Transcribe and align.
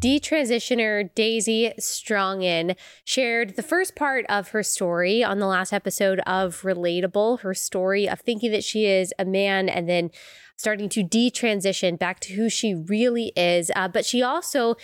Detransitioner 0.00 1.12
Daisy 1.16 1.72
Strongin 1.80 2.76
shared 3.04 3.56
the 3.56 3.64
first 3.64 3.96
part 3.96 4.24
of 4.28 4.50
her 4.50 4.62
story 4.62 5.24
on 5.24 5.40
the 5.40 5.46
last 5.46 5.72
episode 5.72 6.20
of 6.20 6.62
Relatable, 6.62 7.40
her 7.40 7.52
story 7.52 8.08
of 8.08 8.20
thinking 8.20 8.52
that 8.52 8.62
she 8.62 8.86
is 8.86 9.12
a 9.18 9.24
man 9.24 9.68
and 9.68 9.88
then 9.88 10.10
starting 10.56 10.88
to 10.90 11.02
detransition 11.02 11.98
back 11.98 12.20
to 12.20 12.34
who 12.34 12.48
she 12.48 12.74
really 12.74 13.32
is. 13.36 13.72
Uh, 13.74 13.88
but 13.88 14.06
she 14.06 14.22
also 14.22 14.76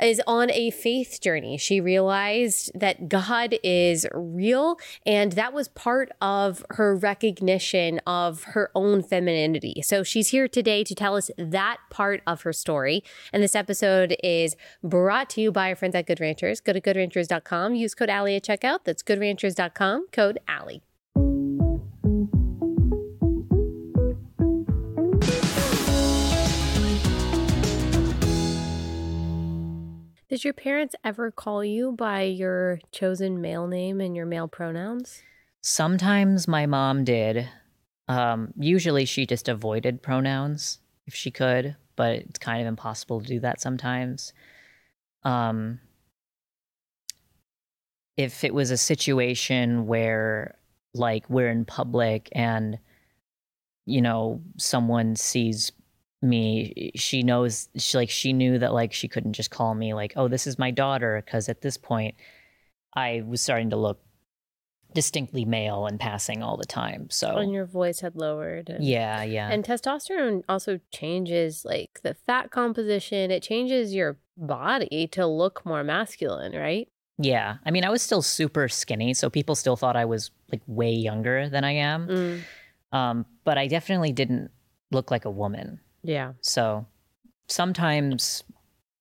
is 0.00 0.20
on 0.26 0.50
a 0.50 0.70
faith 0.70 1.20
journey. 1.20 1.56
She 1.56 1.80
realized 1.80 2.70
that 2.78 3.08
God 3.08 3.56
is 3.62 4.06
real, 4.12 4.78
and 5.06 5.32
that 5.32 5.52
was 5.52 5.68
part 5.68 6.10
of 6.20 6.64
her 6.70 6.96
recognition 6.96 8.00
of 8.06 8.44
her 8.44 8.70
own 8.74 9.02
femininity. 9.02 9.82
So 9.82 10.02
she's 10.02 10.28
here 10.28 10.48
today 10.48 10.84
to 10.84 10.94
tell 10.94 11.16
us 11.16 11.30
that 11.38 11.78
part 11.90 12.22
of 12.26 12.42
her 12.42 12.52
story. 12.52 13.02
And 13.32 13.42
this 13.42 13.54
episode 13.54 14.16
is 14.22 14.56
brought 14.82 15.30
to 15.30 15.40
you 15.40 15.52
by 15.52 15.70
our 15.70 15.76
friends 15.76 15.94
at 15.94 16.06
Good 16.06 16.20
Ranchers. 16.20 16.60
Go 16.60 16.72
to 16.72 16.80
goodranchers.com, 16.80 17.74
use 17.74 17.94
code 17.94 18.10
Allie 18.10 18.36
at 18.36 18.44
checkout. 18.44 18.80
That's 18.84 19.02
goodranchers.com, 19.02 20.08
code 20.12 20.38
Allie. 20.48 20.82
Did 30.34 30.42
your 30.42 30.52
parents 30.52 30.96
ever 31.04 31.30
call 31.30 31.62
you 31.64 31.92
by 31.92 32.22
your 32.22 32.80
chosen 32.90 33.40
male 33.40 33.68
name 33.68 34.00
and 34.00 34.16
your 34.16 34.26
male 34.26 34.48
pronouns? 34.48 35.22
Sometimes 35.60 36.48
my 36.48 36.66
mom 36.66 37.04
did. 37.04 37.48
Um, 38.08 38.52
usually 38.58 39.04
she 39.04 39.26
just 39.26 39.48
avoided 39.48 40.02
pronouns 40.02 40.80
if 41.06 41.14
she 41.14 41.30
could, 41.30 41.76
but 41.94 42.16
it's 42.16 42.40
kind 42.40 42.60
of 42.60 42.66
impossible 42.66 43.20
to 43.20 43.26
do 43.28 43.38
that 43.38 43.60
sometimes. 43.60 44.32
Um, 45.22 45.78
if 48.16 48.42
it 48.42 48.52
was 48.52 48.72
a 48.72 48.76
situation 48.76 49.86
where, 49.86 50.58
like, 50.94 51.30
we're 51.30 51.48
in 51.48 51.64
public 51.64 52.28
and, 52.32 52.80
you 53.86 54.02
know, 54.02 54.42
someone 54.56 55.14
sees 55.14 55.70
me 56.24 56.90
she 56.96 57.22
knows 57.22 57.68
she 57.76 57.96
like 57.96 58.10
she 58.10 58.32
knew 58.32 58.58
that 58.58 58.72
like 58.72 58.92
she 58.92 59.06
couldn't 59.06 59.34
just 59.34 59.50
call 59.50 59.74
me 59.74 59.94
like 59.94 60.12
oh 60.16 60.26
this 60.26 60.46
is 60.46 60.58
my 60.58 60.70
daughter 60.70 61.22
because 61.24 61.48
at 61.48 61.60
this 61.60 61.76
point 61.76 62.14
i 62.94 63.22
was 63.26 63.40
starting 63.40 63.70
to 63.70 63.76
look 63.76 64.00
distinctly 64.94 65.44
male 65.44 65.86
and 65.86 65.98
passing 66.00 66.42
all 66.42 66.56
the 66.56 66.64
time 66.64 67.08
so 67.10 67.36
and 67.36 67.52
your 67.52 67.66
voice 67.66 68.00
had 68.00 68.16
lowered 68.16 68.68
and, 68.68 68.84
yeah 68.84 69.22
yeah. 69.22 69.50
and 69.50 69.64
testosterone 69.64 70.42
also 70.48 70.80
changes 70.92 71.64
like 71.64 72.00
the 72.02 72.14
fat 72.14 72.50
composition 72.50 73.30
it 73.30 73.42
changes 73.42 73.94
your 73.94 74.16
body 74.36 75.08
to 75.10 75.26
look 75.26 75.64
more 75.64 75.84
masculine 75.84 76.52
right? 76.52 76.88
Yeah 77.18 77.56
i 77.66 77.70
mean 77.70 77.84
i 77.84 77.90
was 77.90 78.02
still 78.02 78.22
super 78.22 78.68
skinny 78.68 79.14
so 79.14 79.28
people 79.28 79.54
still 79.54 79.76
thought 79.76 79.96
i 79.96 80.04
was 80.04 80.30
like 80.50 80.62
way 80.66 80.92
younger 80.92 81.48
than 81.48 81.64
i 81.64 81.72
am. 81.72 82.08
Mm, 82.08 82.42
um 82.96 83.26
but 83.44 83.58
i 83.58 83.66
definitely 83.66 84.12
didn't 84.12 84.50
look 84.90 85.10
like 85.10 85.24
a 85.24 85.30
woman 85.30 85.80
yeah 86.04 86.32
So 86.40 86.86
sometimes 87.48 88.44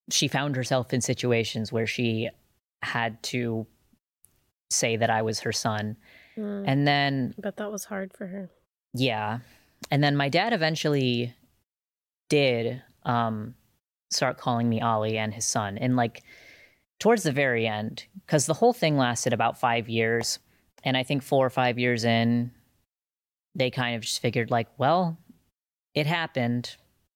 she 0.09 0.27
found 0.27 0.55
herself 0.55 0.93
in 0.93 1.01
situations 1.01 1.71
where 1.71 1.87
she 1.87 2.29
had 2.81 3.21
to 3.23 3.67
say 4.71 4.97
that 4.97 5.09
I 5.09 5.21
was 5.21 5.41
her 5.41 5.51
son. 5.51 5.95
Mm, 6.35 6.63
And 6.67 6.87
then, 6.87 7.35
but 7.37 7.57
that 7.57 7.71
was 7.71 7.85
hard 7.85 8.11
for 8.13 8.25
her 8.27 8.49
yeah. 8.93 9.39
And 9.91 10.03
then 10.03 10.15
my 10.15 10.29
dad 10.29 10.53
eventually 10.53 11.33
did 12.29 12.81
um, 13.03 13.55
start 14.11 14.37
calling 14.37 14.69
me 14.69 14.81
Ollie 14.81 15.17
and 15.17 15.33
his 15.33 15.45
son. 15.45 15.77
And 15.77 15.95
like 15.95 16.23
towards 16.99 17.23
the 17.23 17.31
very 17.31 17.67
end, 17.67 18.05
because 18.25 18.45
the 18.45 18.53
whole 18.53 18.73
thing 18.73 18.97
lasted 18.97 19.33
about 19.33 19.59
five 19.59 19.89
years. 19.89 20.39
And 20.83 20.95
I 20.95 21.03
think 21.03 21.23
four 21.23 21.45
or 21.45 21.49
five 21.49 21.79
years 21.79 22.03
in, 22.03 22.51
they 23.55 23.71
kind 23.71 23.95
of 23.95 24.01
just 24.01 24.21
figured, 24.21 24.51
like, 24.51 24.67
well, 24.77 25.17
it 25.93 26.05
happened. 26.05 26.75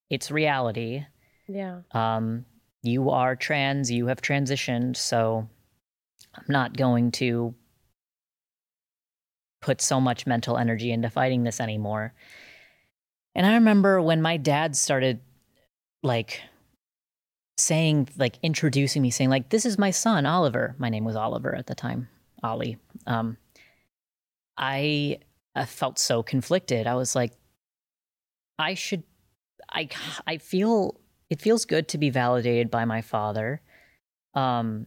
It's 0.09 0.31
reality. 0.31 1.06
yeah 1.47 1.81
um, 1.91 2.45
you 2.84 3.09
are 3.09 3.35
trans, 3.35 3.91
you 3.91 4.07
have 4.07 4.22
transitioned, 4.22 4.95
so 4.95 5.47
I'm 6.35 6.45
not 6.47 6.78
going 6.78 7.12
to 7.13 7.53
put 9.62 9.81
so 9.81 10.00
much 10.00 10.28
mental 10.28 10.57
energy 10.57 10.91
into 10.91 11.09
fighting 11.09 11.44
this 11.44 11.59
anymore. 11.59 12.13
And 13.35 13.46
I 13.46 13.56
remember 13.56 14.01
when 14.01 14.22
my 14.22 14.38
dad 14.38 14.75
started 14.75 15.19
like 16.03 16.41
saying, 17.57 18.09
like 18.17 18.38
introducing 18.44 19.01
me, 19.01 19.09
saying, 19.09 19.29
like, 19.29 19.50
this 19.50 19.66
is 19.66 19.78
my 19.78 19.91
son, 19.91 20.25
Oliver. 20.25 20.75
My 20.78 20.90
name 20.90 21.03
was 21.03 21.16
Oliver 21.16 21.56
at 21.56 21.67
the 21.67 21.75
time, 21.75 22.07
Ollie. 22.44 22.78
Um, 23.06 23.38
I, 24.57 25.19
I 25.56 25.66
felt 25.66 26.00
so 26.00 26.23
conflicted. 26.23 26.88
I 26.88 26.96
was 26.96 27.16
like, 27.16 27.34
I 28.59 28.75
should, 28.75 29.03
I, 29.77 29.89
I 30.25 30.38
feel 30.38 30.99
it 31.29 31.39
feels 31.39 31.65
good 31.65 31.88
to 31.89 31.99
be 31.99 32.09
validated 32.09 32.71
by 32.71 32.85
my 32.85 33.01
father. 33.01 33.61
Um, 34.33 34.85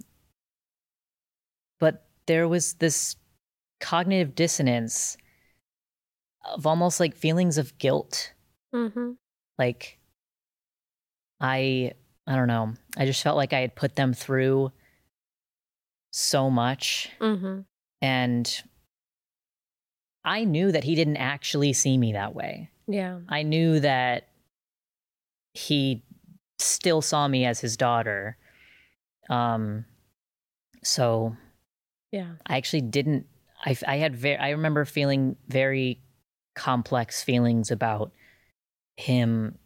but 1.78 2.08
there 2.26 2.48
was 2.48 2.74
this 2.74 3.14
cognitive 3.78 4.34
dissonance 4.34 5.16
of 6.44 6.66
almost 6.66 6.98
like 6.98 7.14
feelings 7.14 7.56
of 7.56 7.78
guilt. 7.78 8.32
mm-hmm. 8.74 9.12
Like, 9.58 9.98
I, 11.40 11.92
I 12.26 12.34
don't 12.34 12.48
know. 12.48 12.74
I 12.96 13.06
just 13.06 13.22
felt 13.22 13.36
like 13.36 13.52
I 13.52 13.60
had 13.60 13.76
put 13.76 13.94
them 13.94 14.12
through 14.12 14.72
so 16.10 16.50
much. 16.50 17.10
Mm-hmm. 17.20 17.60
And 18.02 18.62
I 20.24 20.44
knew 20.44 20.72
that 20.72 20.84
he 20.84 20.96
didn't 20.96 21.18
actually 21.18 21.74
see 21.74 21.96
me 21.96 22.14
that 22.14 22.34
way. 22.34 22.70
yeah 22.88 23.20
I 23.28 23.42
knew 23.42 23.80
that 23.80 24.29
he 25.54 26.02
still 26.58 27.00
saw 27.02 27.26
me 27.28 27.44
as 27.46 27.60
his 27.60 27.76
daughter. 27.76 28.36
Um, 29.28 29.84
so 30.82 31.36
yeah 32.12 32.32
I 32.46 32.56
actually 32.56 32.82
didn't. 32.82 33.26
I 33.64 33.76
I 33.86 33.96
had 33.98 34.16
very. 34.16 34.36
I 34.36 34.50
remember 34.50 34.84
feeling 34.84 35.36
very 35.48 36.00
complex 36.56 37.22
feelings 37.22 37.70
about 37.70 38.12
him 38.96 39.56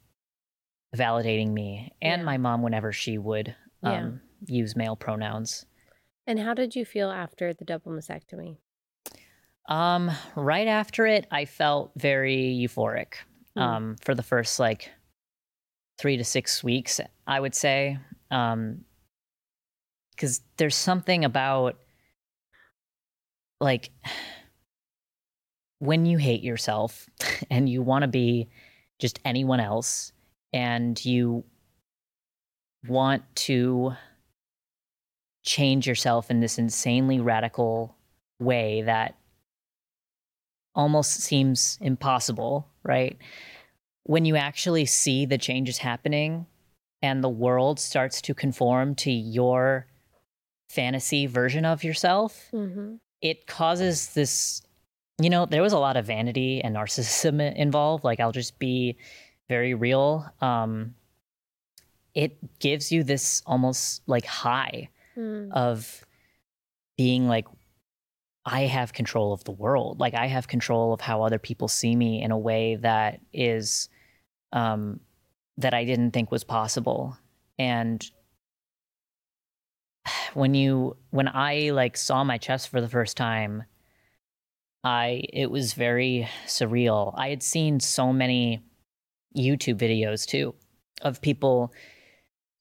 validating 0.94 1.52
me 1.52 1.92
and 2.02 2.20
Yeah. 2.20 2.24
my 2.24 2.36
mom 2.36 2.62
whenever 2.62 2.92
she 2.92 3.18
would 3.18 3.54
um, 3.82 4.20
use 4.46 4.76
male 4.76 4.94
pronouns. 4.96 5.66
and 6.26 6.38
how 6.38 6.54
did 6.54 6.74
you 6.76 6.84
feel 6.84 7.10
after 7.10 7.52
the 7.52 7.64
double 7.64 7.90
mastectomy 7.92 8.56
Um, 9.68 10.10
right 10.36 10.68
after 10.68 11.06
it, 11.06 11.26
I 11.30 11.46
felt 11.46 11.92
very 11.96 12.54
euphoric. 12.62 13.14
Mm. 13.56 13.62
Um, 13.62 13.96
for 14.02 14.14
the 14.14 14.22
first 14.22 14.58
like 14.60 14.90
three 15.99 16.16
to 16.16 16.25
six 16.25 16.62
weeks, 16.62 17.00
I 17.27 17.41
would 17.41 17.55
say. 17.55 17.99
Um, 18.31 18.84
because 20.10 20.43
there's 20.56 20.77
something 20.77 21.25
about 21.25 21.77
like 23.60 23.91
when 25.78 26.06
you 26.06 26.19
hate 26.19 26.43
yourself 26.43 27.09
and 27.50 27.69
you 27.69 27.82
want 27.82 28.03
to 28.03 28.09
be 28.09 28.49
just 29.00 29.19
anyone 29.25 29.60
else 29.60 30.12
and 30.53 31.05
you 31.05 31.44
want 32.87 33.22
to 33.34 33.93
change 35.43 35.87
yourself 35.87 36.31
in 36.31 36.41
this 36.41 36.59
insanely 36.59 37.21
radical 37.21 37.97
way 38.38 38.82
that 38.82 39.16
almost 40.75 41.12
seems 41.21 41.78
impossible, 41.81 42.66
right? 42.82 43.19
When 44.04 44.25
you 44.25 44.37
actually 44.37 44.87
see 44.87 45.26
the 45.26 45.38
changes 45.38 45.78
happening 45.78 46.47
and 47.03 47.22
the 47.22 47.28
world 47.28 47.81
starts 47.81 48.22
to 48.22 48.34
conform 48.34 48.94
to 48.97 49.10
your 49.10 49.87
fantasy 50.69 51.26
version 51.26 51.64
of 51.64 51.84
yourself, 51.84 52.49
mm-hmm. 52.52 52.96
it 53.20 53.46
causes 53.46 54.14
this 54.14 54.62
you 55.20 55.31
know 55.31 55.46
there 55.46 55.62
was 55.62 55.73
a 55.73 55.78
lot 55.78 55.96
of 55.96 56.06
vanity 56.06 56.61
and 56.61 56.75
narcissism 56.75 57.55
involved 57.55 58.02
like 58.02 58.19
i'll 58.19 58.32
just 58.32 58.58
be 58.58 58.96
very 59.49 59.73
real 59.73 60.28
um 60.40 60.93
it 62.14 62.58
gives 62.58 62.90
you 62.90 63.05
this 63.05 63.40
almost 63.46 64.02
like 64.08 64.25
high 64.26 64.88
Mm. 65.17 65.52
of 65.52 66.05
being 66.99 67.28
like 67.28 67.46
i 68.44 68.62
have 68.62 68.93
control 68.93 69.32
of 69.32 69.44
the 69.44 69.52
world 69.52 70.00
like 70.00 70.12
i 70.14 70.26
have 70.26 70.49
control 70.49 70.93
of 70.93 71.00
how 71.00 71.23
other 71.23 71.38
people 71.38 71.69
see 71.69 71.94
me 71.94 72.20
in 72.20 72.32
a 72.32 72.38
way 72.38 72.75
that 72.75 73.20
is 73.32 73.88
um 74.54 74.98
that 75.58 75.74
i 75.74 75.84
didn't 75.84 76.12
think 76.12 76.30
was 76.30 76.44
possible 76.44 77.18
and 77.58 78.10
when 80.34 80.54
you 80.54 80.96
when 81.10 81.28
i 81.28 81.70
like 81.70 81.96
saw 81.96 82.24
my 82.24 82.38
chest 82.38 82.70
for 82.70 82.80
the 82.80 82.88
first 82.88 83.16
time 83.16 83.62
i 84.82 85.22
it 85.30 85.50
was 85.50 85.74
very 85.74 86.26
surreal 86.46 87.12
i 87.16 87.28
had 87.28 87.42
seen 87.42 87.78
so 87.78 88.12
many 88.12 88.62
youtube 89.36 89.78
videos 89.78 90.26
too 90.26 90.54
of 91.02 91.20
people 91.20 91.70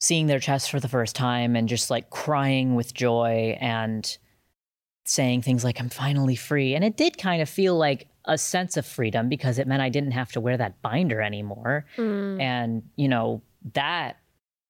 seeing 0.04 0.28
their 0.28 0.40
chest 0.40 0.70
for 0.70 0.82
the 0.82 0.90
first 0.90 1.16
time 1.16 1.56
and 1.56 1.70
just 1.70 1.90
like 1.90 2.10
crying 2.10 2.76
with 2.76 2.94
joy 2.94 3.58
and 3.62 4.18
saying 5.06 5.42
things 5.42 5.64
like, 5.64 5.80
I'm 5.80 5.90
finally 5.90 6.36
free. 6.36 6.76
And 6.76 6.84
it 6.84 6.98
did 6.98 7.18
kind 7.18 7.42
of 7.42 7.50
feel 7.50 7.78
like 7.78 8.08
a 8.26 8.38
sense 8.38 8.78
of 8.78 8.86
freedom 8.86 9.30
because 9.30 9.60
it 9.60 9.68
meant 9.68 9.82
I 9.82 9.90
didn't 9.90 10.12
have 10.12 10.32
to 10.34 10.42
wear 10.42 10.58
that 10.58 10.82
binder 10.82 11.22
anymore. 11.22 11.86
Mm. 11.98 12.42
And, 12.42 12.84
you 12.96 13.08
know, 13.10 13.42
that 13.74 14.18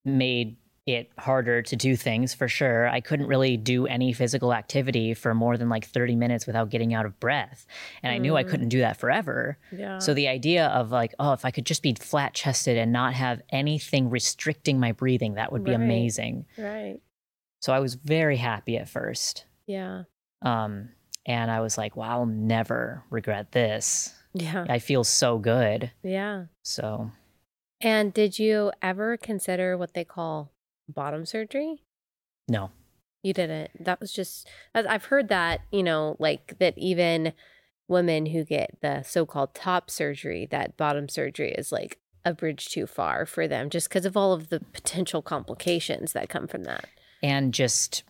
made 0.05 0.57
it 0.85 1.09
harder 1.17 1.61
to 1.61 1.75
do 1.77 1.95
things 1.95 2.33
for 2.33 2.49
sure. 2.49 2.89
I 2.89 2.99
couldn't 2.99 3.27
really 3.27 3.55
do 3.55 3.87
any 3.87 4.11
physical 4.11 4.53
activity 4.53 5.13
for 5.13 5.33
more 5.33 5.55
than 5.57 5.69
like 5.69 5.85
30 5.85 6.15
minutes 6.15 6.45
without 6.45 6.69
getting 6.69 6.93
out 6.93 7.05
of 7.05 7.17
breath. 7.21 7.65
And 8.01 8.13
I 8.13 8.17
knew 8.17 8.35
I 8.35 8.43
Mm. 8.43 8.49
couldn't 8.49 8.69
do 8.69 8.79
that 8.79 8.97
forever. 8.97 9.57
Yeah. 9.71 9.99
So 9.99 10.13
the 10.13 10.27
idea 10.27 10.67
of 10.67 10.91
like, 10.91 11.13
oh, 11.19 11.31
if 11.31 11.45
I 11.45 11.51
could 11.51 11.65
just 11.65 11.83
be 11.83 11.93
flat 11.93 12.33
chested 12.33 12.77
and 12.77 12.91
not 12.91 13.13
have 13.13 13.41
anything 13.49 14.09
restricting 14.09 14.77
my 14.77 14.91
breathing, 14.91 15.35
that 15.35 15.53
would 15.53 15.63
be 15.63 15.71
Right. 15.71 15.79
amazing. 15.79 16.45
right. 16.57 16.99
So 17.61 17.71
I 17.71 17.79
was 17.79 17.93
very 17.95 18.35
happy 18.35 18.75
at 18.77 18.89
first. 18.89 19.45
Yeah. 19.67 20.03
Um, 20.41 20.89
and 21.25 21.49
I 21.49 21.61
was 21.61 21.77
like, 21.77 21.95
wow, 21.95 22.19
I'll 22.19 22.25
never 22.25 23.03
regret 23.09 23.51
this. 23.51 24.13
Yeah. 24.33 24.65
I 24.67 24.79
feel 24.79 25.03
so 25.03 25.37
good. 25.37 25.91
Yeah. 26.03 26.45
So 26.63 27.11
And 27.81 28.13
did 28.13 28.39
you 28.39 28.71
ever 28.81 29.17
consider 29.17 29.77
what 29.77 29.93
they 29.93 30.03
call 30.03 30.51
bottom 30.87 31.25
surgery? 31.25 31.83
no. 32.47 32.71
You 33.25 33.31
didn't. 33.31 33.85
That 33.85 34.01
was 34.01 34.11
just, 34.11 34.49
I've 34.75 35.05
heard 35.05 35.29
that, 35.29 35.61
you 35.71 35.81
know, 35.81 36.17
like 36.19 36.59
that 36.59 36.77
even 36.77 37.31
women 37.87 38.25
who 38.25 38.43
get 38.43 38.75
the 38.81 39.01
so 39.03 39.25
called 39.25 39.53
top 39.53 39.89
surgery, 39.89 40.45
that 40.51 40.75
bottom 40.75 41.07
surgery 41.07 41.53
is 41.53 41.71
like 41.71 41.99
a 42.25 42.33
bridge 42.33 42.67
too 42.67 42.85
far 42.85 43.25
for 43.25 43.47
them 43.47 43.69
just 43.69 43.87
because 43.87 44.05
of 44.05 44.17
all 44.17 44.33
of 44.33 44.49
the 44.49 44.59
potential 44.59 45.21
complications 45.21 46.11
that 46.11 46.27
come 46.27 46.47
from 46.47 46.65
that. 46.65 46.85
And 47.21 47.53
just, 47.53 48.03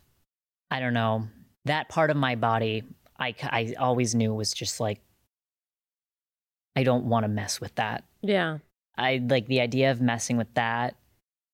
I 0.71 0.79
don't 0.79 0.95
know, 0.95 1.27
that 1.65 1.89
part 1.89 2.09
of 2.09 2.17
my 2.17 2.33
body, 2.33 2.81
I, 3.19 3.35
I 3.43 3.75
always 3.79 4.15
knew 4.15 4.33
was 4.33 4.53
just 4.53 4.79
like, 4.79 4.99
I 6.75 6.83
don't 6.83 7.05
want 7.05 7.23
to 7.23 7.27
mess 7.27 7.61
with 7.61 7.75
that. 7.75 8.03
Yeah. 8.21 8.57
I 8.97 9.21
like 9.27 9.47
the 9.47 9.61
idea 9.61 9.91
of 9.91 10.01
messing 10.01 10.37
with 10.37 10.53
that 10.55 10.95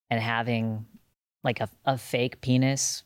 and 0.10 0.22
having 0.22 0.86
like 1.44 1.60
a, 1.62 1.70
a 1.86 1.98
fake 1.98 2.42
penis, 2.42 3.04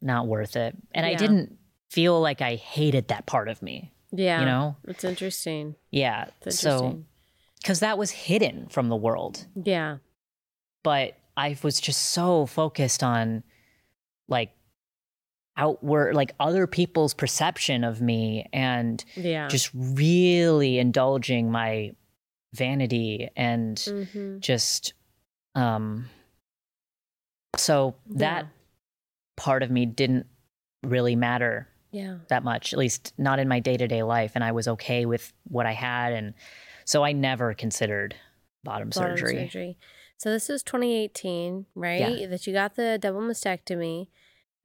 not 0.00 0.26
worth 0.26 0.56
it. 0.56 0.76
And 0.92 1.04
I 1.06 1.14
didn't 1.14 1.56
feel 1.90 2.20
like 2.20 2.40
I 2.42 2.54
hated 2.56 3.08
that 3.08 3.26
part 3.26 3.48
of 3.48 3.62
me, 3.62 3.92
Yeah. 4.12 4.40
you 4.40 4.46
know? 4.46 4.76
It's 4.86 5.04
interesting. 5.04 5.74
Yeah. 5.90 6.26
It's 6.44 6.58
So, 6.58 7.02
because 7.60 7.80
that 7.80 7.98
was 7.98 8.10
hidden 8.10 8.68
from 8.68 8.88
the 8.88 8.96
world. 8.96 9.46
yeah. 9.62 9.98
But 10.82 11.16
I 11.36 11.58
was 11.62 11.78
just 11.80 12.00
so 12.10 12.46
focused 12.46 13.02
on 13.02 13.42
like 14.28 14.52
outward, 15.60 16.14
like 16.14 16.32
other 16.40 16.66
people's 16.66 17.12
perception 17.14 17.84
of 17.84 18.00
me 18.00 18.46
and 18.52 19.04
Yeah. 19.14 19.48
just 19.48 19.70
really 19.74 20.78
indulging 20.78 21.50
my 21.50 21.92
vanity 22.54 23.28
and 23.36 23.78
hmm 23.78 24.38
just 24.40 24.94
um 25.54 26.06
so 27.56 27.94
that 28.06 28.46
part 29.36 29.62
of 29.62 29.70
me 29.70 29.86
didn't 29.86 30.26
really 30.82 31.14
matter 31.14 31.68
Yeah. 31.92 32.18
that 32.28 32.42
much 32.42 32.72
at 32.72 32.78
least 32.78 33.12
not 33.18 33.38
in 33.38 33.46
my 33.48 33.60
day-to-day 33.60 34.02
life 34.02 34.32
and 34.34 34.42
i 34.42 34.50
was 34.52 34.66
okay 34.66 35.04
with 35.06 35.32
what 35.44 35.66
i 35.66 35.72
had 35.72 36.12
and 36.12 36.34
so 36.84 37.04
i 37.04 37.12
never 37.12 37.52
considered 37.54 38.14
bottom, 38.64 38.90
bottom 38.90 39.16
surgery. 39.16 39.78
So 40.18 40.30
this 40.30 40.48
was 40.50 40.62
2018, 40.62 41.66
right? 41.74 42.18
yeah. 42.18 42.26
That 42.26 42.46
you 42.46 42.52
got 42.52 42.74
the 42.76 42.98
double 43.00 43.20
mastectomy. 43.22 44.08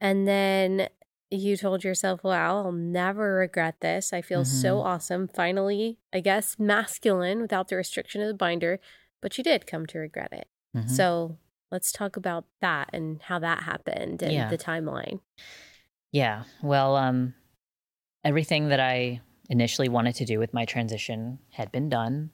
And 0.02 0.28
then 0.28 0.90
you 1.32 1.58
told 1.58 1.84
yourself, 1.84 2.24
wow, 2.24 2.58
I'll 2.66 2.72
never 2.72 3.36
regret 3.36 3.76
this. 3.82 4.14
I 4.14 4.22
feel 4.22 4.46
so 4.46 4.78
Mm-hmm. 4.78 4.88
awesome. 4.88 5.28
Finally, 5.28 5.98
I 6.14 6.20
guess 6.20 6.58
masculine 6.60 7.42
without 7.42 7.68
the 7.68 7.76
restriction 7.76 8.22
of 8.22 8.28
the 8.28 8.34
binder, 8.34 8.80
but 9.22 9.38
you 9.38 9.44
did 9.44 9.66
come 9.68 9.86
to 9.88 10.00
regret 10.00 10.32
it. 10.32 10.48
Mhm. 10.76 10.90
So 10.90 11.38
let's 11.72 11.92
talk 11.92 12.16
about 12.16 12.46
that 12.62 12.90
and 12.94 13.22
how 13.24 13.40
that 13.40 13.64
happened 13.64 14.22
and 14.22 14.32
Yeah. 14.34 14.50
the 14.50 14.58
timeline. 14.58 15.20
yeah 16.12 16.44
well 16.62 16.96
um 16.96 17.34
everything 18.24 18.70
that 18.70 18.80
i 18.80 19.20
initially 19.50 19.90
wanted 19.90 20.16
to 20.16 20.24
do 20.26 20.40
with 20.40 20.54
my 20.54 20.64
transition 20.64 21.40
had 21.52 21.72
been 21.72 21.90
done 21.90 22.30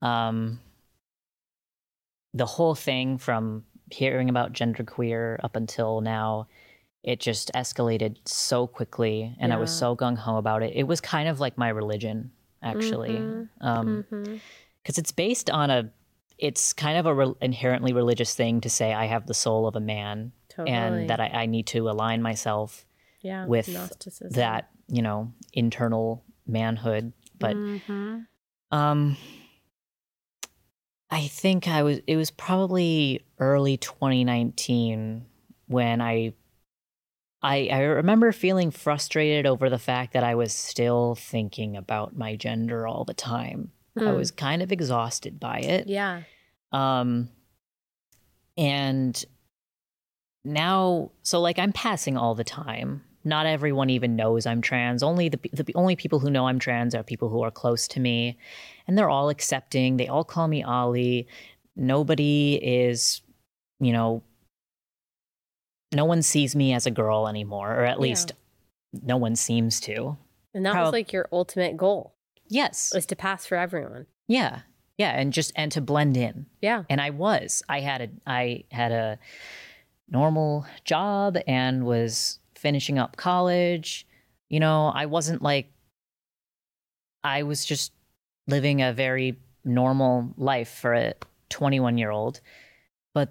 um 0.00 0.60
the 2.32 2.46
whole 2.46 2.74
thing 2.74 3.18
from 3.18 3.64
hearing 3.90 4.28
about 4.28 4.52
genderqueer 4.52 5.38
up 5.44 5.56
until 5.56 6.00
now 6.00 6.46
it 7.04 7.20
just 7.20 7.52
escalated 7.54 8.16
so 8.26 8.66
quickly 8.66 9.36
and 9.38 9.52
i 9.52 9.56
was 9.56 9.70
so 9.70 9.94
gung-ho 9.94 10.36
about 10.38 10.62
it 10.62 10.72
it 10.74 10.84
was 10.84 11.00
kind 11.00 11.28
of 11.28 11.38
like 11.38 11.56
my 11.58 11.68
religion 11.68 12.32
actually 12.62 13.10
Mhm. 13.18 13.48
um 13.60 14.04
hmm 14.10 14.36
because 14.82 14.98
it's 14.98 15.12
based 15.12 15.48
on 15.50 15.70
a 15.70 15.90
it's 16.38 16.72
kind 16.72 16.98
of 16.98 17.06
a 17.06 17.14
re- 17.14 17.34
inherently 17.40 17.92
religious 17.92 18.34
thing 18.34 18.60
to 18.62 18.68
say 18.70 18.92
i 18.92 19.06
have 19.06 19.26
the 19.26 19.34
soul 19.34 19.66
of 19.66 19.76
a 19.76 19.80
man 19.80 20.32
Totally. 20.48 20.76
and 20.76 21.10
that 21.10 21.20
I, 21.20 21.26
I 21.42 21.46
need 21.46 21.66
to 21.68 21.88
align 21.90 22.22
myself 22.22 22.86
yeah, 23.20 23.46
with 23.46 23.68
Gnosticism. 23.68 24.30
that 24.32 24.70
you 24.88 25.02
know 25.02 25.32
internal 25.52 26.24
manhood 26.46 27.12
but 27.38 27.56
Mhm. 27.56 28.26
um 28.70 29.16
i 31.10 31.26
think 31.26 31.68
i 31.68 31.82
was 31.82 32.00
it 32.06 32.16
was 32.16 32.30
probably 32.30 33.24
early 33.38 33.76
2019 33.76 35.24
when 35.66 36.00
i 36.00 36.32
i 37.44 37.68
i 37.70 37.78
remember 37.80 38.32
feeling 38.32 38.70
frustrated 38.70 39.46
over 39.46 39.70
the 39.70 39.78
fact 39.78 40.12
that 40.14 40.24
i 40.24 40.34
was 40.34 40.52
still 40.52 41.14
thinking 41.14 41.76
about 41.76 42.16
my 42.16 42.34
gender 42.36 42.86
all 42.86 43.04
the 43.04 43.14
time 43.14 43.70
i 43.96 44.00
Mm. 44.00 44.16
was 44.16 44.30
kind 44.32 44.60
of 44.62 44.72
exhausted 44.72 45.38
by 45.38 45.58
it 45.60 45.86
yeah. 45.86 46.22
um 46.72 47.28
and 48.56 49.24
now 50.44 51.10
so 51.22 51.40
like 51.40 51.58
i'm 51.58 51.72
passing 51.72 52.16
all 52.16 52.34
the 52.34 52.44
time 52.44 53.02
not 53.24 53.46
everyone 53.46 53.88
even 53.90 54.16
knows 54.16 54.46
i'm 54.46 54.60
trans 54.60 55.02
only 55.02 55.28
the, 55.28 55.38
the 55.52 55.74
only 55.74 55.96
people 55.96 56.18
who 56.18 56.30
know 56.30 56.46
i'm 56.46 56.58
trans 56.58 56.94
are 56.94 57.02
people 57.02 57.28
who 57.28 57.42
are 57.42 57.50
close 57.50 57.88
to 57.88 58.00
me 58.00 58.36
and 58.86 58.98
they're 58.98 59.10
all 59.10 59.28
accepting 59.30 59.96
they 59.96 60.08
all 60.08 60.24
call 60.24 60.46
me 60.48 60.62
Ollie. 60.62 61.26
nobody 61.76 62.54
is 62.62 63.22
you 63.80 63.92
know 63.92 64.22
no 65.94 66.04
one 66.04 66.22
sees 66.22 66.54
me 66.56 66.72
as 66.74 66.86
a 66.86 66.90
girl 66.90 67.28
anymore 67.28 67.72
or 67.74 67.84
at 67.84 67.96
Yeah. 67.98 68.02
least 68.02 68.32
no 68.92 69.16
one 69.16 69.36
seems 69.36 69.80
to 69.80 70.16
And 70.54 70.64
that 70.66 70.72
Prob- 70.72 70.86
was 70.86 70.92
like 70.92 71.12
your 71.12 71.28
ultimate 71.32 71.76
goal 71.76 72.14
yes 72.48 72.92
was 72.94 73.06
to 73.06 73.16
pass 73.16 73.46
for 73.46 73.56
everyone. 73.56 74.06
yeah 74.28 74.60
yeah 74.98 75.10
and 75.18 75.32
just 75.32 75.52
and 75.56 75.72
to 75.72 75.80
blend 75.80 76.16
in 76.16 76.46
Yeah. 76.60 76.84
and 76.88 77.00
I 77.00 77.10
was. 77.10 77.62
I 77.68 77.80
had 77.80 78.00
a 78.02 78.08
I 78.26 78.64
had 78.70 78.92
a 78.92 79.18
normal 80.08 80.66
job 80.84 81.36
and 81.46 81.84
was 81.84 82.38
finishing 82.54 82.98
up 82.98 83.16
college. 83.16 84.06
You 84.48 84.60
know, 84.60 84.92
I 84.94 85.06
wasn't 85.06 85.42
like 85.42 85.72
I 87.24 87.42
was 87.42 87.64
just 87.64 87.92
living 88.46 88.82
a 88.82 88.92
very 88.92 89.38
normal 89.64 90.32
life 90.36 90.68
for 90.68 90.92
a 90.94 91.14
21 91.48 91.96
year 91.98 92.10
old. 92.10 92.40
But 93.14 93.30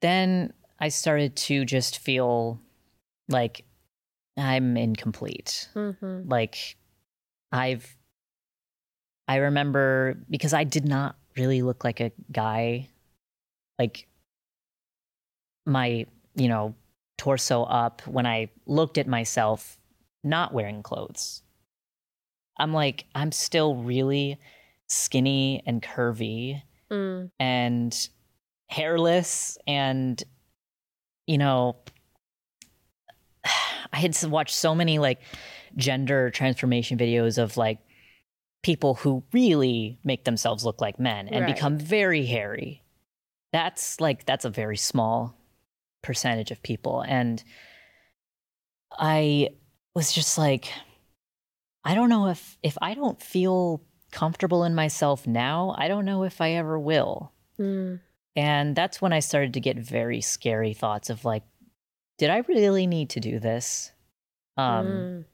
then 0.00 0.52
I 0.80 0.88
started 0.88 1.36
to 1.36 1.64
just 1.64 1.98
feel 1.98 2.60
like 3.28 3.64
I'm 4.36 4.76
incomplete 4.76 5.68
Mm-hmm. 5.74 6.28
like 6.28 6.76
i've 7.52 7.96
i 9.26 9.36
remember 9.36 10.16
because 10.30 10.54
i 10.54 10.62
did 10.62 10.86
not 10.86 11.16
really 11.36 11.62
look 11.62 11.82
like 11.82 11.98
a 12.00 12.12
guy 12.30 12.88
like 13.76 14.06
my 15.66 16.06
you 16.36 16.48
know 16.48 16.74
torso 17.18 17.64
up 17.64 18.02
when 18.06 18.24
i 18.24 18.48
looked 18.66 18.98
at 18.98 19.08
myself 19.08 19.78
not 20.22 20.54
wearing 20.54 20.82
clothes 20.82 21.42
i'm 22.58 22.72
like 22.72 23.04
i'm 23.14 23.32
still 23.32 23.74
really 23.76 24.38
skinny 24.88 25.62
and 25.66 25.82
curvy 25.82 26.62
Mm. 26.90 27.30
and 27.38 28.08
hairless 28.68 29.56
and 29.66 30.20
you 31.30 31.38
know 31.38 31.76
i 33.92 33.98
had 33.98 34.16
watched 34.24 34.54
so 34.54 34.74
many 34.74 34.98
like 34.98 35.20
gender 35.76 36.30
transformation 36.30 36.98
videos 36.98 37.38
of 37.38 37.56
like 37.56 37.78
people 38.62 38.94
who 38.96 39.22
really 39.32 39.98
make 40.04 40.24
themselves 40.24 40.64
look 40.64 40.80
like 40.80 40.98
men 40.98 41.28
and 41.28 41.44
Right. 41.44 41.54
become 41.54 41.78
very 41.78 42.26
hairy 42.26 42.82
that's 43.52 44.00
like 44.00 44.26
that's 44.26 44.44
a 44.44 44.50
very 44.50 44.76
small 44.76 45.36
percentage 46.02 46.50
of 46.50 46.62
people 46.62 47.02
and 47.02 47.42
i 48.98 49.48
was 49.94 50.12
just 50.12 50.36
like 50.36 50.72
i 51.84 51.94
don't 51.94 52.08
know 52.08 52.26
if 52.28 52.58
if 52.62 52.76
i 52.82 52.94
don't 52.94 53.22
feel 53.22 53.82
comfortable 54.10 54.64
in 54.64 54.74
myself 54.74 55.26
now 55.26 55.74
i 55.78 55.86
don't 55.88 56.04
know 56.04 56.24
if 56.24 56.40
i 56.40 56.50
ever 56.52 56.78
will 56.78 57.32
Mm. 57.58 58.00
And 58.36 58.76
that's 58.76 59.02
when 59.02 59.12
I 59.12 59.20
started 59.20 59.54
to 59.54 59.60
get 59.60 59.76
very 59.76 60.20
scary 60.20 60.72
thoughts 60.72 61.10
of 61.10 61.24
like, 61.24 61.42
did 62.18 62.30
I 62.30 62.38
really 62.48 62.86
need 62.86 63.10
to 63.10 63.20
do 63.20 63.38
this? 63.38 63.92
Um, 64.56 64.86
Mm. 64.86 65.24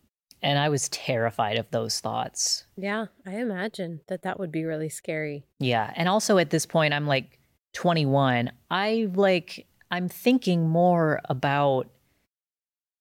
And 0.42 0.58
I 0.58 0.68
was 0.68 0.88
terrified 0.90 1.56
of 1.56 1.68
those 1.70 1.98
thoughts. 1.98 2.66
Yeah, 2.76 3.06
I 3.26 3.36
imagine 3.36 4.00
that 4.06 4.22
that 4.22 4.38
would 4.38 4.52
be 4.52 4.64
really 4.64 4.90
scary. 4.90 5.46
Yeah. 5.58 5.90
And 5.96 6.08
also 6.08 6.38
at 6.38 6.50
this 6.50 6.66
point, 6.66 6.94
I'm 6.94 7.06
like 7.06 7.40
21. 7.72 8.52
I 8.70 9.08
like, 9.14 9.66
I'm 9.90 10.08
thinking 10.08 10.68
more 10.68 11.20
about 11.28 11.88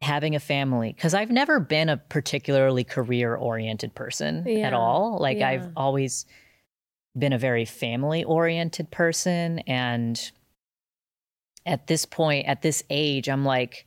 having 0.01 0.33
a 0.33 0.39
family 0.39 0.93
because 0.93 1.13
I've 1.13 1.29
never 1.29 1.59
been 1.59 1.89
a 1.89 1.97
particularly 1.97 2.83
career 2.83 3.35
oriented 3.35 3.93
person 3.93 4.43
Yeah, 4.47 4.67
at 4.67 4.73
all. 4.73 5.17
Like, 5.19 5.39
yeah. 5.39 5.49
I've 5.49 5.69
always 5.75 6.25
been 7.17 7.33
a 7.33 7.37
very 7.37 7.65
family 7.65 8.23
oriented 8.23 8.91
person. 8.91 9.59
And 9.59 10.19
at 11.65 11.87
this 11.87 12.05
point, 12.05 12.47
at 12.47 12.61
this 12.61 12.83
age, 12.89 13.27
I'm 13.29 13.45
like, 13.45 13.85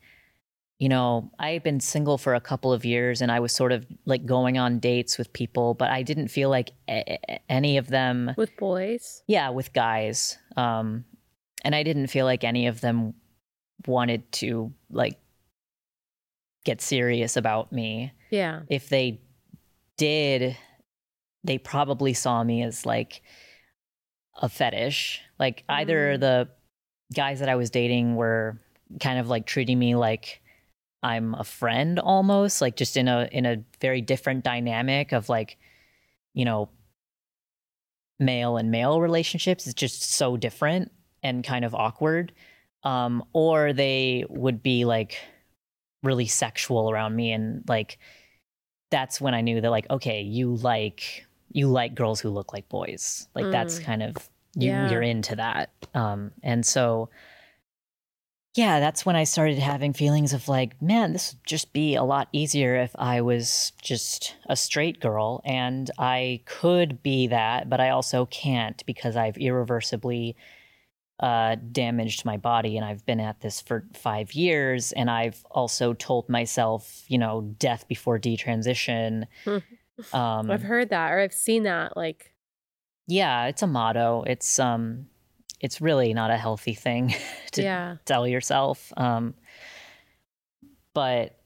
you 0.78 0.88
know, 0.88 1.30
I've 1.38 1.64
been 1.64 1.80
single 1.80 2.18
for 2.18 2.34
a 2.34 2.40
couple 2.40 2.72
of 2.72 2.84
years 2.84 3.20
and 3.20 3.32
I 3.32 3.40
was 3.40 3.52
sort 3.52 3.72
of 3.72 3.84
like 4.06 4.24
going 4.24 4.58
on 4.58 4.78
dates 4.78 5.18
with 5.18 5.32
people, 5.32 5.74
but 5.74 5.90
I 5.90 6.02
didn't 6.02 6.28
feel 6.28 6.50
like 6.50 6.70
a- 6.88 7.40
any 7.50 7.78
of 7.78 7.88
them, 7.88 8.32
With 8.36 8.56
boys? 8.56 9.22
yeah, 9.26 9.50
with 9.50 9.72
guys. 9.72 10.38
Um, 10.56 11.04
and 11.64 11.74
I 11.74 11.82
didn't 11.82 12.06
feel 12.06 12.24
like 12.26 12.44
any 12.44 12.68
of 12.68 12.80
them 12.80 13.14
wanted 13.86 14.30
to 14.32 14.72
like 14.90 15.18
get 16.64 16.80
serious 16.80 17.36
about 17.36 17.72
me. 17.72 18.12
Yeah. 18.30 18.60
If 18.68 18.88
they 18.88 19.20
did, 19.96 20.56
they 21.44 21.58
probably 21.58 22.12
saw 22.14 22.42
me 22.42 22.62
as 22.62 22.84
like 22.84 23.22
a 24.40 24.48
fetish. 24.48 25.22
Like 25.38 25.64
either 25.68 26.14
Mm. 26.16 26.20
the 26.20 26.48
guys 27.14 27.40
that 27.40 27.48
I 27.48 27.56
was 27.56 27.70
dating 27.70 28.16
were 28.16 28.60
kind 29.00 29.18
of 29.18 29.28
like 29.28 29.46
treating 29.46 29.78
me 29.78 29.94
like 29.94 30.42
I'm 31.02 31.34
a 31.34 31.44
friend 31.44 31.98
almost, 32.00 32.60
like 32.60 32.76
just 32.76 32.96
in 32.96 33.06
a 33.08 33.28
in 33.30 33.46
a 33.46 33.62
very 33.80 34.00
different 34.00 34.44
dynamic 34.44 35.12
of 35.12 35.28
like, 35.28 35.56
you 36.34 36.44
know, 36.44 36.68
male 38.18 38.56
and 38.56 38.70
male 38.70 39.00
relationships 39.00 39.66
is 39.66 39.74
just 39.74 40.02
so 40.02 40.36
different 40.36 40.90
and 41.22 41.44
kind 41.44 41.64
of 41.64 41.74
awkward. 41.74 42.32
Um, 42.82 43.24
or 43.32 43.72
they 43.72 44.24
would 44.28 44.62
be 44.62 44.84
like 44.84 45.18
really 46.02 46.26
sexual 46.26 46.90
around 46.90 47.14
me 47.16 47.32
and 47.32 47.64
like 47.68 47.98
that's 48.90 49.20
when 49.20 49.34
I 49.34 49.40
knew 49.42 49.60
that 49.60 49.70
like, 49.70 49.88
okay, 49.90 50.22
you 50.22 50.54
like 50.54 51.26
you 51.52 51.68
like 51.68 51.94
girls 51.94 52.20
who 52.20 52.30
look 52.30 52.52
like 52.52 52.68
boys. 52.68 53.28
Like 53.34 53.50
that's 53.50 53.78
Mm. 53.78 53.84
kind 53.84 54.02
of 54.02 54.28
you 54.54 54.70
Yeah. 54.70 54.90
you're 54.90 55.02
into 55.02 55.36
that. 55.36 55.70
Um 55.94 56.32
and 56.42 56.64
so 56.66 57.08
yeah, 58.54 58.80
that's 58.80 59.06
when 59.06 59.14
I 59.14 59.22
started 59.24 59.58
having 59.58 59.92
feelings 59.92 60.32
of 60.32 60.48
like, 60.48 60.80
man, 60.82 61.12
this 61.12 61.32
would 61.34 61.44
just 61.46 61.72
be 61.72 61.94
a 61.94 62.02
lot 62.02 62.28
easier 62.32 62.74
if 62.76 62.90
I 62.98 63.20
was 63.20 63.72
just 63.80 64.34
a 64.48 64.56
straight 64.56 64.98
girl. 65.00 65.42
And 65.44 65.88
I 65.96 66.40
could 66.44 67.00
be 67.02 67.28
that, 67.28 67.68
but 67.70 67.78
I 67.80 67.90
also 67.90 68.26
can't 68.26 68.84
because 68.84 69.16
I've 69.16 69.36
irreversibly 69.38 70.34
uh, 71.20 71.56
damaged 71.70 72.24
my 72.24 72.36
body. 72.36 72.76
And 72.76 72.84
I've 72.84 73.04
been 73.06 73.20
at 73.20 73.40
this 73.42 73.60
for 73.60 73.84
five 73.92 74.32
years. 74.32 74.90
And 74.92 75.08
I've 75.08 75.44
also 75.52 75.92
told 75.92 76.28
myself, 76.28 77.04
you 77.06 77.18
know, 77.18 77.42
death 77.58 77.86
before 77.86 78.18
detransition. 78.18 79.26
Um, 80.12 80.50
I've 80.50 80.62
heard 80.62 80.90
that 80.90 81.12
or 81.12 81.20
I've 81.20 81.32
seen 81.34 81.64
that. 81.64 81.96
Like, 81.96 82.34
yeah, 83.06 83.46
it's 83.46 83.62
a 83.62 83.66
motto. 83.66 84.24
It's, 84.26 84.58
um, 84.58 85.06
it's 85.60 85.80
really 85.80 86.14
not 86.14 86.30
a 86.30 86.36
healthy 86.36 86.74
thing 86.74 87.14
to 87.52 87.62
yeah. 87.62 87.96
tell 88.04 88.26
yourself. 88.26 88.92
Um, 88.96 89.34
but, 90.94 91.36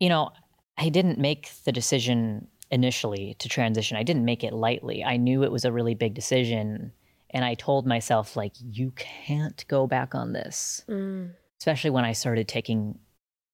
you 0.00 0.08
know, 0.08 0.30
I 0.76 0.88
didn't 0.88 1.18
make 1.18 1.50
the 1.64 1.72
decision 1.72 2.48
initially 2.70 3.36
to 3.38 3.48
transition. 3.48 3.96
I 3.96 4.02
didn't 4.02 4.24
make 4.24 4.42
it 4.42 4.52
lightly. 4.52 5.04
I 5.04 5.16
knew 5.16 5.42
it 5.44 5.52
was 5.52 5.64
a 5.64 5.72
really 5.72 5.94
big 5.94 6.14
decision. 6.14 6.92
And 7.30 7.44
I 7.44 7.54
told 7.54 7.86
myself, 7.86 8.36
like, 8.36 8.52
you 8.60 8.92
can't 8.96 9.64
go 9.68 9.86
back 9.86 10.14
on 10.14 10.32
this, 10.32 10.84
Mm. 10.88 11.32
especially 11.60 11.90
when 11.90 12.04
I 12.04 12.12
started 12.12 12.46
taking 12.48 12.98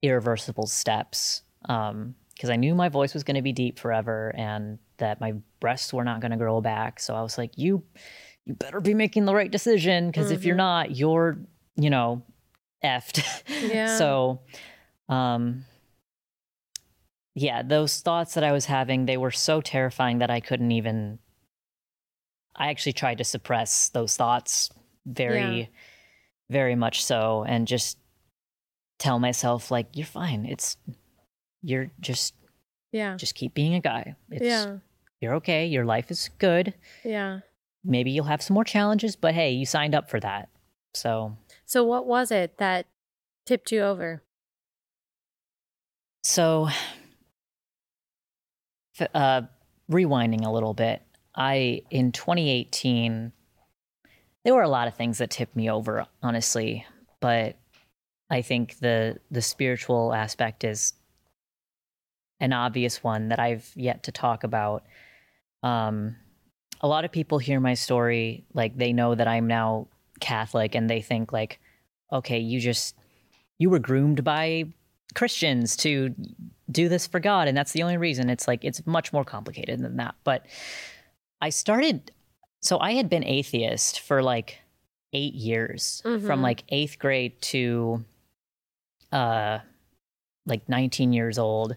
irreversible 0.02 0.66
steps. 0.66 1.42
Um, 1.66 2.14
because 2.40 2.48
I 2.48 2.56
knew 2.56 2.74
my 2.74 2.88
voice 2.88 3.12
was 3.12 3.22
going 3.22 3.34
to 3.34 3.42
be 3.42 3.52
deep 3.52 3.78
forever 3.78 4.32
and 4.34 4.78
that 4.96 5.20
my 5.20 5.34
breasts 5.60 5.92
were 5.92 6.04
not 6.04 6.20
going 6.22 6.30
to 6.30 6.38
grow 6.38 6.62
back. 6.62 6.98
So 6.98 7.14
I 7.14 7.20
was 7.20 7.36
like, 7.36 7.58
you, 7.58 7.84
you 8.46 8.54
better 8.54 8.80
be 8.80 8.94
making 8.94 9.26
the 9.26 9.34
right 9.34 9.50
decision 9.50 10.06
because 10.06 10.30
if 10.30 10.46
you're 10.46 10.54
Mhm. 10.54 10.58
not, 10.58 10.96
you're, 10.96 11.36
you 11.76 11.90
know, 11.90 12.22
effed. 12.82 13.22
Yeah. 13.60 13.98
so, 13.98 14.40
um, 15.10 15.66
yeah, 17.34 17.62
those 17.62 18.00
thoughts 18.00 18.32
that 18.32 18.42
I 18.42 18.52
was 18.52 18.64
having, 18.64 19.04
they 19.04 19.18
were 19.18 19.30
so 19.30 19.60
terrifying 19.60 20.20
that 20.20 20.30
I 20.30 20.40
couldn't 20.40 20.72
even. 20.72 21.18
I 22.56 22.70
actually 22.70 22.94
tried 22.94 23.18
to 23.18 23.24
suppress 23.24 23.90
those 23.90 24.16
thoughts 24.16 24.70
very, 25.04 25.58
Yeah. 25.60 25.66
very 26.48 26.74
much 26.74 27.04
so, 27.04 27.44
and 27.46 27.68
just 27.68 27.98
tell 28.98 29.18
myself 29.18 29.70
like, 29.70 29.88
"You're 29.94 30.06
fine. 30.06 30.46
It's, 30.46 30.78
you're 31.62 31.90
just, 32.00 32.34
Yeah. 32.92 33.16
just 33.16 33.34
keep 33.34 33.54
being 33.54 33.74
a 33.74 33.80
guy. 33.80 34.14
It's, 34.30 34.44
Yeah. 34.44 34.78
you're 35.20 35.34
okay. 35.36 35.66
Your 35.66 35.84
life 35.84 36.10
is 36.10 36.30
good. 36.38 36.74
Yeah. 37.04 37.40
Maybe 37.84 38.10
you'll 38.10 38.24
have 38.26 38.42
some 38.42 38.54
more 38.54 38.64
challenges, 38.64 39.16
but 39.16 39.34
hey, 39.34 39.50
you 39.52 39.64
signed 39.66 39.94
up 39.94 40.10
for 40.10 40.20
that. 40.20 40.48
So, 40.94 41.36
So, 41.66 41.84
what 41.84 42.06
was 42.06 42.30
it 42.30 42.58
that 42.58 42.86
tipped 43.46 43.70
you 43.72 43.80
over? 43.82 44.22
So, 46.22 46.68
uh, 49.14 49.42
rewinding 49.90 50.44
a 50.44 50.50
little 50.50 50.74
bit, 50.74 51.02
I 51.34 51.82
in 51.90 52.12
2018, 52.12 53.32
there 54.44 54.54
were 54.54 54.62
a 54.62 54.68
lot 54.68 54.88
of 54.88 54.94
things 54.94 55.18
that 55.18 55.30
tipped 55.30 55.56
me 55.56 55.70
over, 55.70 56.06
honestly, 56.22 56.84
but 57.20 57.56
I 58.30 58.42
think 58.42 58.78
the 58.78 59.18
the 59.30 59.42
spiritual 59.42 60.12
aspect 60.12 60.64
is 60.64 60.92
an 62.40 62.52
obvious 62.52 63.02
one 63.04 63.28
that 63.28 63.38
I've 63.38 63.70
yet 63.76 64.04
to 64.04 64.12
talk 64.12 64.44
about. 64.44 64.84
Um, 65.62 66.16
a 66.80 66.88
lot 66.88 67.04
of 67.04 67.12
people 67.12 67.38
hear 67.38 67.60
my 67.60 67.74
story, 67.74 68.44
like 68.54 68.76
they 68.76 68.92
know 68.92 69.14
that 69.14 69.28
I'm 69.28 69.46
now 69.46 69.88
Catholic, 70.20 70.74
and 70.74 70.88
they 70.88 71.02
think 71.02 71.32
like, 71.32 71.60
okay, 72.12 72.38
you 72.38 72.58
just 72.60 72.96
you 73.58 73.68
were 73.68 73.78
groomed 73.78 74.24
by 74.24 74.64
Christians 75.14 75.76
to 75.78 76.14
do 76.70 76.88
this 76.88 77.06
for 77.06 77.20
God, 77.20 77.48
and 77.48 77.56
that's 77.56 77.72
the 77.72 77.82
only 77.82 77.98
reason. 77.98 78.30
It's 78.30 78.48
like 78.48 78.64
it's 78.64 78.86
much 78.86 79.12
more 79.12 79.24
complicated 79.24 79.80
than 79.80 79.96
that. 79.98 80.14
But 80.24 80.46
I 81.42 81.50
started, 81.50 82.10
so 82.62 82.78
I 82.80 82.92
had 82.92 83.10
been 83.10 83.24
atheist 83.24 84.00
for 84.00 84.22
like 84.22 84.58
eight 85.12 85.34
years, 85.34 86.00
Mhm. 86.06 86.24
from 86.26 86.40
like 86.40 86.64
eighth 86.70 86.98
grade 86.98 87.40
to 87.42 88.04
uh 89.12 89.58
like 90.46 90.68
19 90.68 91.12
years 91.12 91.38
old. 91.38 91.76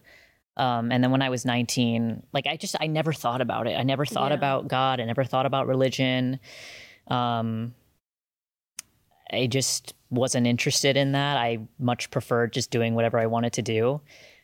Um, 0.56 0.92
and 0.92 1.04
then 1.04 1.10
when 1.12 1.22
I 1.22 1.30
was 1.30 1.46
19, 1.46 2.24
like 2.32 2.46
I 2.48 2.58
just 2.58 2.76
I 2.80 2.88
never 2.88 3.12
thought 3.14 3.42
about 3.42 3.68
it. 3.68 3.78
I 3.78 3.84
never 3.84 4.06
thought 4.06 4.32
Yeah. 4.32 4.38
about 4.38 4.68
God. 4.68 5.00
I 5.00 5.06
never 5.06 5.24
thought 5.24 5.46
about 5.46 5.68
religion. 5.68 6.40
Um, 7.08 7.74
I 9.32 9.48
just 9.48 9.96
wasn't 10.12 10.46
interested 10.46 10.96
in 10.96 11.14
that. 11.14 11.38
I 11.38 11.60
much 11.80 12.12
preferred 12.12 12.54
just 12.54 12.70
doing 12.70 12.94
whatever 12.94 13.18
I 13.18 13.26
wanted 13.26 13.54
to 13.54 13.62
do. 13.64 14.02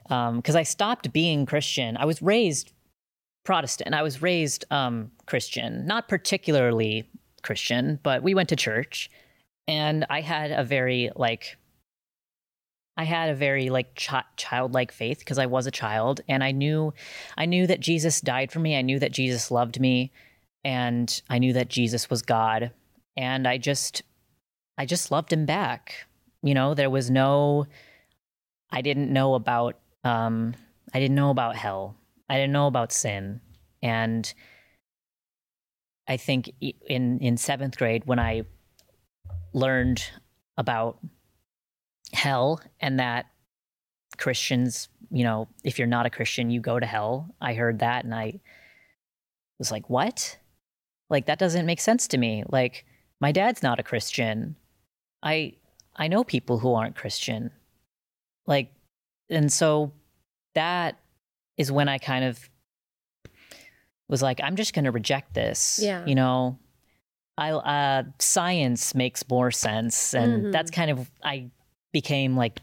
Because 0.08 0.56
I 0.56 0.64
stopped 0.64 1.14
being 1.14 1.46
Christian. 1.46 1.96
I 1.96 2.06
was 2.06 2.20
raised 2.24 2.74
Protestant. 3.44 3.94
I 3.94 4.02
was 4.02 4.24
raised 4.24 4.66
um, 4.72 5.12
Christian, 5.28 5.86
not 5.86 6.08
particularly 6.08 7.08
Christian, 7.44 8.00
but 8.02 8.24
we 8.24 8.34
went 8.34 8.50
to 8.50 8.56
church, 8.56 9.12
and 9.68 10.08
I 10.10 10.22
had 10.22 10.52
a 10.52 10.64
very 10.64 11.12
like. 11.16 11.58
I 13.00 13.06
had 13.06 13.30
a 13.30 13.34
very 13.34 13.70
like 13.70 13.96
chi- 13.96 14.26
childlike 14.36 14.92
faith 14.92 15.20
because 15.20 15.38
I 15.38 15.46
was 15.46 15.66
a 15.66 15.72
child, 15.72 16.20
and 16.28 16.44
I 16.44 16.52
knew, 16.52 16.94
I 17.38 17.46
knew 17.46 17.66
that 17.66 17.80
Jesus 17.80 18.20
died 18.20 18.52
for 18.52 18.60
me. 18.60 18.78
I 18.78 18.82
knew 18.82 19.00
that 19.00 19.14
Jesus 19.14 19.52
loved 19.52 19.80
me, 19.80 20.12
and 20.66 21.22
I 21.30 21.40
knew 21.40 21.54
that 21.54 21.70
Jesus 21.70 22.10
was 22.10 22.22
God, 22.22 22.72
and 23.16 23.48
I 23.48 23.58
just 23.58 24.04
I 24.78 24.86
just 24.86 25.12
loved 25.12 25.32
him 25.32 25.46
back. 25.46 26.08
You 26.44 26.54
know, 26.54 26.74
there 26.74 26.90
was 26.90 27.10
no 27.10 27.68
I 28.70 28.82
didn't 28.82 29.14
know 29.14 29.34
about 29.34 29.80
um 30.04 30.54
I 30.94 31.00
didn't 31.00 31.16
know 31.16 31.30
about 31.30 31.56
hell. 31.56 31.96
I 32.28 32.36
didn't 32.36 32.52
know 32.52 32.68
about 32.68 32.92
sin. 32.92 33.40
And 33.82 34.34
I 36.06 36.18
think 36.18 36.52
in 36.60 37.20
in 37.20 37.36
7th 37.36 37.78
grade 37.78 38.04
when 38.08 38.20
I 38.20 38.42
learned 39.54 40.04
about 40.58 41.00
hell 42.14 42.62
and 42.80 43.00
that 43.00 43.28
Christians, 44.18 44.90
you 45.12 45.24
know, 45.24 45.48
if 45.64 45.78
you're 45.78 45.88
not 45.88 46.06
a 46.06 46.10
Christian, 46.10 46.50
you 46.50 46.60
go 46.60 46.80
to 46.80 46.86
hell. 46.86 47.34
I 47.40 47.54
heard 47.54 47.80
that 47.80 48.04
and 48.04 48.14
I 48.14 48.40
was 49.60 49.72
like, 49.72 49.90
"What?" 49.90 50.38
Like 51.10 51.26
that 51.28 51.40
doesn't 51.40 51.66
make 51.66 51.82
sense 51.82 52.08
to 52.10 52.18
me. 52.18 52.44
Like 52.50 52.86
my 53.20 53.32
dad's 53.32 53.64
not 53.64 53.80
a 53.80 53.84
Christian. 53.84 54.56
I 55.24 55.54
I 55.96 56.08
know 56.08 56.24
people 56.24 56.60
who 56.60 56.74
aren't 56.74 56.96
Christian. 56.96 57.52
Like 58.46 58.72
and 59.30 59.52
so 59.52 59.92
that 60.56 60.98
is 61.58 61.72
when 61.72 61.88
I 61.90 61.98
kind 61.98 62.26
of 62.26 62.50
was 64.08 64.22
like 64.22 64.40
I'm 64.44 64.56
just 64.56 64.74
going 64.74 64.86
to 64.86 64.92
reject 64.92 65.34
this. 65.34 65.80
Yeah. 65.82 66.06
You 66.06 66.16
know, 66.16 66.58
I 67.38 67.52
uh 67.52 68.04
science 68.20 68.96
makes 68.96 69.28
more 69.30 69.52
sense 69.52 70.14
and 70.14 70.46
Mhm. 70.46 70.52
that's 70.52 70.72
kind 70.72 70.92
of 70.92 71.10
I 71.24 71.52
became 71.92 72.36
like 72.36 72.60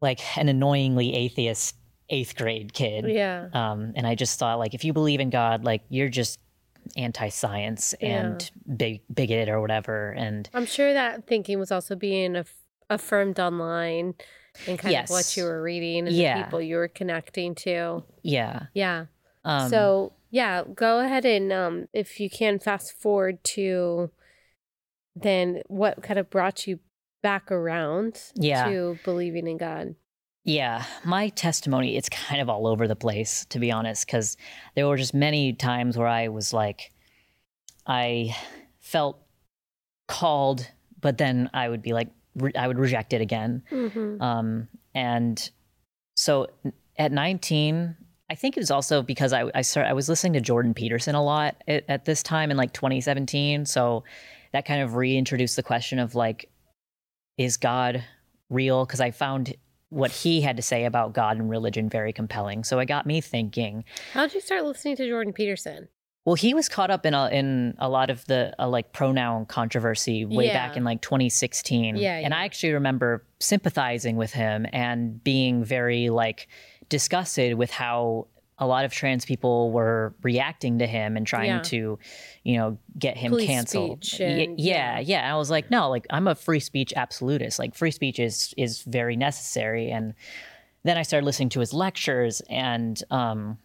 like 0.00 0.20
an 0.36 0.48
annoyingly 0.48 1.14
atheist 1.14 1.74
8th 2.12 2.36
grade 2.36 2.72
kid. 2.72 3.06
Yeah. 3.08 3.48
Um, 3.52 3.92
and 3.96 4.06
I 4.06 4.14
just 4.14 4.38
thought, 4.38 4.58
like, 4.58 4.74
if 4.74 4.84
you 4.84 4.92
believe 4.92 5.20
in 5.20 5.30
God, 5.30 5.64
like, 5.64 5.82
you're 5.88 6.10
just 6.10 6.38
anti-science 6.96 7.94
and 7.94 8.48
big 8.76 9.00
bigot 9.12 9.48
or 9.48 9.60
whatever. 9.60 10.10
And 10.12 10.48
I'm 10.54 10.66
sure 10.66 10.92
that 10.92 11.26
thinking 11.26 11.58
was 11.58 11.72
also 11.72 11.96
being 11.96 12.36
aff- 12.36 12.54
affirmed 12.90 13.40
online 13.40 14.14
and 14.68 14.78
kind 14.78 14.94
of 14.96 15.08
what 15.10 15.36
you 15.36 15.44
were 15.44 15.62
reading 15.62 16.06
and 16.06 16.14
Yeah. 16.14 16.38
the 16.38 16.44
people 16.44 16.60
you 16.60 16.76
were 16.76 16.88
connecting 16.88 17.54
to. 17.56 18.04
yeah, 18.22 18.64
Yeah. 18.74 19.06
um, 19.44 19.68
so 19.70 20.12
yeah, 20.30 20.62
go 20.74 21.00
ahead 21.00 21.24
and 21.24 21.52
um, 21.52 21.88
if 21.92 22.20
you 22.20 22.28
can 22.30 22.58
fast 22.58 22.92
forward 22.92 23.42
to 23.44 24.10
then 25.14 25.62
what 25.68 26.02
kind 26.02 26.18
of 26.18 26.28
brought 26.30 26.66
you 26.66 26.78
back 27.22 27.50
around 27.50 28.20
Yeah. 28.34 28.68
to 28.68 28.98
believing 29.04 29.46
in 29.46 29.56
God. 29.56 29.94
yeah, 30.44 30.84
my 31.04 31.28
testimony, 31.30 31.96
it's 31.96 32.08
kind 32.08 32.40
of 32.40 32.48
all 32.48 32.66
over 32.68 32.86
the 32.86 32.94
place, 32.94 33.44
to 33.46 33.58
be 33.58 33.72
honest, 33.72 34.06
because 34.06 34.36
there 34.76 34.86
were 34.86 34.96
just 34.96 35.12
many 35.12 35.52
times 35.52 35.96
where 35.98 36.06
I 36.06 36.28
was 36.28 36.52
like, 36.52 36.92
I 37.86 38.36
felt 38.80 39.18
called, 40.06 40.70
but 41.00 41.18
then 41.18 41.50
I 41.52 41.68
would 41.68 41.82
be 41.82 41.92
like, 41.92 42.08
re- 42.36 42.52
I 42.56 42.68
would 42.68 42.78
reject 42.78 43.12
it 43.12 43.20
again. 43.20 43.62
Mm-hmm. 43.72 44.22
Um, 44.22 44.68
and 44.94 45.50
so 46.14 46.46
at 46.96 47.10
19, 47.12 47.96
I 48.30 48.34
think 48.34 48.56
it 48.56 48.60
was 48.60 48.70
also 48.70 49.02
because 49.02 49.32
I 49.32 49.50
I, 49.54 49.62
started, 49.62 49.88
I 49.90 49.92
was 49.94 50.08
listening 50.08 50.32
to 50.34 50.40
Jordan 50.40 50.74
Peterson 50.74 51.14
a 51.14 51.22
lot 51.24 51.62
at, 51.68 51.84
at 51.88 52.04
this 52.04 52.22
time 52.22 52.50
in 52.50 52.56
like 52.56 52.72
2017. 52.72 53.66
So 53.66 54.04
that 54.52 54.64
kind 54.64 54.80
of 54.82 54.94
reintroduced 54.94 55.56
the 55.56 55.62
question 55.62 55.98
of 55.98 56.14
like, 56.14 56.48
is 57.38 57.56
God 57.56 58.04
real? 58.50 58.84
Because 58.84 59.00
I 59.00 59.10
found 59.10 59.54
what 59.88 60.10
he 60.10 60.40
had 60.40 60.56
to 60.56 60.62
say 60.62 60.84
about 60.84 61.12
God 61.12 61.36
and 61.38 61.48
religion 61.48 61.88
very 61.88 62.12
compelling. 62.12 62.64
So 62.64 62.78
it 62.80 62.86
got 62.86 63.06
me 63.06 63.20
thinking. 63.20 63.84
How 64.12 64.26
did 64.26 64.34
you 64.34 64.40
start 64.40 64.64
listening 64.64 64.96
to 64.96 65.06
Jordan 65.08 65.32
Peterson? 65.32 65.88
Well, 66.24 66.34
he 66.34 66.54
was 66.54 66.68
caught 66.68 66.90
up 66.90 67.06
in 67.06 67.14
a 67.14 67.28
in 67.28 67.76
a 67.78 67.88
lot 67.88 68.10
of 68.10 68.24
the 68.26 68.52
uh, 68.58 68.68
like 68.68 68.92
pronoun 68.92 69.46
controversy 69.46 70.24
way 70.24 70.46
Yeah. 70.46 70.54
back 70.68 70.76
in 70.76 70.82
like 70.82 71.00
2016. 71.00 71.96
Yeah, 71.96 72.16
and 72.16 72.32
yeah. 72.32 72.36
I 72.36 72.44
actually 72.44 72.72
remember 72.72 73.24
sympathizing 73.38 74.16
with 74.16 74.32
him 74.32 74.66
and 74.72 75.22
being 75.22 75.62
very 75.62 76.10
like 76.10 76.48
disgusted 76.88 77.54
with 77.54 77.70
how 77.70 78.26
a 78.58 78.66
lot 78.66 78.84
of 78.86 78.92
trans 78.92 79.24
people 79.24 79.70
were 79.70 80.14
reacting 80.22 80.78
to 80.78 80.86
him 80.86 81.16
and 81.16 81.26
trying 81.26 81.50
Yeah. 81.50 81.60
to, 81.60 81.98
you 82.42 82.56
know, 82.56 82.78
get 82.98 83.16
him 83.16 83.32
Police 83.32 83.46
canceled. 83.48 84.04
speech 84.04 84.20
Y- 84.20 84.26
and- 84.26 84.58
yeah, 84.60 84.98
yeah. 84.98 85.20
And 85.24 85.32
I 85.32 85.36
was 85.36 85.50
like, 85.50 85.70
no, 85.70 85.90
like 85.90 86.06
I'm 86.10 86.26
a 86.26 86.34
free 86.34 86.60
speech 86.60 86.92
absolutist. 86.96 87.58
Like 87.58 87.74
free 87.74 87.90
speech 87.90 88.18
is 88.18 88.54
is 88.56 88.82
very 88.82 89.16
necessary. 89.16 89.90
And 89.90 90.14
then 90.84 90.96
I 90.96 91.02
started 91.02 91.26
listening 91.26 91.50
to 91.50 91.60
his 91.60 91.74
lectures 91.74 92.40
and 92.48 93.02
um 93.10 93.58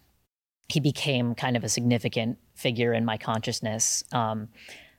he 0.73 0.79
became 0.79 1.35
kind 1.35 1.55
of 1.57 1.63
a 1.63 1.69
significant 1.69 2.37
figure 2.55 2.93
in 2.93 3.03
my 3.05 3.17
consciousness. 3.17 4.03
Um, 4.13 4.47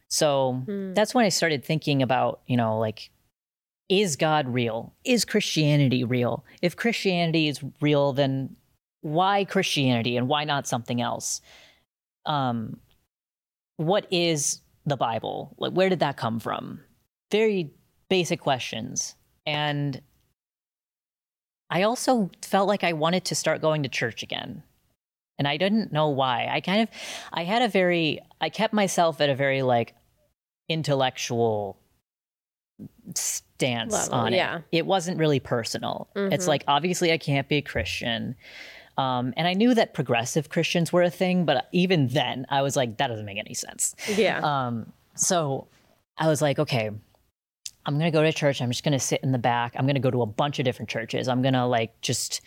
so 0.09 0.63
Hmm. 0.67 0.93
that's 0.95 1.15
when 1.15 1.25
I 1.25 1.31
started 1.31 1.65
thinking 1.65 2.03
about, 2.03 2.41
you 2.47 2.57
know, 2.59 2.79
like, 2.79 3.11
is 3.89 4.17
God 4.17 4.49
real? 4.49 4.95
Is 5.05 5.25
Christianity 5.25 6.05
real? 6.05 6.45
If 6.63 6.77
Christianity 6.77 7.49
is 7.49 7.61
real, 7.81 8.13
then 8.13 8.57
why 9.03 9.45
Christianity 9.45 10.17
and 10.17 10.29
why 10.29 10.45
not 10.45 10.67
something 10.67 11.01
else? 11.01 11.41
Um, 12.27 12.79
what 13.77 14.07
is 14.11 14.61
the 14.87 14.97
Bible? 14.97 15.55
Like, 15.59 15.73
where 15.73 15.89
did 15.89 16.01
that 16.01 16.17
come 16.17 16.41
from? 16.41 16.81
Very 17.31 17.71
basic 18.09 18.41
questions. 18.41 19.15
And 19.45 20.01
I 21.71 21.83
also 21.83 22.31
felt 22.43 22.69
like 22.69 22.85
I 22.85 22.93
wanted 22.93 23.25
to 23.27 23.35
start 23.35 23.61
going 23.61 23.83
to 23.83 23.89
church 23.89 24.23
again 24.23 24.63
and 25.39 25.49
I 25.49 25.57
didn't 25.57 25.93
know 25.93 26.09
why. 26.11 26.47
I 26.51 26.61
kind 26.61 26.83
of 26.83 26.89
I 27.33 27.45
had 27.45 27.63
a 27.63 27.69
very 27.69 28.21
I 28.41 28.49
kept 28.51 28.73
myself 28.75 29.21
at 29.21 29.31
a 29.31 29.35
very 29.35 29.63
like 29.63 29.95
intellectual 30.69 31.79
stance 33.15 33.93
Level, 33.93 34.15
on 34.15 34.33
yeah. 34.33 34.59
it. 34.59 34.65
It 34.79 34.87
wasn't 34.87 35.19
really 35.19 35.41
personal. 35.41 36.09
It's 36.15 36.45
Mhm. 36.45 36.49
like 36.49 36.65
obviously 36.69 37.13
I 37.13 37.19
can't 37.19 37.49
be 37.49 37.57
a 37.57 37.63
Christian. 37.63 38.37
Um, 39.03 39.35
and 39.37 39.49
I 39.49 39.55
knew 39.55 39.75
that 39.75 39.95
progressive 39.95 40.49
Christians 40.49 40.93
were 40.93 41.03
a 41.03 41.11
thing, 41.11 41.45
but 41.45 41.69
even 41.73 42.09
then 42.09 42.47
I 42.49 42.63
was 42.63 42.77
like, 42.77 42.99
that 42.99 43.09
doesn't 43.09 43.27
make 43.27 43.39
any 43.39 43.55
sense. 43.55 43.95
Yeah. 44.17 44.41
Um, 44.43 44.93
so 45.17 45.69
I 46.17 46.29
was 46.29 46.41
like, 46.41 46.59
okay, 46.59 46.91
I'm 47.85 47.99
gonna 47.99 48.11
go 48.11 48.23
to 48.23 48.33
church. 48.33 48.63
I'm 48.63 48.71
just 48.71 48.85
gonna 48.85 49.01
sit 49.01 49.21
in 49.23 49.33
the 49.33 49.39
back. 49.39 49.75
I'm 49.77 49.87
gonna 49.87 50.01
go 50.01 50.11
to 50.11 50.23
a 50.23 50.27
bunch 50.27 50.59
of 50.59 50.65
different 50.65 50.89
churches. 50.89 51.27
I'm 51.29 51.43
gonna 51.43 51.67
like 51.67 52.01
just 52.01 52.41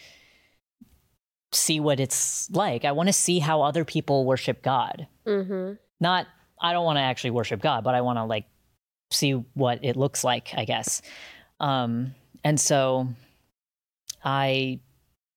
see 1.52 1.80
what 1.80 2.00
it's 2.00 2.50
like. 2.52 2.86
I 2.86 2.92
want 2.92 3.08
to 3.08 3.14
see 3.14 3.40
how 3.40 3.62
other 3.62 3.86
people 3.86 4.26
worship 4.26 4.62
God. 4.62 5.08
mm-hmm. 5.26 5.74
Not, 6.00 6.28
I 6.62 6.74
don't 6.74 6.86
want 6.86 6.98
to 6.98 7.02
actually 7.02 7.32
worship 7.32 7.62
God, 7.62 7.84
but 7.84 7.96
I 7.96 8.02
want 8.02 8.18
to 8.18 8.26
like 8.26 8.46
see 9.12 9.32
what 9.32 9.80
it 9.84 9.96
looks 9.96 10.24
like, 10.24 10.54
I 10.56 10.66
guess. 10.66 11.02
Um, 11.60 12.14
and 12.44 12.60
so 12.60 13.08
I 14.24 14.82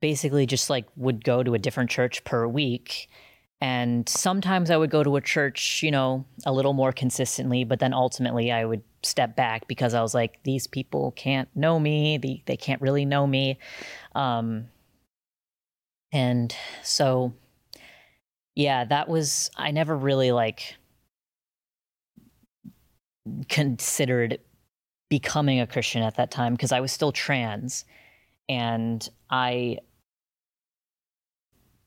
basically 0.00 0.46
just 0.46 0.70
like 0.70 0.86
would 0.96 1.24
go 1.24 1.42
to 1.42 1.54
a 1.54 1.58
different 1.58 1.90
church 1.90 2.24
per 2.24 2.46
week. 2.46 3.08
And 3.60 4.08
sometimes 4.08 4.70
I 4.70 4.76
would 4.76 4.90
go 4.90 5.02
to 5.02 5.16
a 5.16 5.20
church, 5.20 5.82
you 5.82 5.90
know, 5.90 6.24
a 6.46 6.52
little 6.52 6.74
more 6.74 6.92
consistently, 6.92 7.64
but 7.64 7.80
then 7.80 7.92
ultimately 7.92 8.52
I 8.52 8.64
would 8.64 8.82
step 9.02 9.34
back 9.34 9.66
because 9.66 9.94
I 9.94 10.02
was 10.02 10.14
like, 10.14 10.38
these 10.44 10.68
people 10.68 11.10
can't 11.12 11.48
know 11.56 11.80
me. 11.80 12.18
They, 12.18 12.42
they 12.46 12.56
can't 12.56 12.80
really 12.80 13.04
know 13.04 13.26
me. 13.26 13.58
Um, 14.14 14.68
and 16.12 16.54
so, 16.84 17.34
yeah, 18.54 18.84
that 18.84 19.08
was, 19.08 19.50
I 19.56 19.72
never 19.72 19.96
really 19.96 20.30
like 20.30 20.76
considered 23.48 24.38
becoming 25.08 25.60
a 25.60 25.66
Christian 25.66 26.02
at 26.02 26.16
that 26.16 26.30
time 26.30 26.54
because 26.54 26.72
I 26.72 26.80
was 26.80 26.92
still 26.92 27.12
trans 27.12 27.84
and 28.48 29.08
I 29.30 29.78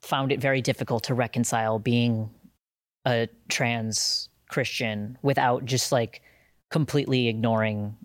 found 0.02 0.32
it 0.32 0.40
very 0.42 0.62
difficult 0.62 1.04
to 1.06 1.14
reconcile 1.14 1.80
being 1.80 2.30
a 3.06 3.28
trans 3.50 4.30
Christian 4.50 5.18
without 5.22 5.66
just 5.66 5.92
like 5.92 6.22
completely 6.70 7.28
ignoring 7.28 7.96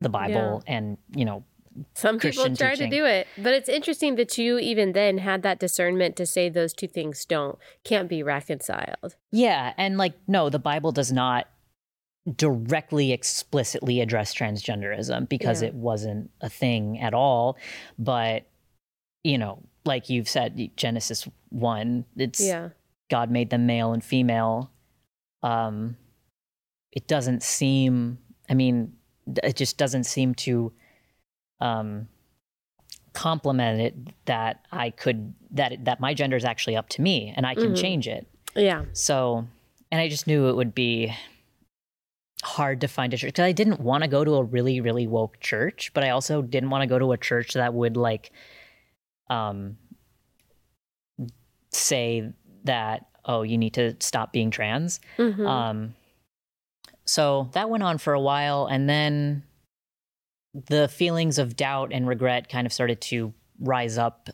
the 0.00 0.08
Bible 0.08 0.62
and, 0.66 0.96
you 1.14 1.24
know, 1.24 1.44
Some 1.94 2.18
Christian 2.18 2.44
people 2.44 2.56
try 2.56 2.70
teaching. 2.74 2.90
to 2.90 2.96
do 2.96 3.04
it, 3.04 3.26
but 3.38 3.52
it's 3.54 3.68
interesting 3.68 4.16
that 4.16 4.36
you 4.38 4.58
even 4.58 4.92
then 4.92 5.18
had 5.18 5.42
that 5.42 5.58
discernment 5.60 6.16
to 6.16 6.26
say 6.26 6.48
those 6.48 6.72
two 6.72 6.88
things 6.88 7.24
don't 7.24 7.58
can't 7.84 8.08
be 8.08 8.22
reconciled. 8.22 9.16
Yeah, 9.30 9.72
and 9.76 9.96
like 9.98 10.14
no, 10.26 10.48
the 10.50 10.58
Bible 10.58 10.90
does 10.92 11.12
not 11.12 11.46
directly 12.36 13.12
explicitly 13.12 14.00
address 14.00 14.34
transgenderism 14.34 15.28
because 15.28 15.62
Yeah. 15.62 15.68
it 15.68 15.74
wasn't 15.74 16.30
a 16.40 16.48
thing 16.50 16.98
at 17.00 17.14
all, 17.14 17.56
but 17.98 18.44
you 19.24 19.38
know, 19.38 19.62
like 19.84 20.08
you've 20.10 20.28
said 20.28 20.70
Genesis 20.76 21.26
1, 21.50 22.04
it's 22.16 22.40
Yeah. 22.40 22.70
God 23.08 23.30
made 23.30 23.50
them 23.50 23.66
male 23.66 23.92
and 23.92 24.04
female. 24.04 24.70
Um 25.42 25.96
it 26.92 27.06
doesn't 27.06 27.42
seem 27.42 28.18
I 28.48 28.54
mean, 28.54 28.94
it 29.42 29.56
just 29.56 29.76
doesn't 29.78 30.04
seem 30.04 30.34
to 30.36 30.72
um 31.60 32.08
complement 33.12 33.80
it 33.80 33.94
that 34.26 34.64
I 34.70 34.90
could 34.90 35.34
that 35.50 35.84
that 35.84 36.00
my 36.00 36.14
gender 36.14 36.36
is 36.36 36.44
actually 36.44 36.76
up 36.76 36.88
to 36.90 37.02
me 37.02 37.32
and 37.36 37.46
I 37.46 37.54
can 37.54 37.72
Mhm. 37.72 37.76
change 37.80 38.06
it. 38.08 38.26
Yeah. 38.54 38.84
So, 38.92 39.46
and 39.90 40.00
I 40.00 40.08
just 40.08 40.26
knew 40.26 40.48
it 40.48 40.56
would 40.56 40.74
be 40.74 41.12
hard 42.42 42.80
to 42.80 42.88
find 42.88 43.12
a 43.12 43.16
church 43.16 43.28
because 43.28 43.44
I 43.44 43.52
didn't 43.52 43.80
want 43.80 44.02
to 44.02 44.08
go 44.08 44.24
to 44.24 44.34
a 44.36 44.42
really, 44.44 44.80
really 44.80 45.06
woke 45.06 45.38
church, 45.40 45.90
but 45.92 46.02
I 46.04 46.10
also 46.10 46.40
didn't 46.42 46.70
want 46.70 46.82
to 46.82 46.86
go 46.86 46.98
to 46.98 47.12
a 47.12 47.18
church 47.18 47.52
that 47.54 47.74
would 47.74 47.96
like, 47.96 48.32
um, 49.30 49.78
say 51.72 52.30
that 52.64 53.06
oh 53.24 53.42
you 53.42 53.56
need 53.56 53.74
to 53.74 53.96
stop 54.00 54.32
being 54.32 54.50
trans. 54.50 55.00
Mhm. 55.16 55.46
Um, 55.46 55.94
so 57.06 57.48
that 57.52 57.70
went 57.70 57.82
on 57.82 57.98
for 57.98 58.12
a 58.12 58.20
while, 58.20 58.66
and 58.66 58.88
then 58.88 59.44
the 60.52 60.88
feelings 60.88 61.38
of 61.38 61.56
doubt 61.56 61.90
and 61.92 62.06
regret 62.06 62.48
kind 62.48 62.66
of 62.66 62.72
started 62.72 63.00
to 63.00 63.32
rise 63.60 63.96
up 63.98 64.28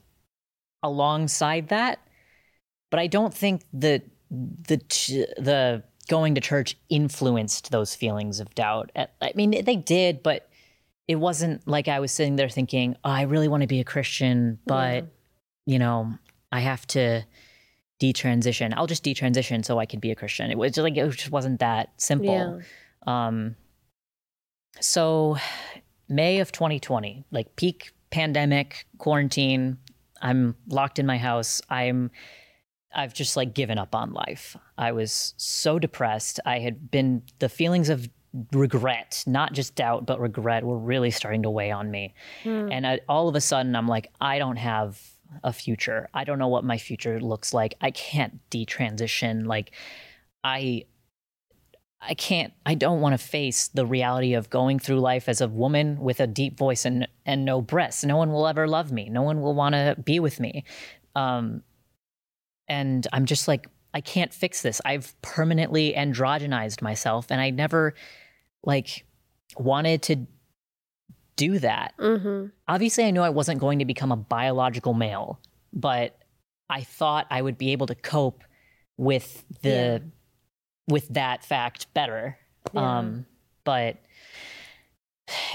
alongside 0.83 1.69
that. 1.69 1.99
But 2.91 3.01
I 3.01 3.07
don't 3.07 3.35
think 3.35 3.65
that 3.75 4.03
the 4.31 4.79
the 5.39 5.83
going 6.09 6.35
to 6.35 6.41
church 6.41 6.77
influenced 6.89 7.71
those 7.71 7.95
feelings 7.95 8.41
of 8.41 8.55
doubt. 8.55 8.91
I 8.97 9.33
mean, 9.35 9.65
they 9.65 9.77
did, 9.77 10.23
but 10.23 10.46
it 11.09 11.16
wasn't 11.16 11.66
like 11.66 11.88
I 11.88 12.01
was 12.01 12.12
sitting 12.12 12.37
there 12.37 12.49
thinking, 12.49 12.97
oh, 13.05 13.11
I 13.11 13.23
really 13.23 13.49
want 13.49 13.62
to 13.62 13.66
be 13.66 13.81
a 13.81 13.85
Christian, 13.85 14.59
but, 14.66 15.05
yeah. 15.05 15.11
you 15.66 15.79
know, 15.79 16.14
I 16.51 16.61
have 16.61 16.87
to 16.88 17.25
detransition. 18.01 18.75
I'll 18.77 18.87
just 18.87 19.05
detransition 19.05 19.64
so 19.64 19.79
I 19.79 19.87
can 19.87 20.01
be 20.01 20.11
a 20.11 20.14
Christian. 20.14 20.51
It 20.51 20.59
was 20.59 20.73
just 20.73 20.83
like, 20.83 20.97
it 20.97 21.11
just 21.11 21.31
wasn't 21.31 21.61
that 21.61 21.90
simple. 21.97 22.61
Yeah. 23.07 23.27
Um, 23.27 23.57
so, 24.81 25.37
May 26.09 26.40
of 26.40 26.53
2020, 26.53 27.25
like 27.31 27.57
peak 27.57 27.92
pandemic, 28.11 28.87
quarantine, 28.99 29.79
I'm 30.21 30.57
locked 30.69 30.99
in 30.99 31.07
my 31.07 31.19
house. 31.19 31.61
I'm 31.71 32.11
I've 32.95 33.12
just 33.12 33.37
like 33.37 33.55
given 33.55 33.79
up 33.79 33.95
on 33.95 34.12
life. 34.12 34.57
I 34.79 34.92
was 34.92 35.35
so 35.37 35.79
depressed. 35.79 36.40
I 36.47 36.61
had 36.61 36.90
been 36.90 37.23
the 37.40 37.49
feelings 37.49 37.90
of 37.90 38.09
regret, 38.53 39.25
not 39.27 39.53
just 39.53 39.75
doubt, 39.75 40.07
but 40.07 40.20
regret 40.20 40.64
were 40.64 40.79
really 40.79 41.11
starting 41.11 41.42
to 41.42 41.51
weigh 41.51 41.70
on 41.70 41.90
me. 41.90 42.14
Hmm. 42.42 42.68
And 42.70 42.87
I, 42.87 43.01
all 43.09 43.29
of 43.29 43.35
a 43.35 43.40
sudden, 43.40 43.75
I'm 43.77 43.88
like, 43.88 44.12
I 44.20 44.38
don't 44.38 44.57
have 44.57 45.01
a 45.42 45.53
future. 45.53 46.09
I 46.14 46.25
don't 46.25 46.38
know 46.38 46.49
what 46.49 46.64
my 46.64 46.79
future 46.79 47.20
looks 47.20 47.53
like. 47.53 47.75
I 47.81 47.90
can't 47.90 48.40
detransition. 48.51 49.46
Like, 49.46 49.72
I. 50.44 50.85
I 51.99 52.12
can't 52.12 52.53
I 52.64 52.75
don't 52.75 53.01
want 53.01 53.18
to 53.18 53.27
face 53.27 53.68
the 53.68 53.87
reality 53.87 54.35
of 54.35 54.51
going 54.51 54.79
through 54.79 55.01
life 55.01 55.31
as 55.31 55.40
a 55.40 55.49
woman 55.49 55.99
with 55.99 56.20
a 56.20 56.27
deep 56.27 56.57
voice 56.59 56.85
and 56.85 57.09
and 57.25 57.44
no 57.44 57.62
breasts. 57.62 58.05
No 58.05 58.18
one 58.18 58.31
will 58.31 58.46
ever 58.46 58.68
love 58.68 58.92
me. 58.92 59.09
No 59.09 59.22
one 59.22 59.40
will 59.40 59.55
want 59.55 59.75
to 59.75 59.96
be 60.05 60.20
with 60.20 60.38
me. 60.38 60.64
Um, 61.16 61.62
and 62.68 63.07
I'm 63.12 63.25
just 63.25 63.49
like, 63.49 63.66
I 63.94 64.03
can't 64.03 64.33
fix 64.33 64.61
this. 64.61 64.81
I've 64.85 65.20
permanently 65.22 65.94
androgenized 65.94 66.83
myself, 66.83 67.29
and 67.31 67.40
I 67.40 67.49
never 67.49 67.94
like 68.67 69.07
wanted 69.57 70.03
to 70.03 70.27
do 71.37 71.59
that. 71.61 71.95
Mm-hmm. 71.99 72.49
Obviously, 72.69 73.05
I 73.05 73.11
knew 73.11 73.23
I 73.23 73.31
wasn't 73.31 73.61
going 73.61 73.79
to 73.79 73.85
become 73.87 74.13
a 74.13 74.17
biological 74.17 74.93
male, 74.93 75.41
but 75.73 76.19
I 76.69 76.83
thought 76.83 77.27
I 77.31 77.41
would 77.41 77.57
be 77.57 77.73
able 77.73 77.87
to 77.87 77.95
cope 77.95 78.43
with 78.99 79.45
the 79.63 79.69
yeah. 79.69 79.99
with 80.89 81.09
that 81.09 81.45
fact 81.45 81.93
better. 81.95 82.37
Yeah. 82.75 82.99
Um, 82.99 83.27
but 83.65 83.97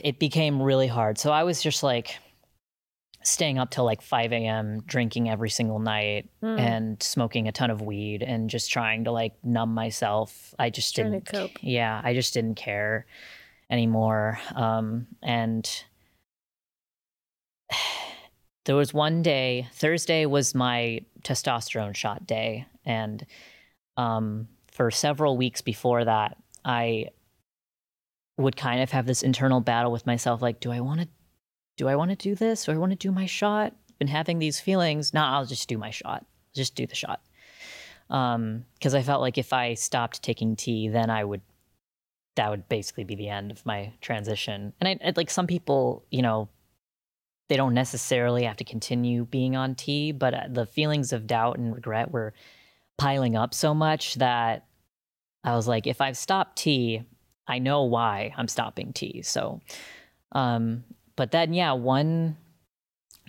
it 0.03 0.19
became 0.19 0.61
really 0.61 0.87
hard. 0.87 1.17
So 1.17 1.31
I 1.31 1.43
was 1.43 1.61
just 1.61 1.83
like 1.83 2.17
staying 3.23 3.57
up 3.57 3.69
till 3.69 3.85
like 3.85 4.01
5 4.01 4.31
a.m., 4.33 4.81
drinking 4.85 5.29
every 5.29 5.49
single 5.49 5.79
night 5.79 6.29
mm. 6.41 6.59
and 6.59 7.01
smoking 7.01 7.47
a 7.47 7.51
ton 7.51 7.69
of 7.69 7.81
weed 7.81 8.23
and 8.23 8.49
just 8.49 8.71
trying 8.71 9.03
to 9.05 9.11
like 9.11 9.33
numb 9.43 9.73
myself. 9.73 10.53
I 10.57 10.69
just 10.69 10.95
trying 10.95 11.11
didn't, 11.11 11.25
cope. 11.25 11.51
yeah, 11.61 12.01
I 12.03 12.13
just 12.13 12.33
didn't 12.33 12.55
care 12.55 13.05
anymore. 13.69 14.39
Um, 14.55 15.07
and 15.21 15.69
there 18.65 18.75
was 18.75 18.93
one 18.93 19.21
day, 19.21 19.67
Thursday 19.73 20.25
was 20.25 20.55
my 20.55 21.01
testosterone 21.23 21.95
shot 21.95 22.27
day. 22.27 22.65
And 22.85 23.25
um, 23.97 24.47
for 24.71 24.91
several 24.91 25.37
weeks 25.37 25.61
before 25.61 26.05
that, 26.05 26.37
I 26.65 27.07
would 28.37 28.55
kind 28.55 28.81
of 28.81 28.91
have 28.91 29.05
this 29.05 29.23
internal 29.23 29.61
battle 29.61 29.91
with 29.91 30.05
myself 30.05 30.41
like, 30.41 30.59
do 30.59 30.71
I 30.71 30.79
want 30.79 31.01
to 31.01 31.07
do 31.81 31.87
I 31.87 31.95
want 31.95 32.11
to 32.11 32.15
do 32.15 32.35
this? 32.35 32.65
Do 32.65 32.73
I 32.73 32.77
want 32.77 32.91
to 32.91 32.95
do 32.95 33.11
my 33.11 33.25
shot? 33.25 33.73
Been 33.97 34.07
having 34.07 34.37
these 34.37 34.59
feelings. 34.59 35.15
Nah, 35.15 35.35
I'll 35.35 35.47
just 35.47 35.67
do 35.67 35.79
my 35.79 35.89
shot. 35.89 36.23
Just 36.53 36.75
do 36.75 36.85
the 36.85 36.93
shot. 36.93 37.23
Um, 38.11 38.65
because 38.75 38.93
I 38.93 39.01
felt 39.01 39.19
like 39.19 39.39
if 39.39 39.51
I 39.51 39.73
stopped 39.73 40.21
taking 40.21 40.55
T, 40.55 40.89
then 40.89 41.09
I 41.09 41.23
would 41.23 41.41
that 42.35 42.51
would 42.51 42.69
basically 42.69 43.03
be 43.03 43.15
the 43.15 43.29
end 43.29 43.49
of 43.49 43.65
my 43.65 43.93
transition. 43.99 44.73
And 44.79 44.89
I, 44.89 44.99
I 45.03 45.13
like 45.15 45.31
some 45.31 45.47
people, 45.47 46.05
you 46.11 46.21
know, 46.21 46.49
they 47.49 47.57
don't 47.57 47.73
necessarily 47.73 48.43
have 48.43 48.57
to 48.57 48.63
continue 48.63 49.25
being 49.25 49.55
on 49.55 49.73
T, 49.73 50.11
but 50.11 50.35
uh, 50.35 50.43
the 50.51 50.67
feelings 50.67 51.11
of 51.11 51.25
doubt 51.25 51.57
and 51.57 51.73
regret 51.73 52.11
were 52.11 52.35
piling 52.99 53.35
up 53.35 53.55
so 53.55 53.73
much 53.73 54.13
that 54.15 54.67
I 55.43 55.55
was 55.55 55.67
like, 55.67 55.87
if 55.87 55.99
I've 55.99 56.15
stopped 56.15 56.59
T, 56.59 57.01
I 57.47 57.57
know 57.57 57.85
why 57.85 58.35
I'm 58.37 58.47
stopping 58.47 58.93
T. 58.93 59.23
So, 59.23 59.61
um, 60.31 60.83
but 61.15 61.31
then, 61.31 61.53
yeah, 61.53 61.73
one 61.73 62.37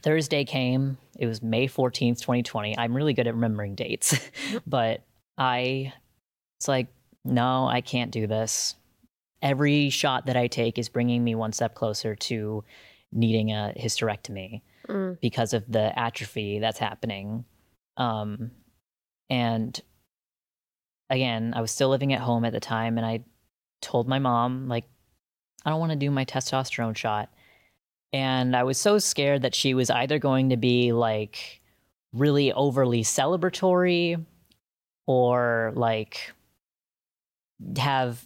Thursday 0.02 0.44
came. 0.44 0.98
It 1.18 1.26
was 1.26 1.42
May 1.42 1.68
14th, 1.68 2.20
2020. 2.20 2.76
I'm 2.76 2.94
really 2.94 3.14
good 3.14 3.26
at 3.26 3.34
remembering 3.34 3.74
dates, 3.74 4.18
but 4.66 5.02
I, 5.38 5.92
it's 6.58 6.68
like, 6.68 6.88
no, 7.24 7.66
I 7.66 7.80
can't 7.80 8.10
do 8.10 8.26
this. 8.26 8.74
Every 9.40 9.90
shot 9.90 10.26
that 10.26 10.36
I 10.36 10.46
take 10.46 10.78
is 10.78 10.88
bringing 10.88 11.22
me 11.22 11.34
one 11.34 11.52
step 11.52 11.74
closer 11.74 12.14
to 12.14 12.64
needing 13.12 13.50
a 13.50 13.72
hysterectomy 13.76 14.62
mm. 14.88 15.20
because 15.20 15.52
of 15.52 15.70
the 15.70 15.96
atrophy 15.98 16.58
that's 16.58 16.78
happening. 16.78 17.44
Um, 17.96 18.52
and 19.28 19.80
again, 21.10 21.52
I 21.54 21.60
was 21.60 21.70
still 21.70 21.88
living 21.88 22.12
at 22.12 22.20
home 22.20 22.44
at 22.44 22.52
the 22.52 22.60
time, 22.60 22.98
and 22.98 23.06
I 23.06 23.24
told 23.80 24.08
my 24.08 24.18
mom, 24.18 24.68
like, 24.68 24.84
I 25.64 25.70
don't 25.70 25.80
want 25.80 25.92
to 25.92 25.98
do 25.98 26.10
my 26.10 26.24
testosterone 26.24 26.96
shot. 26.96 27.28
And 28.12 28.54
I 28.54 28.62
was 28.64 28.78
so 28.78 28.98
scared 28.98 29.42
that 29.42 29.54
she 29.54 29.74
was 29.74 29.90
either 29.90 30.18
going 30.18 30.50
to 30.50 30.56
be 30.56 30.92
like 30.92 31.60
really 32.12 32.52
overly 32.52 33.02
celebratory 33.02 34.24
or 35.06 35.72
like 35.74 36.32
have 37.76 38.24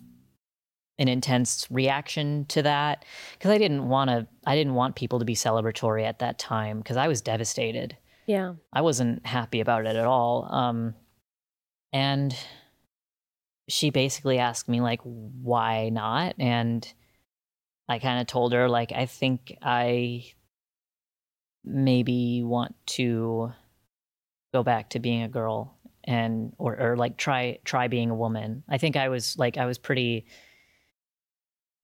an 0.99 1.09
intense 1.09 1.67
reaction 1.71 2.47
to 2.47 2.63
that 2.63 3.05
because 3.35 3.51
I 3.51 3.59
didn't 3.59 3.89
want 3.89 4.09
to 4.11 4.27
I 4.47 4.57
didn't 4.57 4.75
want 4.75 4.97
people 4.97 5.19
to 5.19 5.25
be 5.25 5.35
celebratory 5.35 6.05
at 6.05 6.21
that 6.21 6.39
time 6.39 6.79
because 6.79 6.97
I 6.97 7.09
was 7.09 7.21
devastated. 7.21 7.97
Yeah. 8.27 8.55
I 8.73 8.81
wasn't 8.81 9.25
happy 9.27 9.61
about 9.61 9.87
it 9.87 9.95
at 9.95 10.07
all. 10.07 10.49
Um 10.53 10.95
and 11.93 12.35
she 13.69 13.91
basically 13.91 14.39
asked 14.39 14.69
me 14.69 14.81
like 14.81 15.01
why 15.03 15.91
not 15.91 16.35
and 16.39 16.93
I 17.89 17.99
kind 17.99 18.21
of 18.21 18.27
told 18.27 18.53
her 18.53 18.69
like 18.69 18.93
I 18.93 19.07
think 19.07 19.57
I 19.63 20.27
maybe 21.65 22.43
want 22.45 22.75
to 22.87 23.53
go 24.53 24.63
back 24.63 24.91
to 24.91 25.01
being 25.01 25.23
a 25.23 25.29
girl 25.29 25.77
and 26.05 26.53
or 26.59 26.79
or 26.81 26.97
like 26.97 27.17
try 27.17 27.59
try 27.65 27.89
being 27.89 28.11
a 28.11 28.15
woman. 28.15 28.63
I 28.69 28.79
think 28.79 28.97
I 28.97 29.09
was 29.09 29.37
like 29.39 29.57
I 29.57 29.67
was 29.67 29.79
pretty 29.79 30.27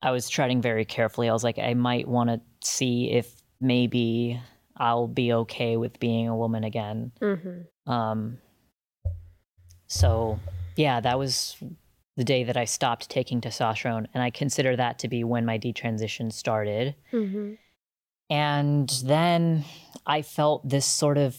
I 0.01 0.11
was 0.11 0.29
treading 0.29 0.63
very 0.63 0.85
carefully. 0.85 1.29
I 1.29 1.33
was 1.33 1.45
like 1.45 1.59
I 1.59 1.75
might 1.75 2.09
want 2.09 2.31
to 2.31 2.41
see 2.67 3.11
if 3.11 3.43
maybe 3.61 4.41
I'll 4.77 5.09
be 5.09 5.33
okay 5.33 5.77
with 5.77 6.01
being 6.01 6.29
a 6.29 6.37
woman 6.37 6.65
again. 6.65 7.13
Mm-hmm. 7.21 7.93
Um 7.93 8.39
so 9.87 10.39
yeah, 10.77 11.01
that 11.01 11.19
was 11.19 11.57
the 12.17 12.25
day 12.25 12.45
that 12.45 12.57
I 12.57 12.65
stopped 12.65 13.09
taking 13.09 13.41
testosterone. 13.41 14.07
And 14.13 14.23
I 14.23 14.31
consider 14.31 14.77
that 14.77 14.99
to 15.01 15.09
be 15.09 15.25
when 15.25 15.47
my 15.47 15.59
detransition 15.59 16.33
started. 16.33 16.95
Mm-hmm. 17.13 17.55
And 18.31 18.89
then 19.05 19.65
I 20.07 20.23
felt 20.23 20.69
this 20.69 20.87
sort 20.87 21.19
of 21.19 21.37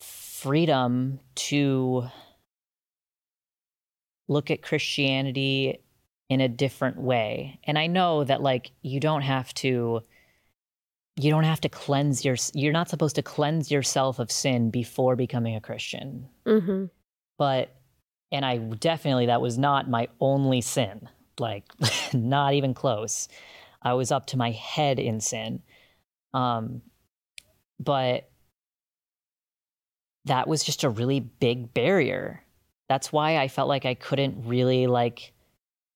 freedom 0.00 1.20
to 1.34 2.08
look 4.28 4.50
at 4.50 4.62
Christianity 4.62 5.78
in 6.28 6.40
a 6.40 6.48
different 6.48 6.96
way. 6.96 7.60
And 7.64 7.78
I 7.78 7.86
know 7.86 8.24
that, 8.24 8.42
like, 8.42 8.72
you 8.82 8.98
don't 8.98 9.22
have 9.22 9.54
to. 9.54 10.02
You 11.18 11.30
don't 11.30 11.44
have 11.44 11.60
to 11.60 11.68
cleanse 11.68 12.24
your. 12.24 12.36
You're 12.52 12.72
not 12.72 12.88
supposed 12.88 13.14
to 13.14 13.22
cleanse 13.22 13.70
yourself 13.70 14.18
of 14.18 14.32
sin 14.32 14.70
before 14.70 15.14
becoming 15.14 15.54
a 15.54 15.60
Christian. 15.60 16.28
Mm-hmm. 16.44 16.86
But 17.38 17.75
and 18.32 18.44
I 18.44 18.58
definitely, 18.58 19.26
that 19.26 19.40
was 19.40 19.58
not 19.58 19.88
my 19.88 20.08
only 20.20 20.60
sin, 20.60 21.08
like, 21.38 21.64
not 22.12 22.54
even 22.54 22.74
close. 22.74 23.28
I 23.82 23.94
was 23.94 24.10
up 24.10 24.26
to 24.26 24.36
my 24.36 24.50
head 24.50 24.98
in 24.98 25.20
sin. 25.20 25.62
Um, 26.34 26.82
but 27.78 28.28
that 30.24 30.48
was 30.48 30.64
just 30.64 30.84
a 30.84 30.90
really 30.90 31.20
big 31.20 31.72
barrier. 31.72 32.42
That's 32.88 33.12
why 33.12 33.38
I 33.38 33.48
felt 33.48 33.68
like 33.68 33.84
I 33.84 33.94
couldn't 33.94 34.46
really 34.46 34.86
like 34.86 35.32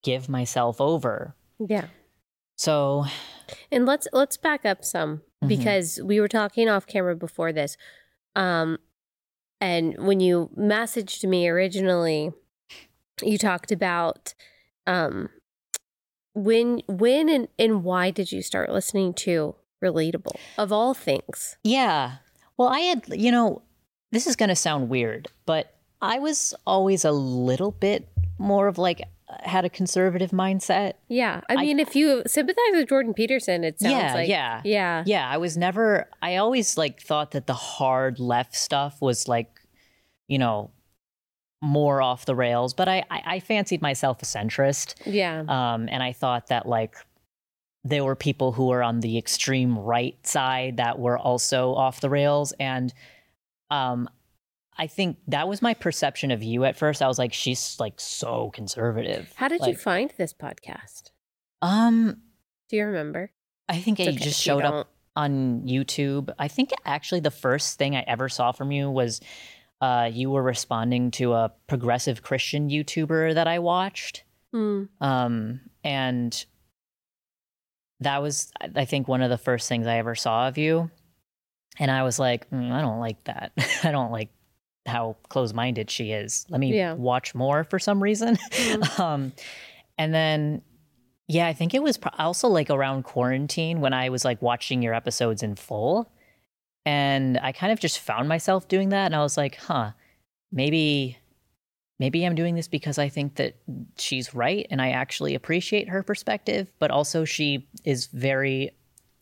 give 0.02 0.28
myself 0.28 0.80
over. 0.80 1.34
Yeah. 1.58 1.86
So 2.56 3.04
and 3.70 3.86
let's 3.86 4.06
let's 4.12 4.36
back 4.36 4.64
up 4.64 4.84
some 4.84 5.18
mm-hmm. 5.18 5.48
because 5.48 6.00
we 6.02 6.20
were 6.20 6.28
talking 6.28 6.68
off 6.68 6.86
camera 6.86 7.16
before 7.16 7.52
this. 7.52 7.76
Um 8.36 8.78
and 9.60 9.96
when 9.98 10.20
you 10.20 10.50
messaged 10.56 11.28
me 11.28 11.48
originally, 11.48 12.32
you 13.22 13.38
talked 13.38 13.70
about 13.72 14.34
um, 14.86 15.28
when 16.34 16.82
when 16.88 17.28
and, 17.28 17.48
and 17.58 17.84
why 17.84 18.10
did 18.10 18.32
you 18.32 18.42
start 18.42 18.70
listening 18.72 19.14
to 19.14 19.54
relatable 19.82 20.36
of 20.58 20.72
all 20.72 20.94
things? 20.94 21.56
Yeah. 21.64 22.16
Well 22.56 22.68
i 22.68 22.80
had 22.80 23.04
you 23.08 23.32
know 23.32 23.62
this 24.12 24.26
is 24.26 24.36
going 24.36 24.50
to 24.50 24.56
sound 24.56 24.90
weird 24.90 25.28
but 25.46 25.74
I 26.02 26.18
was 26.18 26.54
always 26.66 27.04
a 27.04 27.12
little 27.12 27.72
bit 27.72 28.08
more 28.38 28.68
of 28.68 28.78
like 28.78 29.02
had 29.42 29.64
a 29.64 29.70
conservative 29.70 30.30
mindset. 30.30 30.94
Yeah. 31.08 31.40
I 31.48 31.54
I- 31.54 31.56
mean, 31.56 31.78
if 31.80 31.94
you 31.96 32.22
sympathize 32.26 32.72
with 32.72 32.88
Jordan 32.88 33.14
Peterson, 33.14 33.64
it 33.64 33.80
sounds 33.80 33.92
Yeah, 33.92 34.14
like. 34.14 34.28
yeah. 34.28 34.60
Yeah. 34.64 35.02
Yeah, 35.06 35.28
I 35.28 35.36
was 35.38 35.56
never 35.56 36.08
I 36.22 36.36
always 36.36 36.76
like 36.76 37.00
thought 37.00 37.30
that 37.32 37.46
the 37.46 37.54
hard 37.54 38.18
left 38.18 38.54
stuff 38.54 39.00
was 39.00 39.28
like, 39.28 39.50
you 40.28 40.38
know, 40.38 40.70
more 41.62 42.00
off 42.00 42.24
the 42.24 42.34
rails, 42.34 42.72
but 42.74 42.88
I 42.88 43.04
I, 43.10 43.22
I 43.26 43.40
fancied 43.40 43.82
myself 43.82 44.22
a 44.22 44.24
centrist. 44.24 44.94
Yeah. 45.06 45.40
Um 45.48 45.88
and 45.90 46.02
I 46.02 46.12
thought 46.12 46.46
that 46.48 46.66
like 46.66 46.94
there 47.84 48.04
were 48.04 48.16
people 48.16 48.52
who 48.52 48.66
were 48.66 48.82
on 48.82 49.00
the 49.00 49.16
extreme 49.18 49.78
right 49.78 50.16
side 50.26 50.76
that 50.78 50.98
were 50.98 51.18
also 51.18 51.74
off 51.74 52.00
the 52.00 52.10
rails 52.10 52.52
and 52.60 52.92
um 53.70 54.08
I 54.78 54.86
think 54.86 55.18
that 55.28 55.48
was 55.48 55.60
my 55.62 55.74
perception 55.74 56.30
of 56.30 56.42
you 56.42 56.64
at 56.64 56.76
first. 56.76 57.02
I 57.02 57.08
was 57.08 57.18
like 57.18 57.32
she's 57.32 57.78
like 57.78 58.00
so 58.00 58.50
conservative. 58.54 59.32
How 59.36 59.48
did 59.48 59.66
you 59.66 59.74
find 59.74 60.12
this 60.16 60.32
podcast? 60.32 61.10
Um 61.60 62.22
Do 62.68 62.76
you 62.76 62.84
remember? 62.86 63.32
I 63.68 63.78
think 63.78 64.00
It's 64.00 64.08
it 64.08 64.14
okay 64.16 64.24
just 64.24 64.40
showed 64.40 64.64
up 64.64 64.90
on 65.16 65.62
YouTube. 65.62 66.32
I 66.38 66.48
think 66.48 66.70
actually 66.84 67.20
the 67.20 67.30
first 67.30 67.78
thing 67.78 67.94
I 67.96 68.04
ever 68.06 68.28
saw 68.28 68.52
from 68.52 68.72
you 68.72 68.90
was 68.90 69.20
uh, 69.80 70.10
you 70.12 70.30
were 70.30 70.42
responding 70.42 71.10
to 71.12 71.32
a 71.32 71.52
progressive 71.66 72.22
Christian 72.22 72.68
YouTuber 72.68 73.34
that 73.34 73.46
I 73.46 73.60
watched. 73.60 74.24
Mm. 74.54 74.88
Um, 75.00 75.60
and 75.82 76.44
that 78.00 78.20
was, 78.22 78.52
I 78.60 78.70
I 78.76 78.84
think, 78.84 79.08
one 79.08 79.22
of 79.22 79.30
the 79.30 79.38
first 79.38 79.68
things 79.68 79.86
I 79.86 79.98
ever 79.98 80.14
saw 80.14 80.48
of 80.48 80.58
you. 80.58 80.90
And 81.78 81.90
I 81.90 82.02
was 82.02 82.18
like, 82.18 82.50
"Mm, 82.50 82.72
I 82.72 82.80
don't 82.82 82.98
like 82.98 83.22
that. 83.24 83.52
I 83.84 83.90
don't 83.90 84.10
like 84.12 84.30
how 84.90 85.16
close 85.30 85.52
minded 85.54 85.90
she 85.90 86.12
is. 86.12 86.44
Let 86.50 86.60
me 86.60 86.76
Yeah. 86.76 86.92
watch 86.94 87.34
more 87.34 87.64
for 87.64 87.78
some 87.78 88.02
reason. 88.02 88.36
Mhm. 88.36 88.98
um, 89.00 89.32
and 89.96 90.12
then, 90.12 90.62
yeah, 91.28 91.46
I 91.46 91.52
think 91.52 91.72
it 91.74 91.82
was 91.82 91.96
pro- 91.96 92.12
also 92.18 92.48
like 92.48 92.68
around 92.70 93.04
quarantine 93.04 93.80
when 93.80 93.92
I 93.94 94.08
was 94.10 94.24
like 94.24 94.42
watching 94.42 94.82
your 94.82 94.94
episodes 94.94 95.42
in 95.42 95.54
full. 95.56 96.12
And 96.84 97.38
I 97.38 97.52
kind 97.52 97.72
of 97.72 97.80
just 97.80 97.98
found 98.00 98.28
myself 98.28 98.66
doing 98.68 98.88
that. 98.90 99.06
And 99.06 99.14
I 99.14 99.20
was 99.22 99.36
like, 99.36 99.56
huh, 99.56 99.92
maybe, 100.50 101.18
maybe 101.98 102.24
I'm 102.24 102.34
doing 102.34 102.54
this 102.54 102.68
because 102.68 102.98
I 102.98 103.08
think 103.10 103.36
that 103.36 103.56
she's 103.98 104.34
right 104.34 104.66
and 104.70 104.80
I 104.82 104.90
actually 104.90 105.34
appreciate 105.34 105.88
her 105.90 106.02
perspective, 106.02 106.72
but 106.78 106.90
also 106.90 107.24
she 107.24 107.68
is 107.84 108.06
very 108.06 108.70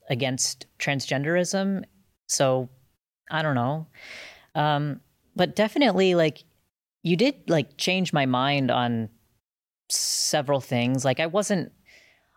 against 0.09 0.67
transgenderism. 0.79 1.85
So 2.29 2.69
I 3.31 3.43
don't 3.43 3.57
know. 3.57 3.87
Um, 4.55 5.01
but 5.39 5.55
definitely 5.55 6.17
like 6.17 6.45
you 7.03 7.17
did 7.17 7.49
like 7.49 7.79
change 7.79 8.13
my 8.13 8.27
mind 8.27 8.71
on 8.71 9.09
several 9.89 10.61
things. 10.61 11.05
Like 11.05 11.21
I 11.21 11.27
wasn't 11.27 11.73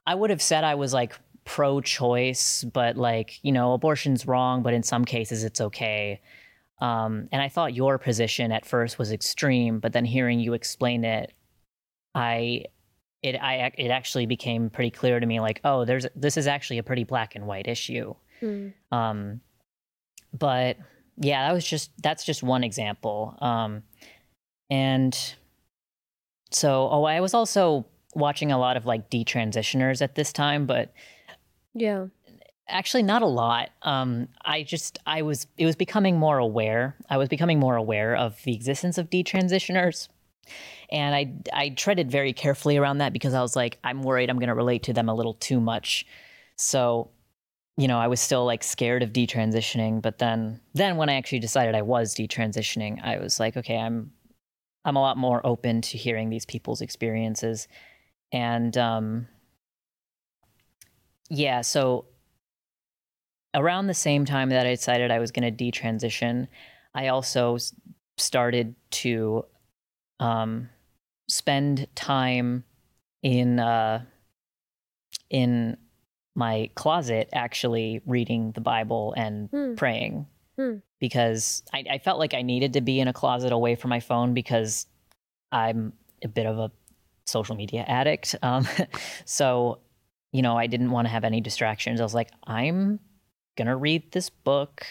I 0.05 0.15
would 0.15 0.29
have 0.29 0.41
said 0.41 0.63
I 0.63 0.75
was 0.75 0.93
like 0.93 1.13
pro 1.43 1.81
choice, 1.81 2.63
but 2.63 2.95
like, 2.97 3.39
you 3.43 3.51
know, 3.51 3.73
abortion's 3.73 4.27
wrong, 4.27 4.61
but 4.61 4.73
in 4.73 4.83
some 4.83 5.03
cases 5.03 5.43
it's 5.43 5.59
okay. 5.59 6.21
Um, 6.79 7.27
and 7.31 7.41
I 7.41 7.49
thought 7.49 7.73
your 7.73 7.97
position 7.97 8.51
at 8.51 8.65
first 8.65 8.99
was 8.99 9.11
extreme, 9.11 9.79
but 9.79 9.93
then 9.93 10.05
hearing 10.05 10.39
you 10.39 10.53
explain 10.53 11.03
it, 11.03 11.33
I 12.13 12.65
it 13.23 13.35
I 13.35 13.71
it 13.79 13.89
actually 13.89 14.27
became 14.27 14.69
pretty 14.69 14.91
clear 14.91 15.19
to 15.19 15.25
me 15.25 15.39
like, 15.39 15.59
oh, 15.63 15.85
there's 15.85 16.05
this 16.15 16.37
is 16.37 16.45
actually 16.45 16.77
a 16.77 16.83
pretty 16.83 17.03
black 17.03 17.35
and 17.35 17.47
white 17.47 17.67
issue. 17.67 18.13
Mm. 18.43 18.73
Um, 18.91 19.41
but 20.37 20.77
yeah, 21.17 21.47
that 21.47 21.53
was 21.53 21.65
just 21.65 21.91
that's 22.01 22.23
just 22.23 22.43
one 22.43 22.63
example. 22.63 23.37
Um, 23.41 23.83
and 24.69 25.17
so, 26.51 26.89
oh, 26.91 27.03
I 27.03 27.19
was 27.21 27.33
also 27.33 27.85
watching 28.13 28.51
a 28.51 28.57
lot 28.57 28.77
of 28.77 28.85
like 28.85 29.09
detransitioners 29.09 30.01
at 30.01 30.15
this 30.15 30.33
time, 30.33 30.65
but 30.65 30.93
Yeah. 31.73 32.07
actually 32.67 33.03
not 33.03 33.21
a 33.21 33.27
lot. 33.27 33.69
Um, 33.83 34.27
I 34.43 34.63
just 34.63 34.99
I 35.05 35.21
was 35.21 35.47
it 35.57 35.65
was 35.65 35.75
becoming 35.75 36.17
more 36.17 36.37
aware. 36.37 36.95
I 37.09 37.17
was 37.17 37.29
becoming 37.29 37.59
more 37.59 37.75
aware 37.75 38.15
of 38.15 38.41
the 38.43 38.53
existence 38.53 38.97
of 38.97 39.09
detransitioners. 39.09 40.09
And 40.91 41.15
I 41.15 41.33
I 41.53 41.69
treaded 41.69 42.11
very 42.11 42.33
carefully 42.33 42.75
around 42.77 42.97
that 42.97 43.13
because 43.13 43.33
I 43.33 43.41
was 43.41 43.55
like, 43.55 43.77
I'm 43.83 44.03
worried 44.03 44.29
I'm 44.29 44.39
gonna 44.39 44.55
relate 44.55 44.83
to 44.83 44.93
them 44.93 45.07
a 45.07 45.15
little 45.15 45.35
too 45.35 45.61
much. 45.61 46.05
So, 46.57 47.09
you 47.77 47.87
know, 47.87 47.99
I 47.99 48.07
was 48.07 48.19
still 48.19 48.45
like 48.45 48.63
scared 48.63 49.03
of 49.03 49.13
detransitioning, 49.13 50.01
but 50.01 50.17
then 50.17 50.59
then 50.73 50.97
when 50.97 51.09
I 51.09 51.15
actually 51.15 51.39
decided 51.39 51.75
I 51.75 51.81
was 51.81 52.13
detransitioning, 52.13 53.03
I 53.03 53.17
was 53.17 53.39
like, 53.39 53.57
okay, 53.57 53.77
I'm 53.77 54.11
I'm 54.85 54.95
a 54.95 55.01
lot 55.01 55.17
more 55.17 55.45
open 55.45 55.81
to 55.81 55.97
hearing 55.97 56.29
these 56.29 56.45
people's 56.45 56.81
experiences. 56.81 57.67
And 58.31 58.77
um 58.77 59.27
yeah, 61.29 61.61
so 61.61 62.05
around 63.53 63.87
the 63.87 63.93
same 63.93 64.25
time 64.25 64.49
that 64.49 64.65
I 64.65 64.75
decided 64.75 65.11
I 65.11 65.19
was 65.19 65.31
going 65.31 65.55
to 65.55 65.71
detransition, 65.71 66.47
I 66.93 67.07
also 67.07 67.57
started 68.17 68.75
to 68.91 69.45
um, 70.19 70.69
spend 71.27 71.87
time 71.95 72.63
in 73.23 73.59
uh, 73.59 74.03
in 75.29 75.77
my 76.35 76.69
closet, 76.75 77.29
actually 77.33 78.01
reading 78.05 78.51
the 78.53 78.61
Bible 78.61 79.13
and 79.17 79.49
Hmm. 79.49 79.75
praying, 79.75 80.27
Hmm. 80.57 80.77
because 80.99 81.63
I, 81.73 81.83
I 81.91 81.97
felt 81.97 82.19
like 82.19 82.33
I 82.33 82.41
needed 82.41 82.73
to 82.73 82.81
be 82.81 82.99
in 82.99 83.07
a 83.07 83.13
closet 83.13 83.51
away 83.51 83.75
from 83.75 83.89
my 83.89 83.99
phone 83.99 84.33
because 84.33 84.85
I'm 85.51 85.93
a 86.23 86.27
bit 86.27 86.45
of 86.45 86.57
a 86.59 86.71
social 87.25 87.55
media 87.55 87.83
addict. 87.87 88.35
Um, 88.43 88.67
so, 89.25 89.79
you 90.31 90.41
know, 90.41 90.57
I 90.57 90.67
didn't 90.67 90.91
want 90.91 91.05
to 91.07 91.09
have 91.11 91.23
any 91.23 91.41
distractions. 91.41 91.99
I 91.99 92.03
was 92.03 92.13
like, 92.13 92.31
I'm 92.45 92.99
gonna 93.57 93.75
read 93.75 94.11
this 94.13 94.29
book 94.29 94.85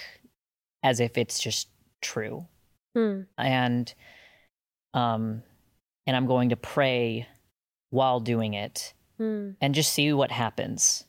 as 0.82 1.00
if 1.00 1.16
it's 1.18 1.38
just 1.40 1.68
true 2.02 2.46
Hmm. 2.94 3.22
and 3.38 3.92
um 4.94 5.42
and 6.06 6.16
i'm 6.16 6.26
going 6.26 6.48
to 6.50 6.56
pray 6.56 7.26
while 7.90 8.20
doing 8.20 8.54
it 8.54 8.92
Hmm. 9.18 9.50
and 9.60 9.74
just 9.74 9.92
see 9.92 10.12
what 10.12 10.30
happens 10.30 11.04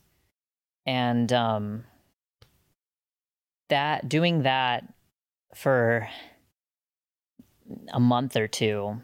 and 0.86 1.32
um 1.34 1.84
that 3.70 4.08
doing 4.10 4.44
that 4.44 4.84
for 5.56 6.08
a 7.94 8.00
month 8.00 8.36
or 8.36 8.48
two 8.48 9.02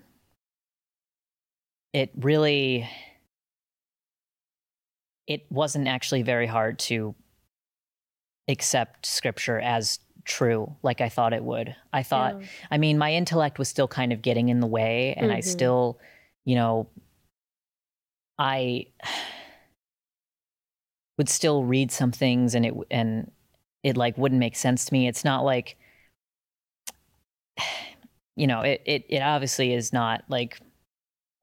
it 1.94 2.12
really 2.18 2.90
it 5.26 5.46
wasn't 5.50 5.88
actually 5.88 6.22
very 6.22 6.48
hard 6.48 6.80
to 6.80 7.16
accept 8.48 9.06
scripture 9.06 9.60
as 9.60 10.00
true 10.24 10.76
like 10.84 11.00
I 11.02 11.10
thought 11.10 11.34
it 11.34 11.44
would. 11.44 11.76
I 11.94 12.04
thought 12.04 12.36
Yeah. 12.40 12.48
I 12.72 12.78
mean 12.78 12.98
my 12.98 13.14
intellect 13.14 13.60
was 13.60 13.70
still 13.70 13.88
kind 13.88 14.12
of 14.12 14.22
getting 14.22 14.50
in 14.50 14.60
the 14.60 14.68
way 14.68 15.14
and 15.18 15.32
I 15.32 15.40
Mhm. 15.40 15.44
still, 15.44 16.00
you 16.46 16.56
know, 16.56 16.88
I 18.38 18.88
would 21.18 21.30
still 21.30 21.64
read 21.64 21.92
some 21.92 22.12
things 22.12 22.56
and 22.56 22.66
it 22.66 22.74
and 22.92 23.32
it 23.84 23.98
like 23.98 24.18
wouldn't 24.18 24.40
make 24.40 24.56
sense 24.56 24.86
to 24.86 24.94
me. 24.94 25.08
It's 25.08 25.24
not 25.26 25.44
like 25.44 25.78
you 28.36 28.48
know, 28.48 28.62
it 28.62 28.82
it 28.86 29.06
it 29.10 29.20
obviously 29.22 29.74
is 29.74 29.92
not 29.94 30.24
like 30.30 30.60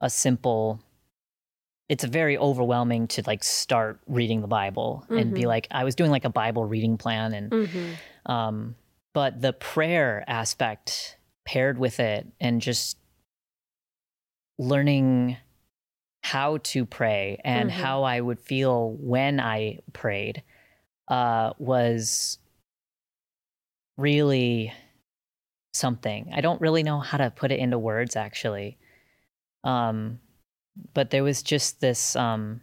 a 0.01 0.09
simple 0.11 0.81
it's 1.89 2.05
very 2.05 2.39
overwhelming 2.39 3.07
to 3.07 3.23
like 3.27 3.45
start 3.45 4.01
reading 4.07 4.41
the 4.41 4.47
Bible 4.47 5.05
and 5.11 5.35
be 5.35 5.43
Mhm. 5.43 5.47
like 5.47 5.69
I 5.71 5.85
was 5.85 5.95
doing 5.95 6.11
like 6.11 6.25
a 6.25 6.31
Bible 6.31 6.65
reading 6.65 6.97
plan 6.97 7.33
and 7.35 7.51
Mhm. 7.51 7.97
um, 8.27 8.77
but 9.13 9.41
the 9.43 9.53
prayer 9.53 10.25
aspect 10.27 11.19
paired 11.45 11.79
with 11.79 12.01
it 12.01 12.27
and 12.41 12.61
just 12.63 12.97
learning 14.59 15.37
how 16.25 16.57
to 16.57 16.87
pray 16.87 17.39
and 17.45 17.71
Mhm. 17.71 17.75
how 17.75 18.03
I 18.03 18.19
would 18.19 18.41
feel 18.41 18.93
when 18.93 19.39
I 19.39 19.81
prayed 19.93 20.43
uh, 21.09 21.53
was 21.59 22.39
really 23.99 24.73
something. 25.75 26.31
I 26.33 26.41
don't 26.41 26.63
really 26.63 26.83
know 26.83 26.99
how 27.01 27.19
to 27.19 27.31
put 27.31 27.53
it 27.53 27.59
into 27.59 27.79
words 27.79 28.17
actually. 28.17 28.79
Um, 29.65 30.19
but 30.95 31.11
there 31.11 31.23
was 31.23 31.43
just 31.43 31.81
this 31.83 32.17
um, 32.17 32.63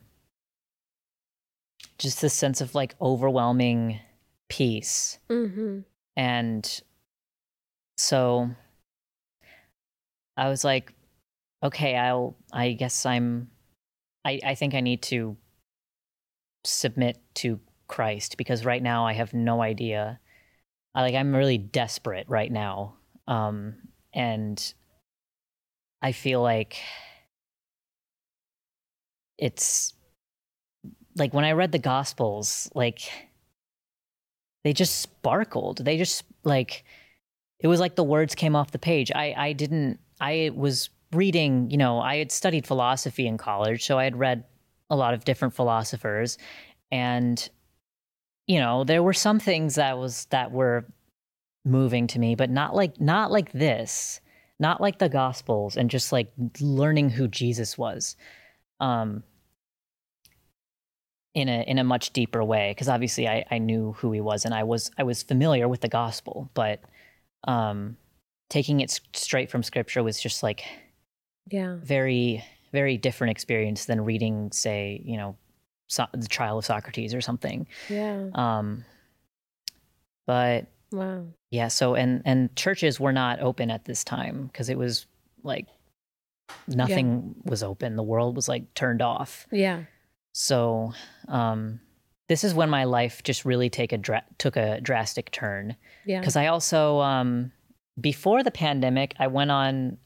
just 2.00 2.20
this 2.20 2.34
sense 2.34 2.62
of 2.62 2.74
like 2.74 2.96
overwhelming 3.00 4.00
peace 4.50 5.20
Mhm. 5.30 5.86
and 6.18 6.82
so 7.98 8.50
I 10.36 10.50
was 10.50 10.64
like, 10.64 10.94
okay, 11.64 11.96
I'll, 11.96 12.36
I 12.52 12.74
guess 12.74 13.06
I'm, 13.06 13.50
I, 14.26 14.40
I 14.44 14.56
think 14.56 14.74
I 14.74 14.82
need 14.82 15.02
to 15.04 15.38
submit 16.64 17.20
to 17.36 17.60
Christ 17.88 18.38
because 18.38 18.66
right 18.66 18.82
now 18.82 19.06
I 19.06 19.14
have 19.14 19.34
no 19.34 19.62
idea. 19.62 20.20
I 20.94 21.02
like, 21.02 21.16
I'm 21.16 21.36
really 21.36 21.58
desperate 21.58 22.28
right 22.28 22.52
now. 22.52 22.96
Um, 23.28 23.76
and 24.14 24.74
I 26.02 26.12
feel 26.12 26.42
like 26.42 26.78
it's 29.38 29.94
like 31.16 31.34
when 31.34 31.46
I 31.46 31.52
read 31.52 31.72
the 31.72 31.80
Gospels, 31.80 32.70
like 32.74 33.12
they 34.64 34.74
just 34.74 35.00
sparkled. 35.00 35.84
They 35.84 35.98
just 35.98 36.24
like 36.44 36.84
it 37.60 37.68
was 37.68 37.80
like 37.80 37.96
the 37.96 38.04
words 38.04 38.36
came 38.36 38.56
off 38.56 38.72
the 38.72 38.80
page. 38.80 39.12
I 39.14 39.34
I 39.38 39.54
didn't 39.54 40.00
I 40.20 40.52
was 40.54 40.90
reading, 41.14 41.70
you 41.70 41.78
know, 41.78 42.00
I 42.00 42.18
had 42.18 42.32
studied 42.32 42.66
philosophy 42.66 43.28
in 43.28 43.38
college, 43.38 43.86
so 43.86 43.98
I 43.98 44.04
had 44.04 44.18
read 44.18 44.44
a 44.90 44.96
lot 44.96 45.14
of 45.14 45.24
different 45.24 45.54
philosophers 45.54 46.38
and 46.92 47.50
you 48.48 48.60
know, 48.60 48.84
there 48.84 49.02
were 49.02 49.14
some 49.14 49.40
things 49.40 49.76
that 49.76 49.98
was 49.98 50.26
that 50.26 50.52
were 50.52 50.86
moving 51.64 52.08
to 52.08 52.20
me, 52.20 52.36
but 52.36 52.50
not 52.50 52.76
like 52.76 53.00
not 53.00 53.32
like 53.32 53.52
this. 53.54 54.20
Not 54.60 54.82
like 54.82 55.00
the 55.00 55.10
gospels 55.10 55.76
and 55.76 55.90
just 55.90 56.12
like 56.12 56.32
learning 56.60 57.10
who 57.10 57.28
Jesus 57.28 57.78
was. 57.78 58.16
Um 58.80 59.24
in 61.34 61.48
a 61.48 61.62
in 61.64 61.78
a 61.78 61.84
much 61.84 62.12
deeper 62.12 62.44
way 62.44 62.72
because 62.72 62.90
obviously 62.90 63.28
I, 63.28 63.46
I 63.50 63.58
knew 63.58 63.94
who 63.94 64.12
he 64.12 64.20
was 64.20 64.44
and 64.44 64.54
I 64.54 64.64
was 64.64 64.92
I 64.98 65.04
was 65.04 65.24
familiar 65.24 65.68
with 65.70 65.80
the 65.80 65.88
gospel 65.88 66.50
but 66.54 66.82
um 67.46 67.96
taking 68.50 68.82
it 68.82 69.00
straight 69.14 69.50
from 69.50 69.64
scripture 69.64 70.04
was 70.04 70.20
just 70.20 70.44
like 70.44 70.66
yeah 71.52 71.78
very 71.84 72.44
very 72.72 72.98
different 72.98 73.32
experience 73.32 73.86
than 73.86 74.02
reading 74.02 74.52
say 74.52 75.02
you 75.06 75.18
know 75.18 75.36
so- 75.88 76.08
the 76.14 76.28
trial 76.28 76.58
of 76.58 76.66
Socrates 76.66 77.14
or 77.14 77.22
something 77.22 77.68
yeah 77.90 78.28
um 78.34 78.86
but 80.26 80.68
wow 80.92 81.26
yeah 81.52 81.68
so 81.68 81.96
and 81.96 82.22
and 82.26 82.56
churches 82.56 83.00
were 83.00 83.14
not 83.14 83.40
open 83.40 83.70
at 83.70 83.86
this 83.86 84.04
time 84.04 84.48
because 84.48 84.70
it 84.70 84.78
was 84.78 85.06
like 85.44 85.68
nothing 86.68 87.36
yeah. 87.44 87.50
was 87.50 87.64
open 87.64 87.96
the 87.96 88.04
world 88.04 88.36
was 88.36 88.48
like 88.50 88.74
turned 88.74 89.02
off 89.02 89.48
yeah 89.52 89.84
so 90.34 90.94
um, 91.28 91.80
this 92.28 92.44
is 92.44 92.54
when 92.54 92.70
my 92.70 92.86
life 92.86 93.24
just 93.24 93.46
really 93.46 93.70
take 93.70 93.92
a 93.92 93.98
dra- 93.98 94.24
took 94.38 94.56
a 94.56 94.80
drastic 94.82 95.32
turn. 95.32 95.76
Yeah. 96.06 96.20
Because 96.20 96.36
I 96.36 96.48
also 96.48 97.00
um, 97.00 97.52
before 98.00 98.44
the 98.44 98.52
pandemic, 98.52 99.14
I 99.20 99.28
went 99.28 99.52
on 99.52 99.98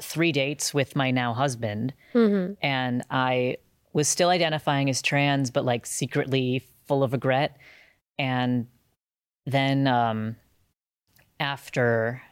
three 0.00 0.32
dates 0.32 0.72
with 0.72 0.96
my 0.96 1.10
now 1.10 1.34
husband, 1.34 1.94
mm-hmm. 2.14 2.54
and 2.62 3.02
I 3.10 3.58
was 3.92 4.08
still 4.08 4.30
identifying 4.30 4.88
as 4.88 5.02
trans, 5.02 5.50
but 5.50 5.64
like 5.64 5.86
secretly 5.86 6.66
full 6.86 7.02
of 7.02 7.12
regret. 7.12 7.56
And 8.18 8.66
then 9.46 9.86
um, 9.86 10.36
after 11.40 12.22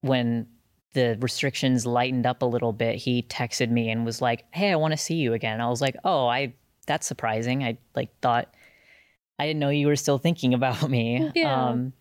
when 0.00 0.46
the 0.94 1.16
restrictions 1.20 1.86
lightened 1.86 2.26
up 2.26 2.42
a 2.42 2.46
little 2.46 2.72
bit, 2.72 2.96
he 2.96 3.22
texted 3.22 3.70
me 3.70 3.90
and 3.90 4.04
was 4.04 4.20
like, 4.20 4.44
"Hey, 4.52 4.70
I 4.70 4.76
want 4.76 4.92
to 4.92 4.98
see 4.98 5.14
you 5.16 5.32
again." 5.32 5.60
I 5.60 5.68
was 5.68 5.80
like, 5.80 5.96
"Oh, 6.04 6.26
I 6.26 6.54
that's 6.86 7.06
surprising. 7.06 7.64
I 7.64 7.78
like 7.94 8.10
thought 8.20 8.52
I 9.38 9.46
didn't 9.46 9.60
know 9.60 9.70
you 9.70 9.86
were 9.86 9.96
still 9.96 10.18
thinking 10.18 10.54
about 10.54 10.88
me." 10.90 11.30
Yeah. 11.34 11.68
Um, 11.68 11.92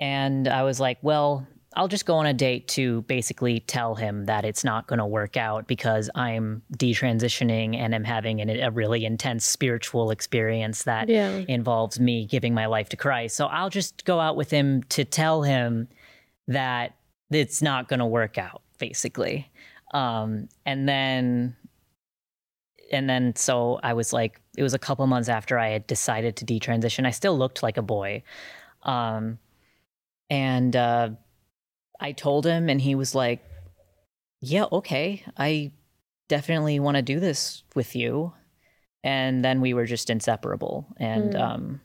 and 0.00 0.48
I 0.48 0.62
was 0.62 0.80
like, 0.80 0.98
"Well, 1.02 1.46
I'll 1.76 1.88
just 1.88 2.06
go 2.06 2.16
on 2.16 2.26
a 2.26 2.32
date 2.32 2.66
to 2.68 3.02
basically 3.02 3.60
tell 3.60 3.94
him 3.94 4.24
that 4.24 4.44
it's 4.44 4.64
not 4.64 4.86
going 4.86 4.98
to 4.98 5.06
work 5.06 5.36
out 5.36 5.66
because 5.66 6.08
I'm 6.14 6.62
detransitioning 6.76 7.76
and 7.76 7.94
I'm 7.94 8.04
having 8.04 8.40
an, 8.40 8.48
a 8.48 8.70
really 8.70 9.04
intense 9.04 9.44
spiritual 9.44 10.10
experience 10.10 10.84
that 10.84 11.08
yeah. 11.08 11.42
involves 11.46 12.00
me 12.00 12.26
giving 12.26 12.54
my 12.54 12.66
life 12.66 12.88
to 12.90 12.96
Christ. 12.96 13.36
So 13.36 13.46
I'll 13.46 13.70
just 13.70 14.04
go 14.06 14.18
out 14.18 14.34
with 14.34 14.50
him 14.50 14.82
to 14.84 15.04
tell 15.04 15.42
him 15.42 15.88
that 16.46 16.94
it's 17.30 17.60
not 17.60 17.88
going 17.88 18.00
to 18.00 18.06
work 18.06 18.38
out 18.38 18.62
basically 18.78 19.50
um, 19.92 20.48
and 20.66 20.88
then 20.88 21.56
and 22.90 23.08
then 23.08 23.36
so 23.36 23.78
i 23.82 23.92
was 23.92 24.12
like 24.14 24.40
it 24.56 24.62
was 24.62 24.72
a 24.72 24.78
couple 24.78 25.06
months 25.06 25.28
after 25.28 25.58
i 25.58 25.68
had 25.68 25.86
decided 25.86 26.36
to 26.36 26.46
detransition 26.46 27.06
i 27.06 27.10
still 27.10 27.36
looked 27.36 27.62
like 27.62 27.76
a 27.76 27.82
boy 27.82 28.22
um, 28.84 29.38
and 30.30 30.74
uh, 30.74 31.10
i 32.00 32.12
told 32.12 32.44
him 32.46 32.68
and 32.68 32.80
he 32.80 32.94
was 32.94 33.14
like 33.14 33.44
yeah 34.40 34.66
okay. 34.70 35.24
I 35.36 35.72
definitely 36.28 36.78
want 36.78 36.96
to 36.96 37.02
do 37.02 37.18
this 37.18 37.64
with 37.74 37.96
you. 37.96 38.32
And 39.02 39.44
then 39.44 39.60
we 39.60 39.74
were 39.74 39.84
just 39.86 40.10
inseparable. 40.10 40.86
And 40.98 41.32
Mm. 41.32 41.40
um, 41.40 41.80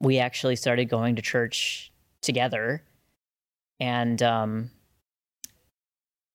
we 0.00 0.18
actually 0.18 0.56
started 0.56 0.86
going 0.86 1.14
to 1.16 1.22
church 1.22 1.92
together. 2.22 2.82
And 3.78 4.20
um 4.22 4.70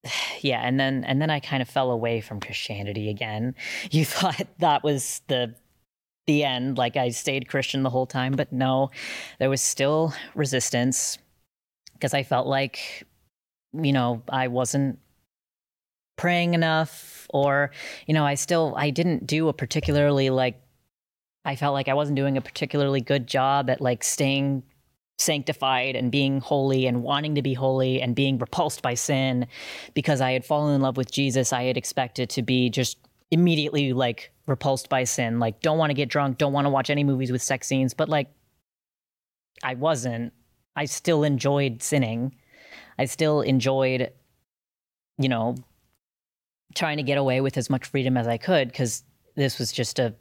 yeah 0.41 0.61
and 0.63 0.79
then 0.79 1.03
and 1.03 1.21
then 1.21 1.29
i 1.29 1.39
kind 1.39 1.61
of 1.61 1.69
fell 1.69 1.91
away 1.91 2.21
from 2.21 2.39
christianity 2.39 3.09
again. 3.09 3.55
You 3.91 4.05
thought 4.05 4.47
that 4.59 4.83
was 4.83 5.21
the 5.27 5.55
the 6.27 6.43
end. 6.43 6.77
Like 6.77 6.95
i 6.95 7.09
stayed 7.09 7.49
christian 7.49 7.83
the 7.83 7.89
whole 7.89 8.07
time 8.07 8.33
but 8.33 8.53
no 8.53 8.89
there 9.39 9.49
was 9.49 9.61
still 9.61 10.13
resistance 10.33 11.17
because 12.01 12.15
i 12.15 12.23
felt 12.23 12.47
like 12.47 13.05
you 13.73 13.93
know 13.93 14.23
i 14.27 14.47
wasn't 14.47 14.97
praying 16.17 16.55
enough 16.55 17.27
or 17.29 17.69
you 18.07 18.13
know 18.13 18.25
i 18.25 18.33
still 18.33 18.73
i 18.75 18.89
didn't 18.89 19.27
do 19.27 19.47
a 19.47 19.53
particularly 19.53 20.31
like 20.31 20.59
i 21.45 21.55
felt 21.55 21.73
like 21.73 21.87
i 21.87 21.93
wasn't 21.93 22.15
doing 22.15 22.37
a 22.37 22.41
particularly 22.41 23.01
good 23.01 23.27
job 23.27 23.69
at 23.69 23.79
like 23.79 24.03
staying 24.03 24.63
sanctified 25.19 25.95
and 25.95 26.11
being 26.11 26.41
holy 26.41 26.87
and 26.87 27.03
wanting 27.03 27.35
to 27.35 27.43
be 27.43 27.53
holy 27.53 28.01
and 28.01 28.15
being 28.15 28.39
repulsed 28.39 28.81
by 28.81 28.95
sin 28.95 29.45
because 29.93 30.19
I 30.19 30.31
had 30.31 30.43
fallen 30.43 30.73
in 30.73 30.81
love 30.81 30.97
with 30.97 31.11
Jesus. 31.11 31.53
I 31.53 31.63
had 31.63 31.77
expected 31.77 32.27
to 32.31 32.41
be 32.41 32.71
just 32.71 32.97
immediately 33.29 33.93
like 33.93 34.31
repulsed 34.47 34.89
by 34.89 35.03
sin, 35.03 35.39
like 35.39 35.61
don't 35.61 35.77
want 35.77 35.91
to 35.91 35.95
get 35.95 36.09
drunk, 36.09 36.39
don't 36.39 36.53
want 36.53 36.65
to 36.65 36.69
watch 36.69 36.89
any 36.89 37.03
movies 37.03 37.31
with 37.31 37.41
sex 37.43 37.67
scenes, 37.67 37.93
but 37.93 38.09
like 38.09 38.29
I 39.63 39.75
wasn't. 39.75 40.33
I 40.81 40.85
still 40.85 41.23
enjoyed 41.23 41.83
sinning. 41.83 42.33
I 42.97 43.05
still 43.05 43.41
enjoyed, 43.41 44.11
you 45.19 45.29
know, 45.29 45.53
trying 46.73 46.97
to 46.97 47.03
get 47.03 47.19
away 47.19 47.39
with 47.39 47.55
as 47.55 47.69
much 47.69 47.85
freedom 47.85 48.17
as 48.17 48.27
I 48.27 48.37
could 48.37 48.69
because 48.69 49.03
this 49.35 49.59
was 49.59 49.71
just 49.71 49.99
a. 49.99 50.15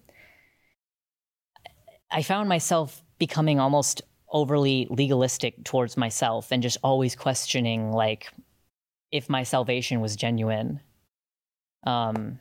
I 2.11 2.21
found 2.21 2.51
myself 2.51 3.03
becoming 3.19 3.59
almost 3.59 4.03
overly 4.31 4.87
legalistic 4.91 5.65
towards 5.65 5.97
myself 5.97 6.53
and 6.53 6.63
just 6.63 6.77
always 6.85 7.17
questioning 7.17 7.91
like 7.93 8.31
if 9.11 9.31
my 9.31 9.43
salvation 9.43 10.03
was 10.03 10.15
genuine 10.15 10.79
um 11.85 12.39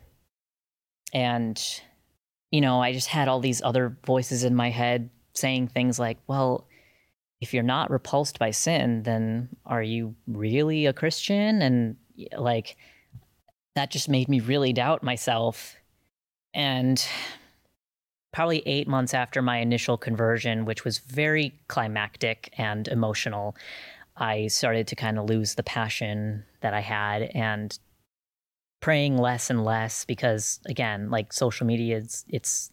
and 1.14 1.82
you 2.52 2.62
know 2.62 2.80
i 2.80 2.94
just 2.94 3.08
had 3.08 3.28
all 3.28 3.40
these 3.40 3.64
other 3.64 3.98
voices 4.06 4.44
in 4.44 4.54
my 4.54 4.70
head 4.70 5.10
saying 5.34 5.68
things 5.68 5.98
like 5.98 6.20
well 6.28 6.69
if 7.42 7.54
you're 7.54 7.64
not 7.64 7.90
repulsed 7.90 8.38
by 8.38 8.52
sin 8.52 9.04
then 9.04 9.50
are 9.66 9.84
you 9.84 10.16
really 10.28 10.86
a 10.86 10.94
christian? 10.94 11.62
And 11.62 11.96
like 12.38 12.78
that 13.76 13.92
just 13.92 14.10
made 14.10 14.28
me 14.28 14.40
really 14.40 14.74
doubt 14.74 15.04
myself. 15.04 15.76
And 16.54 17.04
probably 18.34 18.62
eight 18.66 18.88
months 18.88 19.14
after 19.14 19.42
my 19.42 19.58
initial 19.58 19.98
conversion, 19.98 20.66
which 20.66 20.84
was 20.84 21.00
very 21.00 21.54
climactic 21.68 22.54
and 22.58 22.88
emotional, 22.88 23.56
I 24.18 24.48
started 24.48 24.88
to 24.88 24.96
kind 24.96 25.18
of 25.18 25.30
lose 25.30 25.56
the 25.56 25.64
passion 25.64 26.44
that 26.62 26.74
I 26.74 26.82
had 26.82 27.24
and 27.34 27.78
praying 28.82 29.18
less 29.18 29.50
and 29.50 29.64
less 29.64 30.06
because 30.06 30.60
again, 30.68 31.10
like 31.10 31.34
social 31.34 31.66
media 31.66 31.98
is 31.98 32.26
it's 32.28 32.72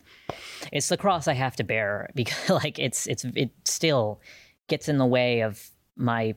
it's 0.72 0.88
the 0.88 0.96
cross 0.96 1.29
I 1.29 1.35
have 1.35 1.57
to 1.57 1.64
bear 1.64 2.11
because 2.14 2.50
like 2.50 2.79
it's 2.79 3.07
it's 3.07 3.24
it 3.24 3.50
still 3.64 4.20
gets 4.68 4.88
in 4.88 4.98
the 4.98 5.07
way 5.07 5.40
of 5.40 5.70
my 5.96 6.35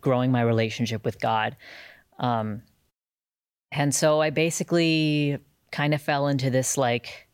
growing 0.00 0.30
my 0.30 0.42
relationship 0.42 1.04
with 1.04 1.20
God. 1.20 1.56
Um 2.18 2.62
and 3.72 3.94
so 3.94 4.20
I 4.20 4.30
basically 4.30 5.38
kind 5.70 5.94
of 5.94 6.02
fell 6.02 6.26
into 6.26 6.50
this 6.50 6.76
like 6.76 7.28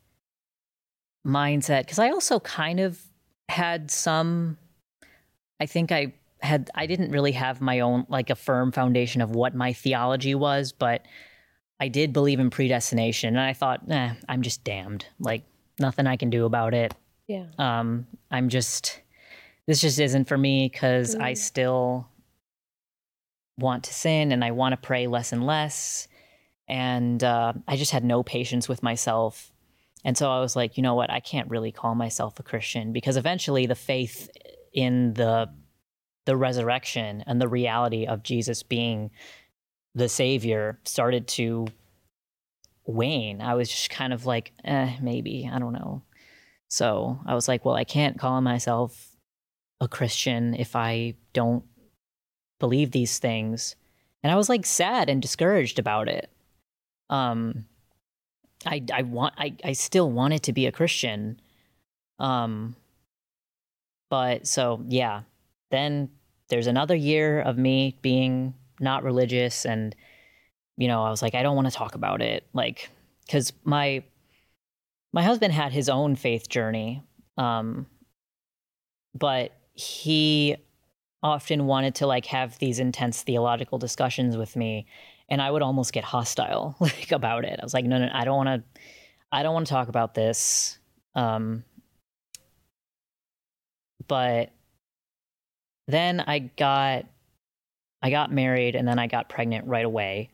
mindset 1.26 1.80
because 1.80 1.98
I 1.98 2.10
also 2.10 2.40
kind 2.40 2.80
of 2.80 3.00
had 3.48 3.90
some 3.90 4.58
I 5.60 5.66
think 5.66 5.92
I 5.92 6.14
had 6.40 6.70
I 6.74 6.86
didn't 6.86 7.10
really 7.10 7.32
have 7.32 7.60
my 7.60 7.80
own 7.80 8.06
like 8.08 8.30
a 8.30 8.34
firm 8.34 8.72
foundation 8.72 9.20
of 9.20 9.30
what 9.30 9.54
my 9.54 9.72
theology 9.72 10.34
was, 10.34 10.72
but 10.72 11.04
I 11.80 11.88
did 11.88 12.12
believe 12.12 12.40
in 12.40 12.50
predestination 12.50 13.36
and 13.36 13.40
I 13.40 13.52
thought, 13.52 13.86
nah, 13.86 14.12
I'm 14.28 14.42
just 14.42 14.64
damned. 14.64 15.06
Like 15.18 15.42
nothing 15.78 16.06
I 16.06 16.16
can 16.16 16.30
do 16.30 16.44
about 16.44 16.74
it. 16.74 16.94
Yeah. 17.26 17.46
Um 17.58 18.06
I'm 18.30 18.48
just 18.48 19.00
this 19.66 19.80
just 19.80 19.98
isn't 19.98 20.28
for 20.28 20.38
me 20.38 20.68
because 20.72 21.14
I 21.14 21.32
Mm. 21.32 21.38
still 21.38 22.08
want 23.58 23.84
to 23.84 23.94
sin 23.94 24.32
and 24.32 24.44
I 24.44 24.50
want 24.50 24.72
to 24.74 24.76
pray 24.76 25.06
less 25.06 25.32
and 25.32 25.44
less. 25.46 26.08
And 26.68 27.22
uh, 27.22 27.54
I 27.66 27.76
just 27.76 27.92
had 27.92 28.04
no 28.04 28.22
patience 28.22 28.68
with 28.68 28.82
myself. 28.82 29.52
And 30.04 30.16
so 30.16 30.30
I 30.30 30.40
was 30.40 30.56
like, 30.56 30.76
you 30.76 30.82
know 30.82 30.94
what? 30.94 31.10
I 31.10 31.20
can't 31.20 31.50
really 31.50 31.72
call 31.72 31.94
myself 31.94 32.38
a 32.38 32.42
Christian 32.42 32.92
because 32.92 33.16
eventually 33.16 33.66
the 33.66 33.74
faith 33.74 34.30
in 34.72 35.14
the 35.14 35.48
the 36.26 36.36
resurrection 36.36 37.22
and 37.26 37.40
the 37.40 37.48
reality 37.48 38.04
of 38.04 38.24
Jesus 38.24 38.64
being 38.64 39.10
the 39.94 40.08
savior 40.08 40.80
started 40.84 41.28
to 41.28 41.68
wane. 42.84 43.40
I 43.40 43.54
was 43.54 43.70
just 43.70 43.90
kind 43.90 44.12
of 44.12 44.26
like, 44.26 44.52
eh, 44.64 44.96
maybe, 45.00 45.48
I 45.50 45.60
don't 45.60 45.72
know. 45.72 46.02
So 46.68 47.20
I 47.26 47.34
was 47.34 47.46
like, 47.46 47.64
well, 47.64 47.76
I 47.76 47.84
can't 47.84 48.18
call 48.18 48.40
myself 48.40 49.15
a 49.80 49.88
Christian 49.88 50.54
if 50.54 50.74
I 50.74 51.14
don't 51.32 51.64
believe 52.58 52.90
these 52.90 53.18
things. 53.18 53.76
And 54.22 54.32
I 54.32 54.36
was 54.36 54.48
like 54.48 54.66
sad 54.66 55.08
and 55.08 55.20
discouraged 55.22 55.78
about 55.78 56.08
it. 56.08 56.30
Um 57.10 57.66
I 58.64 58.82
I 58.92 59.02
want 59.02 59.34
I, 59.38 59.54
I 59.64 59.72
still 59.72 60.10
wanted 60.10 60.42
to 60.44 60.52
be 60.52 60.66
a 60.66 60.72
Christian. 60.72 61.40
Um 62.18 62.76
but 64.10 64.46
so 64.46 64.82
yeah. 64.88 65.22
Then 65.70 66.10
there's 66.48 66.66
another 66.66 66.94
year 66.94 67.40
of 67.40 67.58
me 67.58 67.98
being 68.02 68.54
not 68.80 69.02
religious 69.02 69.66
and 69.66 69.94
you 70.76 70.88
know, 70.88 71.02
I 71.02 71.10
was 71.10 71.22
like, 71.22 71.34
I 71.34 71.42
don't 71.42 71.56
want 71.56 71.68
to 71.68 71.74
talk 71.74 71.94
about 71.94 72.20
it. 72.20 72.44
Like, 72.52 72.90
cause 73.30 73.52
my, 73.64 74.02
my 75.12 75.22
husband 75.22 75.52
had 75.52 75.72
his 75.72 75.88
own 75.88 76.16
faith 76.16 76.48
journey. 76.48 77.02
Um, 77.38 77.86
but 79.14 79.52
he 79.76 80.56
often 81.22 81.66
wanted 81.66 81.94
to 81.96 82.06
like 82.06 82.26
have 82.26 82.58
these 82.58 82.78
intense 82.78 83.22
theological 83.22 83.78
discussions 83.78 84.36
with 84.36 84.56
me 84.56 84.86
and 85.28 85.42
I 85.42 85.50
would 85.50 85.62
almost 85.62 85.92
get 85.92 86.04
hostile 86.04 86.76
like 86.80 87.12
about 87.12 87.44
it. 87.44 87.58
I 87.60 87.64
was 87.64 87.74
like, 87.74 87.84
no, 87.84 87.98
no, 87.98 88.08
I 88.12 88.24
don't 88.24 88.36
want 88.36 88.48
to, 88.48 88.80
I 89.32 89.42
don't 89.42 89.54
want 89.54 89.66
to 89.66 89.72
talk 89.72 89.88
about 89.88 90.14
this. 90.14 90.78
Um, 91.14 91.64
but 94.08 94.50
then 95.88 96.20
I 96.20 96.38
got, 96.38 97.06
I 98.02 98.10
got 98.10 98.32
married 98.32 98.76
and 98.76 98.86
then 98.86 98.98
I 98.98 99.06
got 99.06 99.28
pregnant 99.28 99.66
right 99.66 99.84
away. 99.84 100.30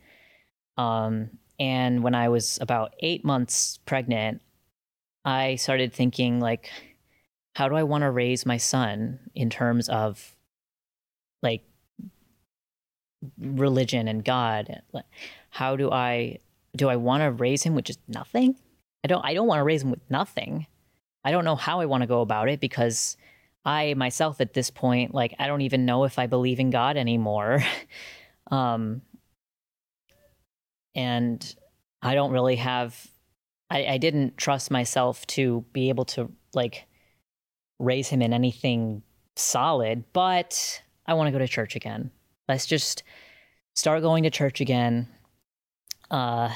Um, 0.77 1.31
and 1.59 2.03
when 2.03 2.15
I 2.15 2.29
was 2.29 2.57
about 2.61 2.93
eight 2.99 3.23
months 3.23 3.79
pregnant, 3.85 4.41
I 5.25 5.55
started 5.55 5.93
thinking, 5.93 6.39
like, 6.39 6.69
how 7.55 7.69
do 7.69 7.75
I 7.75 7.83
want 7.83 8.01
to 8.01 8.11
raise 8.11 8.45
my 8.45 8.57
son 8.57 9.19
in 9.35 9.49
terms 9.49 9.87
of 9.89 10.35
like 11.41 11.63
religion 13.39 14.07
and 14.07 14.25
God? 14.25 14.81
How 15.49 15.75
do 15.75 15.91
I 15.91 16.39
do 16.75 16.89
I 16.89 16.95
want 16.95 17.21
to 17.21 17.31
raise 17.31 17.63
him 17.63 17.75
with 17.75 17.85
just 17.85 17.99
nothing? 18.07 18.55
I 19.03 19.07
don't 19.07 19.23
I 19.23 19.33
don't 19.33 19.47
want 19.47 19.59
to 19.59 19.63
raise 19.63 19.83
him 19.83 19.91
with 19.91 20.01
nothing. 20.09 20.65
I 21.23 21.31
don't 21.31 21.45
know 21.45 21.55
how 21.55 21.79
I 21.79 21.85
want 21.85 22.01
to 22.01 22.07
go 22.07 22.21
about 22.21 22.49
it 22.49 22.59
because 22.59 23.17
I 23.63 23.93
myself 23.93 24.41
at 24.41 24.53
this 24.53 24.69
point 24.69 25.13
like 25.13 25.35
I 25.39 25.47
don't 25.47 25.61
even 25.61 25.85
know 25.85 26.05
if 26.05 26.17
I 26.17 26.27
believe 26.27 26.59
in 26.59 26.71
God 26.71 26.97
anymore. 26.97 27.63
um 28.51 29.01
and 30.95 31.55
I 32.01 32.15
don't 32.15 32.31
really 32.31 32.55
have 32.55 33.07
I, 33.69 33.85
I 33.85 33.97
didn't 33.97 34.37
trust 34.37 34.71
myself 34.71 35.25
to 35.27 35.65
be 35.71 35.89
able 35.89 36.05
to 36.05 36.31
like 36.53 36.85
raise 37.83 38.07
him 38.07 38.21
in 38.21 38.33
anything 38.33 39.03
solid, 39.35 40.03
but 40.13 40.81
I 41.05 41.13
want 41.13 41.27
to 41.27 41.31
go 41.31 41.39
to 41.39 41.47
church 41.47 41.75
again. 41.75 42.11
Let's 42.47 42.65
just 42.65 43.03
start 43.75 44.01
going 44.01 44.23
to 44.23 44.29
church 44.29 44.61
again. 44.61 45.07
Uh 46.09 46.49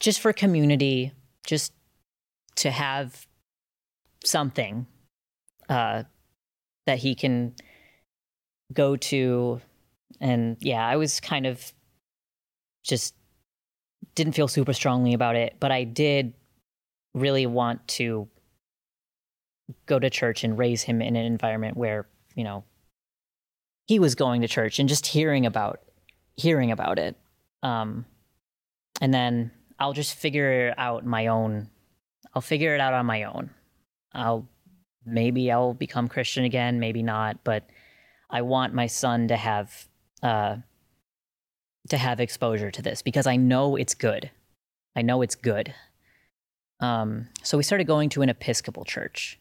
just 0.00 0.20
for 0.20 0.32
community, 0.32 1.12
just 1.46 1.72
to 2.56 2.70
have 2.70 3.26
something 4.24 4.86
uh 5.68 6.02
that 6.86 6.98
he 6.98 7.14
can 7.14 7.54
go 8.72 8.96
to 8.96 9.60
and 10.20 10.56
yeah, 10.60 10.86
I 10.86 10.96
was 10.96 11.20
kind 11.20 11.46
of 11.46 11.72
just 12.84 13.14
didn't 14.14 14.34
feel 14.34 14.48
super 14.48 14.72
strongly 14.72 15.14
about 15.14 15.36
it, 15.36 15.56
but 15.60 15.70
I 15.70 15.84
did 15.84 16.34
really 17.14 17.46
want 17.46 17.86
to 17.88 18.28
go 19.86 19.98
to 19.98 20.10
church 20.10 20.44
and 20.44 20.58
raise 20.58 20.82
him 20.82 21.02
in 21.02 21.16
an 21.16 21.24
environment 21.24 21.76
where, 21.76 22.06
you 22.34 22.44
know, 22.44 22.64
he 23.86 23.98
was 23.98 24.14
going 24.14 24.42
to 24.42 24.48
church 24.48 24.78
and 24.78 24.88
just 24.88 25.06
hearing 25.06 25.46
about 25.46 25.80
hearing 26.36 26.70
about 26.70 26.98
it. 26.98 27.16
Um 27.62 28.04
and 29.00 29.12
then 29.12 29.50
I'll 29.78 29.92
just 29.92 30.14
figure 30.14 30.74
out 30.76 31.04
my 31.04 31.26
own 31.28 31.68
I'll 32.34 32.42
figure 32.42 32.74
it 32.74 32.80
out 32.80 32.94
on 32.94 33.06
my 33.06 33.24
own. 33.24 33.50
I'll 34.12 34.48
maybe 35.04 35.50
I'll 35.50 35.74
become 35.74 36.08
Christian 36.08 36.44
again, 36.44 36.80
maybe 36.80 37.02
not, 37.02 37.44
but 37.44 37.64
I 38.28 38.42
want 38.42 38.74
my 38.74 38.86
son 38.86 39.28
to 39.28 39.36
have 39.36 39.88
uh 40.22 40.56
to 41.88 41.96
have 41.96 42.20
exposure 42.20 42.70
to 42.70 42.82
this 42.82 43.02
because 43.02 43.26
I 43.26 43.36
know 43.36 43.76
it's 43.76 43.94
good. 43.94 44.30
I 44.96 45.02
know 45.02 45.22
it's 45.22 45.34
good. 45.34 45.74
Um, 46.80 47.28
so 47.42 47.56
we 47.56 47.62
started 47.62 47.86
going 47.86 48.08
to 48.10 48.22
an 48.22 48.28
Episcopal 48.28 48.84
church, 48.84 49.38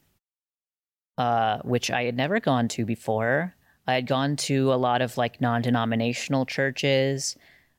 uh, 1.17 1.59
which 1.63 1.91
I 1.91 2.03
had 2.03 2.15
never 2.15 2.39
gone 2.39 2.67
to 2.69 2.85
before. 2.85 3.55
I 3.87 3.93
had 3.93 4.07
gone 4.07 4.35
to 4.37 4.73
a 4.73 4.75
lot 4.75 5.01
of 5.01 5.17
like 5.17 5.39
non 5.41 5.61
denominational 5.61 6.45
churches, 6.45 7.37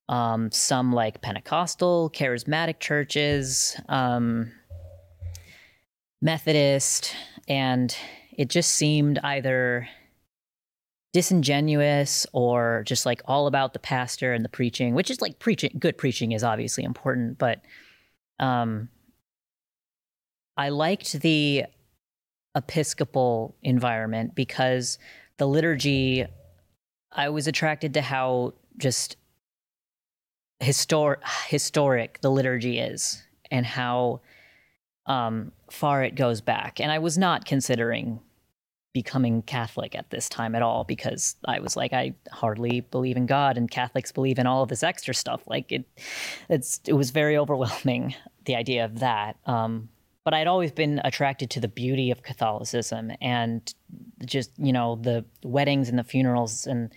um, 0.08 0.50
some 0.52 0.92
like 0.92 1.20
Pentecostal, 1.20 2.10
charismatic 2.10 2.78
churches, 2.80 3.78
um, 3.88 4.52
Methodist, 6.22 7.14
and 7.48 7.96
it 8.36 8.48
just 8.48 8.70
seemed 8.72 9.18
either 9.22 9.88
disingenuous 11.12 12.26
or 12.32 12.84
just 12.86 13.06
like 13.06 13.22
all 13.24 13.46
about 13.46 13.72
the 13.72 13.78
pastor 13.78 14.32
and 14.32 14.44
the 14.44 14.50
preaching, 14.50 14.94
which 14.94 15.10
is 15.10 15.20
like 15.20 15.38
preaching 15.38 15.70
good 15.78 15.96
preaching 15.96 16.32
is 16.32 16.44
obviously 16.44 16.84
important, 16.84 17.38
but 17.38 17.62
um 18.38 18.88
I 20.58 20.70
liked 20.70 21.20
the 21.20 21.64
episcopal 22.56 23.54
environment 23.62 24.34
because 24.34 24.98
the 25.36 25.46
liturgy 25.46 26.26
I 27.12 27.28
was 27.28 27.46
attracted 27.46 27.94
to 27.94 28.02
how 28.02 28.54
just 28.76 29.16
historic 30.60 31.20
historic 31.46 32.20
the 32.22 32.30
liturgy 32.30 32.78
is 32.78 33.22
and 33.50 33.64
how 33.64 34.20
um, 35.06 35.52
far 35.70 36.02
it 36.02 36.14
goes 36.14 36.40
back. 36.40 36.80
And 36.80 36.90
I 36.90 36.98
was 36.98 37.16
not 37.16 37.44
considering 37.44 38.20
becoming 38.92 39.42
Catholic 39.42 39.94
at 39.94 40.08
this 40.08 40.28
time 40.28 40.54
at 40.54 40.62
all 40.62 40.82
because 40.82 41.36
I 41.44 41.60
was 41.60 41.76
like, 41.76 41.92
I 41.92 42.14
hardly 42.32 42.80
believe 42.80 43.18
in 43.18 43.26
God, 43.26 43.58
and 43.58 43.70
Catholics 43.70 44.10
believe 44.10 44.38
in 44.38 44.46
all 44.46 44.62
of 44.62 44.70
this 44.70 44.82
extra 44.82 45.14
stuff. 45.14 45.42
Like 45.46 45.70
it, 45.70 45.84
it's 46.48 46.80
it 46.86 46.94
was 46.94 47.10
very 47.10 47.36
overwhelming 47.36 48.14
the 48.46 48.56
idea 48.56 48.84
of 48.84 49.00
that. 49.00 49.36
Um, 49.44 49.90
but 50.26 50.34
I'd 50.34 50.48
always 50.48 50.72
been 50.72 51.00
attracted 51.04 51.50
to 51.50 51.60
the 51.60 51.68
beauty 51.68 52.10
of 52.10 52.24
Catholicism 52.24 53.12
and 53.20 53.72
just 54.24 54.50
you 54.58 54.72
know 54.72 54.96
the 54.96 55.24
weddings 55.44 55.88
and 55.88 55.96
the 55.96 56.02
funerals 56.02 56.66
and 56.66 56.92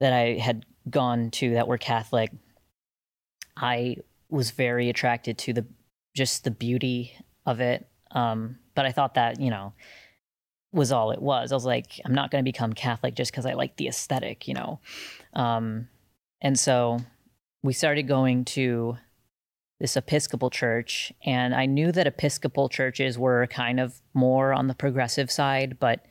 that 0.00 0.12
I 0.12 0.38
had 0.38 0.66
gone 0.90 1.30
to 1.30 1.54
that 1.54 1.68
were 1.68 1.78
Catholic. 1.78 2.32
I 3.56 3.98
was 4.28 4.50
very 4.50 4.90
attracted 4.90 5.38
to 5.38 5.52
the 5.52 5.66
just 6.16 6.42
the 6.42 6.50
beauty 6.50 7.16
of 7.46 7.60
it. 7.60 7.86
Um, 8.10 8.58
but 8.74 8.86
I 8.86 8.90
thought 8.90 9.14
that 9.14 9.40
you 9.40 9.50
know 9.50 9.72
was 10.72 10.90
all 10.90 11.12
it 11.12 11.22
was. 11.22 11.52
I 11.52 11.54
was 11.54 11.64
like, 11.64 12.00
I'm 12.04 12.14
not 12.14 12.32
going 12.32 12.44
to 12.44 12.52
become 12.52 12.72
Catholic 12.72 13.14
just 13.14 13.30
because 13.30 13.46
I 13.46 13.52
like 13.52 13.76
the 13.76 13.86
aesthetic, 13.86 14.48
you 14.48 14.54
know. 14.54 14.80
Um, 15.32 15.86
and 16.40 16.58
so 16.58 16.98
we 17.62 17.72
started 17.72 18.08
going 18.08 18.44
to 18.46 18.96
this 19.80 19.96
Episcopal 19.96 20.50
church, 20.50 21.12
and 21.24 21.54
I 21.54 21.66
knew 21.66 21.92
that 21.92 22.06
Episcopal 22.06 22.68
churches 22.68 23.18
were 23.18 23.46
kind 23.48 23.80
of 23.80 24.00
more 24.14 24.52
on 24.52 24.68
the 24.68 24.74
progressive 24.74 25.30
side, 25.30 25.78
but 25.78 26.06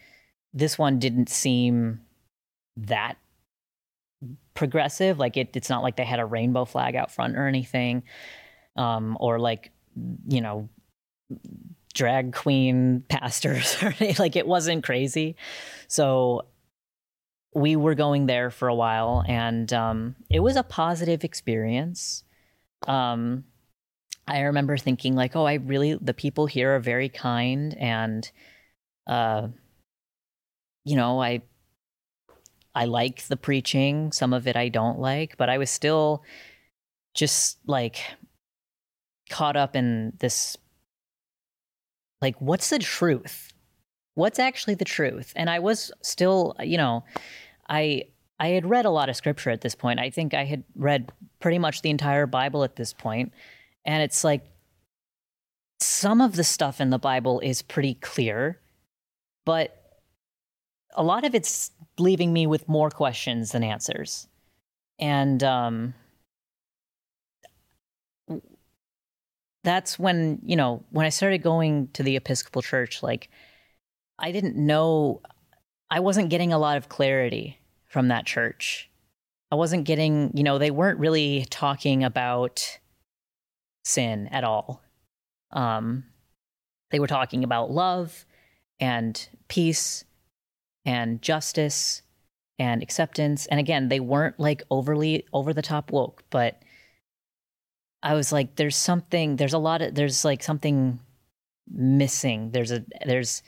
this 0.53 0.77
one 0.77 0.99
didn't 0.99 1.29
seem 1.29 2.01
that 2.77 3.17
progressive. 4.53 5.19
Like 5.19 5.37
it, 5.37 5.55
it's 5.55 5.69
not 5.69 5.83
like 5.83 5.95
they 5.95 6.03
had 6.03 6.19
a 6.19 6.25
rainbow 6.25 6.65
flag 6.65 6.95
out 6.95 7.11
front 7.11 7.37
or 7.37 7.47
anything, 7.47 8.03
um, 8.75 9.17
or 9.19 9.39
like 9.39 9.71
you 10.27 10.41
know 10.41 10.69
drag 11.93 12.33
queen 12.33 13.03
pastors 13.09 13.81
or 13.81 13.93
like 14.19 14.35
it 14.35 14.47
wasn't 14.47 14.83
crazy. 14.83 15.35
So 15.87 16.45
we 17.55 17.75
were 17.75 17.95
going 17.95 18.25
there 18.25 18.49
for 18.49 18.67
a 18.67 18.75
while 18.75 19.23
and 19.27 19.71
um, 19.73 20.15
it 20.29 20.39
was 20.39 20.55
a 20.55 20.63
positive 20.63 21.23
experience. 21.23 22.23
Um, 22.87 23.43
I 24.27 24.41
remember 24.41 24.77
thinking 24.77 25.15
like, 25.15 25.35
oh, 25.35 25.45
I 25.45 25.55
really 25.55 25.97
the 25.99 26.13
people 26.13 26.45
here 26.45 26.75
are 26.75 26.79
very 26.79 27.09
kind 27.09 27.75
and 27.77 28.29
uh 29.07 29.47
you 30.85 30.95
know, 30.95 31.21
I 31.21 31.41
I 32.75 32.85
like 32.85 33.23
the 33.27 33.37
preaching, 33.37 34.11
some 34.11 34.33
of 34.33 34.47
it 34.47 34.55
I 34.55 34.69
don't 34.69 34.99
like, 34.99 35.37
but 35.37 35.49
I 35.49 35.57
was 35.57 35.69
still 35.69 36.23
just 37.13 37.59
like 37.67 37.99
caught 39.29 39.55
up 39.55 39.75
in 39.75 40.13
this 40.19 40.57
like 42.21 42.39
what's 42.39 42.69
the 42.69 42.79
truth? 42.79 43.53
What's 44.15 44.39
actually 44.39 44.75
the 44.75 44.85
truth? 44.85 45.33
And 45.35 45.49
i 45.49 45.59
was 45.59 45.91
still 46.01 46.55
you 46.61 46.77
know 46.77 47.03
i 47.69 48.03
I 48.39 48.49
had 48.49 48.65
read 48.69 48.85
a 48.85 48.89
lot 48.89 49.09
of 49.09 49.15
scripture 49.15 49.51
at 49.51 49.61
this 49.61 49.75
point. 49.75 49.99
I 49.99 50.09
think 50.09 50.33
I 50.33 50.43
had 50.43 50.63
read 50.75 51.11
pretty 51.39 51.59
much 51.59 51.81
the 51.81 51.89
entire 51.89 52.25
Bible 52.25 52.63
at 52.63 52.75
this 52.75 52.91
point, 52.91 53.31
and 53.85 54.01
it's 54.01 54.23
like 54.23 54.45
some 55.79 56.21
of 56.21 56.35
the 56.35 56.43
stuff 56.43 56.79
in 56.79 56.89
the 56.89 56.99
Bible 56.99 57.39
is 57.39 57.61
pretty 57.61 57.95
clear, 57.95 58.59
but 59.45 60.01
a 60.95 61.03
lot 61.03 61.25
of 61.25 61.35
it's 61.35 61.71
leaving 61.97 62.31
me 62.31 62.47
with 62.47 62.67
more 62.69 62.89
questions 62.89 63.51
than 63.51 63.63
answers. 63.63 64.27
And 64.99 65.43
um, 65.43 65.93
that's 69.63 69.97
when, 69.97 70.39
you 70.45 70.55
know, 70.55 70.83
when 70.91 71.05
I 71.05 71.09
started 71.09 71.41
going 71.41 71.89
to 71.93 72.03
the 72.03 72.15
Episcopal 72.15 72.61
Church, 72.61 73.03
like, 73.03 73.29
I 74.19 74.31
didn't 74.31 74.55
know, 74.55 75.21
I 75.89 75.99
wasn't 75.99 76.29
getting 76.29 76.53
a 76.53 76.59
lot 76.59 76.77
of 76.77 76.89
clarity 76.89 77.59
from 77.87 78.07
that 78.09 78.25
church. 78.25 78.89
I 79.51 79.55
wasn't 79.55 79.85
getting, 79.85 80.31
you 80.35 80.43
know, 80.43 80.57
they 80.57 80.71
weren't 80.71 80.99
really 80.99 81.45
talking 81.49 82.03
about 82.03 82.79
sin 83.83 84.27
at 84.27 84.43
all. 84.43 84.81
Um, 85.51 86.05
they 86.91 86.99
were 86.99 87.07
talking 87.07 87.43
about 87.43 87.71
love 87.71 88.25
and 88.79 89.27
peace 89.47 90.03
and 90.85 91.21
justice 91.21 92.01
and 92.59 92.83
acceptance. 92.83 93.45
And 93.47 93.59
again, 93.59 93.89
they 93.89 93.99
weren't 93.99 94.39
like 94.39 94.63
overly 94.69 95.25
over 95.33 95.53
the 95.53 95.61
top 95.61 95.91
woke, 95.91 96.23
but 96.29 96.61
I 98.01 98.13
was 98.15 98.31
like, 98.31 98.55
there's 98.55 98.75
something, 98.75 99.37
there's 99.37 99.53
a 99.53 99.57
lot 99.57 99.81
of, 99.81 99.95
there's 99.95 100.25
like 100.25 100.43
something 100.43 100.99
missing. 101.71 102.51
There's 102.51 102.71
a, 102.71 102.83
there's 103.05 103.43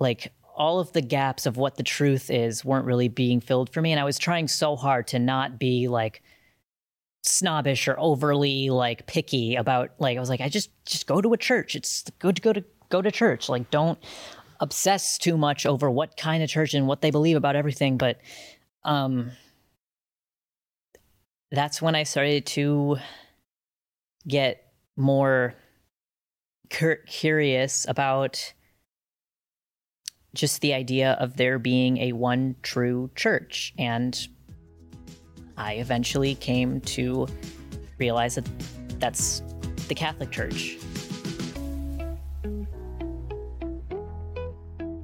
like 0.00 0.32
all 0.56 0.80
of 0.80 0.92
the 0.92 1.02
gaps 1.02 1.46
of 1.46 1.56
what 1.56 1.76
the 1.76 1.82
truth 1.82 2.30
is 2.30 2.64
weren't 2.64 2.84
really 2.84 3.08
being 3.08 3.40
filled 3.40 3.72
for 3.72 3.80
me. 3.80 3.92
And 3.92 4.00
I 4.00 4.04
was 4.04 4.18
trying 4.18 4.48
so 4.48 4.76
hard 4.76 5.06
to 5.08 5.18
not 5.18 5.58
be 5.58 5.88
like, 5.88 6.22
snobbish 7.22 7.86
or 7.86 7.98
overly 7.98 8.70
like 8.70 9.06
picky 9.06 9.56
about 9.56 9.90
like 9.98 10.16
I 10.16 10.20
was 10.20 10.30
like 10.30 10.40
I 10.40 10.48
just 10.48 10.70
just 10.86 11.06
go 11.06 11.20
to 11.20 11.32
a 11.32 11.36
church. 11.36 11.74
It's 11.74 12.04
good 12.18 12.36
to 12.36 12.42
go 12.42 12.52
to 12.52 12.64
go 12.88 13.02
to 13.02 13.10
church. 13.10 13.48
Like 13.48 13.70
don't 13.70 13.98
obsess 14.60 15.18
too 15.18 15.36
much 15.36 15.66
over 15.66 15.90
what 15.90 16.16
kind 16.16 16.42
of 16.42 16.48
church 16.48 16.74
and 16.74 16.86
what 16.86 17.00
they 17.00 17.10
believe 17.10 17.36
about 17.36 17.56
everything, 17.56 17.96
but 17.96 18.18
um 18.84 19.30
that's 21.50 21.82
when 21.82 21.94
I 21.94 22.04
started 22.04 22.46
to 22.46 22.98
get 24.26 24.72
more 24.96 25.54
cur- 26.70 27.02
curious 27.06 27.86
about 27.88 28.54
just 30.34 30.60
the 30.60 30.74
idea 30.74 31.12
of 31.20 31.36
there 31.36 31.58
being 31.58 31.98
a 31.98 32.12
one 32.12 32.54
true 32.62 33.10
church 33.16 33.74
and 33.78 34.28
I 35.60 35.74
eventually 35.74 36.36
came 36.36 36.80
to 36.80 37.28
realize 37.98 38.36
that 38.36 38.48
that's 38.98 39.42
the 39.88 39.94
Catholic 39.94 40.30
Church. 40.30 40.78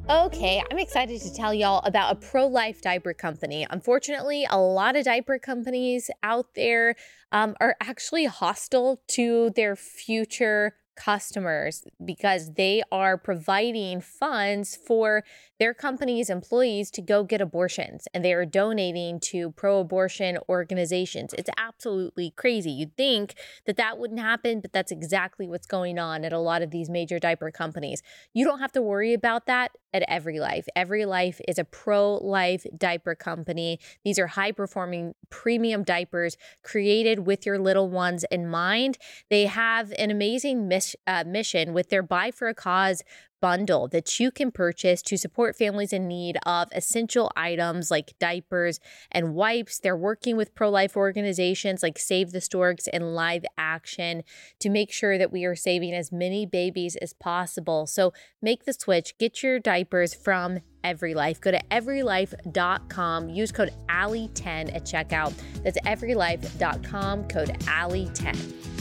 Okay, 0.08 0.62
I'm 0.70 0.78
excited 0.78 1.20
to 1.20 1.34
tell 1.34 1.52
y'all 1.52 1.82
about 1.84 2.12
a 2.12 2.14
pro 2.16 2.46
life 2.46 2.80
diaper 2.80 3.12
company. 3.12 3.66
Unfortunately, 3.68 4.46
a 4.48 4.58
lot 4.58 4.96
of 4.96 5.04
diaper 5.04 5.38
companies 5.38 6.10
out 6.22 6.54
there 6.54 6.94
um, 7.32 7.54
are 7.60 7.76
actually 7.80 8.24
hostile 8.24 9.02
to 9.08 9.50
their 9.56 9.76
future 9.76 10.74
customers 10.96 11.84
because 12.04 12.54
they 12.54 12.82
are 12.90 13.16
providing 13.16 14.00
funds 14.00 14.76
for 14.76 15.22
their 15.58 15.72
company's 15.72 16.28
employees 16.28 16.90
to 16.90 17.00
go 17.00 17.24
get 17.24 17.40
abortions 17.40 18.06
and 18.12 18.24
they 18.24 18.32
are 18.32 18.44
donating 18.44 19.18
to 19.20 19.50
pro 19.52 19.80
abortion 19.80 20.38
organizations. 20.48 21.32
It's 21.34 21.50
absolutely 21.56 22.30
crazy. 22.30 22.70
You'd 22.70 22.96
think 22.96 23.34
that 23.66 23.76
that 23.76 23.98
wouldn't 23.98 24.20
happen, 24.20 24.60
but 24.60 24.72
that's 24.72 24.92
exactly 24.92 25.46
what's 25.46 25.66
going 25.66 25.98
on 25.98 26.24
at 26.24 26.32
a 26.32 26.38
lot 26.38 26.62
of 26.62 26.70
these 26.70 26.90
major 26.90 27.18
diaper 27.18 27.50
companies. 27.50 28.02
You 28.34 28.44
don't 28.44 28.60
have 28.60 28.72
to 28.72 28.82
worry 28.82 29.14
about 29.14 29.46
that 29.46 29.72
at 29.94 30.06
EveryLife. 30.08 30.66
Every 30.76 31.06
Life 31.06 31.40
is 31.48 31.58
a 31.58 31.64
pro 31.64 32.16
life 32.16 32.66
diaper 32.76 33.14
company. 33.14 33.78
These 34.04 34.18
are 34.18 34.26
high 34.26 34.52
performing 34.52 35.14
premium 35.30 35.84
diapers 35.84 36.36
created 36.62 37.20
with 37.20 37.46
your 37.46 37.58
little 37.58 37.88
ones 37.88 38.24
in 38.30 38.48
mind. 38.48 38.98
They 39.30 39.46
have 39.46 39.92
an 39.98 40.10
amazing 40.10 40.68
miss, 40.86 40.96
uh, 41.06 41.24
mission 41.26 41.72
with 41.72 41.88
their 41.90 42.02
Buy 42.02 42.30
for 42.30 42.48
a 42.48 42.54
Cause 42.54 43.02
bundle 43.40 43.86
that 43.88 44.18
you 44.18 44.30
can 44.30 44.50
purchase 44.50 45.02
to 45.02 45.16
support 45.16 45.56
families 45.56 45.92
in 45.92 46.08
need 46.08 46.38
of 46.46 46.68
essential 46.72 47.30
items 47.36 47.90
like 47.90 48.14
diapers 48.18 48.80
and 49.12 49.34
wipes. 49.34 49.78
They're 49.78 49.96
working 49.96 50.36
with 50.36 50.54
pro 50.54 50.70
life 50.70 50.96
organizations 50.96 51.82
like 51.82 51.98
Save 51.98 52.32
the 52.32 52.40
Storks 52.40 52.88
and 52.88 53.14
Live 53.14 53.44
Action 53.58 54.22
to 54.60 54.70
make 54.70 54.90
sure 54.90 55.18
that 55.18 55.32
we 55.32 55.44
are 55.44 55.54
saving 55.54 55.92
as 55.92 56.10
many 56.10 56.46
babies 56.46 56.96
as 56.96 57.12
possible. 57.12 57.86
So 57.86 58.12
make 58.40 58.64
the 58.64 58.72
switch, 58.72 59.18
get 59.18 59.42
your 59.42 59.58
diapers 59.58 60.14
from 60.14 60.60
EveryLife. 60.82 61.40
Go 61.40 61.50
to 61.50 61.60
everylife.com, 61.70 63.28
use 63.28 63.52
code 63.52 63.72
ALLIE10 63.88 64.74
at 64.74 64.84
checkout. 64.84 65.34
That's 65.62 65.78
everylife.com, 65.80 67.28
code 67.28 67.50
ALLIE10. 67.60 68.75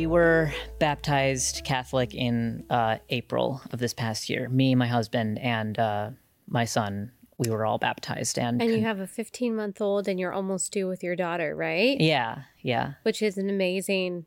We 0.00 0.06
were 0.06 0.50
baptized 0.78 1.62
Catholic 1.62 2.14
in 2.14 2.64
uh, 2.70 2.96
April 3.10 3.60
of 3.70 3.80
this 3.80 3.92
past 3.92 4.30
year. 4.30 4.48
Me, 4.48 4.74
my 4.74 4.86
husband, 4.86 5.38
and 5.40 5.78
uh, 5.78 6.10
my 6.48 6.64
son. 6.64 7.12
We 7.36 7.50
were 7.50 7.66
all 7.66 7.76
baptized, 7.76 8.38
and 8.38 8.62
and 8.62 8.72
you 8.72 8.80
have 8.80 8.98
a 8.98 9.06
15 9.06 9.54
month 9.54 9.78
old, 9.78 10.08
and 10.08 10.18
you're 10.18 10.32
almost 10.32 10.72
due 10.72 10.88
with 10.88 11.02
your 11.02 11.16
daughter, 11.16 11.54
right? 11.54 12.00
Yeah, 12.00 12.44
yeah. 12.62 12.94
Which 13.02 13.20
is 13.20 13.36
an 13.36 13.50
amazing. 13.50 14.24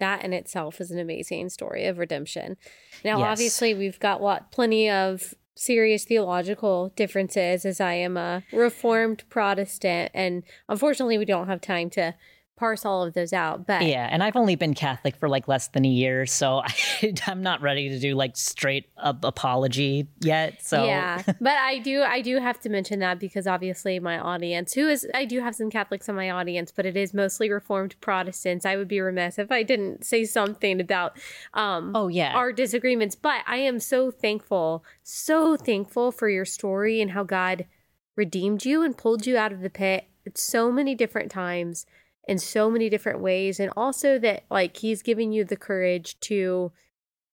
That 0.00 0.24
in 0.24 0.32
itself 0.32 0.80
is 0.80 0.90
an 0.90 0.98
amazing 0.98 1.50
story 1.50 1.86
of 1.86 1.98
redemption. 1.98 2.56
Now, 3.04 3.18
yes. 3.18 3.28
obviously, 3.28 3.74
we've 3.74 4.00
got 4.00 4.20
what 4.20 4.50
plenty 4.50 4.90
of 4.90 5.34
serious 5.54 6.04
theological 6.04 6.92
differences, 6.96 7.64
as 7.64 7.80
I 7.80 7.92
am 7.92 8.16
a 8.16 8.42
Reformed 8.52 9.22
Protestant, 9.30 10.10
and 10.14 10.42
unfortunately, 10.68 11.16
we 11.16 11.26
don't 11.26 11.46
have 11.46 11.60
time 11.60 11.90
to 11.90 12.16
parse 12.56 12.84
all 12.84 13.02
of 13.02 13.14
those 13.14 13.32
out. 13.32 13.66
But 13.66 13.82
yeah, 13.82 14.08
and 14.10 14.22
I've 14.22 14.36
only 14.36 14.54
been 14.54 14.74
Catholic 14.74 15.16
for 15.16 15.28
like 15.28 15.48
less 15.48 15.68
than 15.68 15.84
a 15.84 15.88
year, 15.88 16.26
so 16.26 16.62
I, 16.64 17.14
am 17.26 17.42
not 17.42 17.60
ready 17.60 17.88
to 17.88 17.98
do 17.98 18.14
like 18.14 18.36
straight 18.36 18.88
up 18.96 19.24
apology 19.24 20.08
yet. 20.20 20.62
So 20.62 20.84
yeah, 20.84 21.22
but 21.40 21.54
I 21.54 21.78
do 21.78 22.02
I 22.02 22.20
do 22.20 22.38
have 22.38 22.60
to 22.60 22.68
mention 22.68 23.00
that 23.00 23.18
because 23.18 23.46
obviously 23.46 23.98
my 23.98 24.18
audience, 24.18 24.74
who 24.74 24.88
is 24.88 25.06
I 25.14 25.24
do 25.24 25.40
have 25.40 25.54
some 25.54 25.70
Catholics 25.70 26.08
in 26.08 26.14
my 26.14 26.30
audience, 26.30 26.72
but 26.74 26.86
it 26.86 26.96
is 26.96 27.14
mostly 27.14 27.50
Reformed 27.50 27.96
Protestants. 28.00 28.66
I 28.66 28.76
would 28.76 28.88
be 28.88 29.00
remiss 29.00 29.38
if 29.38 29.50
I 29.50 29.62
didn't 29.62 30.04
say 30.04 30.24
something 30.24 30.80
about 30.80 31.18
um 31.54 31.92
oh 31.94 32.08
yeah 32.08 32.32
our 32.34 32.52
disagreements. 32.52 33.16
But 33.16 33.42
I 33.46 33.56
am 33.56 33.80
so 33.80 34.10
thankful, 34.10 34.84
so 35.02 35.56
thankful 35.56 36.12
for 36.12 36.28
your 36.28 36.44
story 36.44 37.00
and 37.00 37.12
how 37.12 37.24
God 37.24 37.66
redeemed 38.14 38.64
you 38.64 38.82
and 38.82 38.96
pulled 38.96 39.26
you 39.26 39.36
out 39.36 39.52
of 39.52 39.60
the 39.60 39.70
pit 39.70 40.04
at 40.26 40.38
so 40.38 40.70
many 40.70 40.94
different 40.94 41.30
times 41.30 41.86
in 42.28 42.38
so 42.38 42.70
many 42.70 42.88
different 42.88 43.20
ways 43.20 43.58
and 43.58 43.70
also 43.76 44.18
that 44.18 44.44
like 44.50 44.76
he's 44.76 45.02
giving 45.02 45.32
you 45.32 45.44
the 45.44 45.56
courage 45.56 46.18
to 46.20 46.72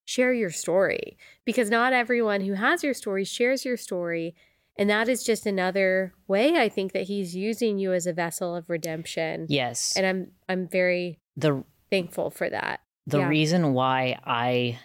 share 0.06 0.34
your 0.34 0.50
story 0.50 1.18
because 1.46 1.70
not 1.70 1.94
everyone 1.94 2.42
who 2.42 2.54
has 2.54 2.84
your 2.84 2.94
story 2.94 3.24
shares 3.24 3.64
your 3.64 3.78
story 3.78 4.36
and 4.78 4.90
that 4.90 5.08
is 5.08 5.24
just 5.24 5.46
another 5.46 6.14
way 6.28 6.58
i 6.58 6.68
think 6.68 6.94
that 6.94 7.04
he's 7.04 7.36
using 7.36 7.78
you 7.78 7.94
as 7.94 8.08
a 8.08 8.14
vessel 8.14 8.56
of 8.56 8.70
redemption 8.70 9.46
yes 9.50 9.96
and 9.96 10.06
i'm 10.06 10.32
i'm 10.48 10.68
very 10.68 11.20
the 11.38 11.64
thankful 11.92 12.32
for 12.32 12.50
that 12.50 12.80
the 13.06 13.20
yeah. 13.20 13.28
reason 13.28 13.74
why 13.74 14.18
i 14.26 14.80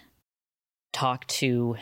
talk 0.93 1.27
to 1.27 1.77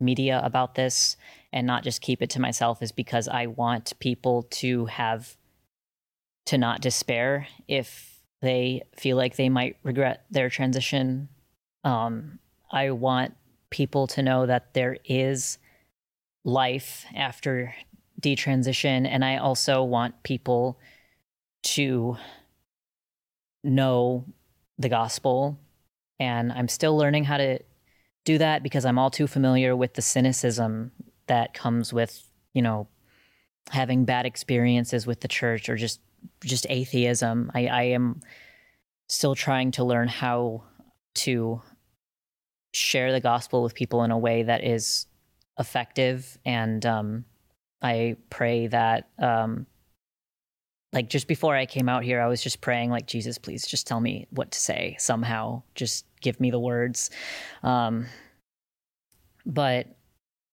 media 0.00 0.40
about 0.42 0.74
this 0.74 1.16
and 1.52 1.66
not 1.66 1.84
just 1.84 2.00
keep 2.00 2.20
it 2.20 2.30
to 2.30 2.40
myself 2.40 2.82
is 2.82 2.90
because 2.90 3.28
i 3.28 3.46
want 3.46 3.92
people 4.00 4.42
to 4.50 4.86
have 4.86 5.36
to 6.46 6.58
not 6.58 6.80
despair 6.80 7.46
if 7.68 8.20
they 8.42 8.82
feel 8.96 9.16
like 9.16 9.36
they 9.36 9.48
might 9.48 9.76
regret 9.82 10.24
their 10.30 10.48
transition. 10.48 11.28
Um, 11.84 12.38
I 12.70 12.90
want 12.90 13.34
people 13.70 14.06
to 14.08 14.22
know 14.22 14.46
that 14.46 14.74
there 14.74 14.96
is 15.04 15.58
life 16.44 17.04
after 17.14 17.74
detransition. 18.20 19.06
And 19.06 19.24
I 19.24 19.36
also 19.36 19.82
want 19.82 20.22
people 20.22 20.78
to 21.62 22.16
know 23.62 24.24
the 24.78 24.88
gospel. 24.88 25.58
And 26.18 26.52
I'm 26.52 26.68
still 26.68 26.96
learning 26.96 27.24
how 27.24 27.36
to 27.36 27.58
do 28.24 28.38
that 28.38 28.62
because 28.62 28.84
I'm 28.84 28.98
all 28.98 29.10
too 29.10 29.26
familiar 29.26 29.74
with 29.74 29.94
the 29.94 30.02
cynicism 30.02 30.92
that 31.26 31.54
comes 31.54 31.92
with, 31.92 32.22
you 32.52 32.62
know, 32.62 32.88
having 33.70 34.04
bad 34.04 34.26
experiences 34.26 35.06
with 35.06 35.20
the 35.20 35.28
church 35.28 35.68
or 35.68 35.76
just 35.76 36.00
just 36.44 36.66
atheism. 36.68 37.50
I, 37.54 37.66
I 37.66 37.82
am 37.82 38.20
still 39.08 39.34
trying 39.34 39.72
to 39.72 39.84
learn 39.84 40.08
how 40.08 40.62
to 41.14 41.60
share 42.72 43.12
the 43.12 43.20
gospel 43.20 43.62
with 43.62 43.74
people 43.74 44.04
in 44.04 44.10
a 44.10 44.18
way 44.18 44.44
that 44.44 44.64
is 44.64 45.06
effective. 45.58 46.38
And 46.44 46.84
um 46.86 47.24
I 47.82 48.16
pray 48.30 48.68
that 48.68 49.08
um 49.18 49.66
like 50.92 51.08
just 51.08 51.28
before 51.28 51.56
I 51.56 51.66
came 51.66 51.88
out 51.88 52.04
here 52.04 52.20
I 52.20 52.28
was 52.28 52.42
just 52.42 52.60
praying 52.60 52.90
like 52.90 53.06
Jesus 53.06 53.38
please 53.38 53.66
just 53.66 53.86
tell 53.86 54.00
me 54.00 54.26
what 54.30 54.52
to 54.52 54.58
say 54.58 54.96
somehow. 54.98 55.62
Just 55.74 56.06
give 56.20 56.38
me 56.40 56.50
the 56.50 56.60
words. 56.60 57.10
Um 57.62 58.06
but 59.44 59.88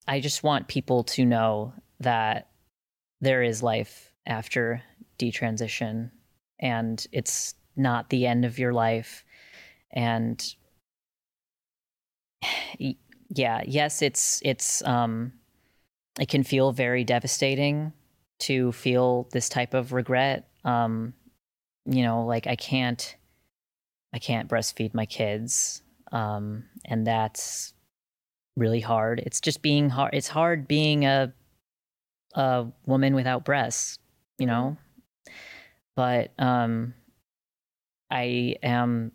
I 0.08 0.20
just 0.20 0.42
want 0.44 0.68
people 0.68 1.04
to 1.04 1.26
know 1.26 1.74
that 2.00 2.50
there 3.22 3.44
is 3.44 3.62
life 3.62 4.14
after 4.26 4.82
detransition 5.18 6.12
and 6.60 7.06
it's 7.12 7.56
not 7.76 8.10
the 8.10 8.26
end 8.26 8.46
of 8.46 8.60
your 8.60 8.74
life. 8.74 9.24
And 9.92 10.44
yeah 13.30 13.62
yes 13.66 14.02
it's 14.02 14.42
it's 14.44 14.82
um 14.84 15.34
it 16.20 16.30
can 16.30 16.44
feel 16.44 16.72
very 16.72 17.04
devastating 17.04 17.92
to 18.40 18.72
feel 18.72 19.28
this 19.32 19.50
type 19.50 19.74
of 19.74 19.94
regret. 19.94 20.48
Um 20.64 21.14
you 21.86 22.04
know 22.04 22.26
like 22.26 22.48
i 22.48 22.56
can't 22.56 23.16
i 24.14 24.20
can't 24.20 24.50
breastfeed 24.50 24.94
my 24.94 25.06
kids 25.06 25.82
um 26.12 26.66
and 26.86 27.08
that's 27.08 27.74
really 28.58 28.80
hard. 28.80 29.20
It's 29.20 29.40
just 29.40 29.62
being 29.62 29.90
hard 29.90 30.14
it's 30.14 30.28
hard 30.28 30.68
being 30.68 31.06
a 31.06 31.34
a 32.34 32.68
woman 32.86 33.16
without 33.16 33.46
breasts 33.46 34.00
you 34.38 34.46
know 34.46 34.78
but 35.98 36.32
um 36.40 36.94
i 38.10 38.56
am 38.64 39.12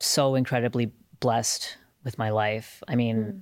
so 0.00 0.34
incredibly 0.34 0.92
blessed 1.20 1.76
with 2.04 2.18
my 2.18 2.30
life. 2.30 2.82
I 2.88 2.94
mean, 2.94 3.16
mm. 3.16 3.40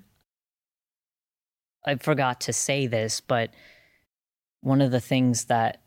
I 1.86 1.96
forgot 1.96 2.42
to 2.42 2.52
say 2.52 2.86
this, 2.86 3.20
but 3.20 3.50
one 4.61 4.80
of 4.80 4.90
the 4.90 5.00
things 5.00 5.46
that 5.46 5.82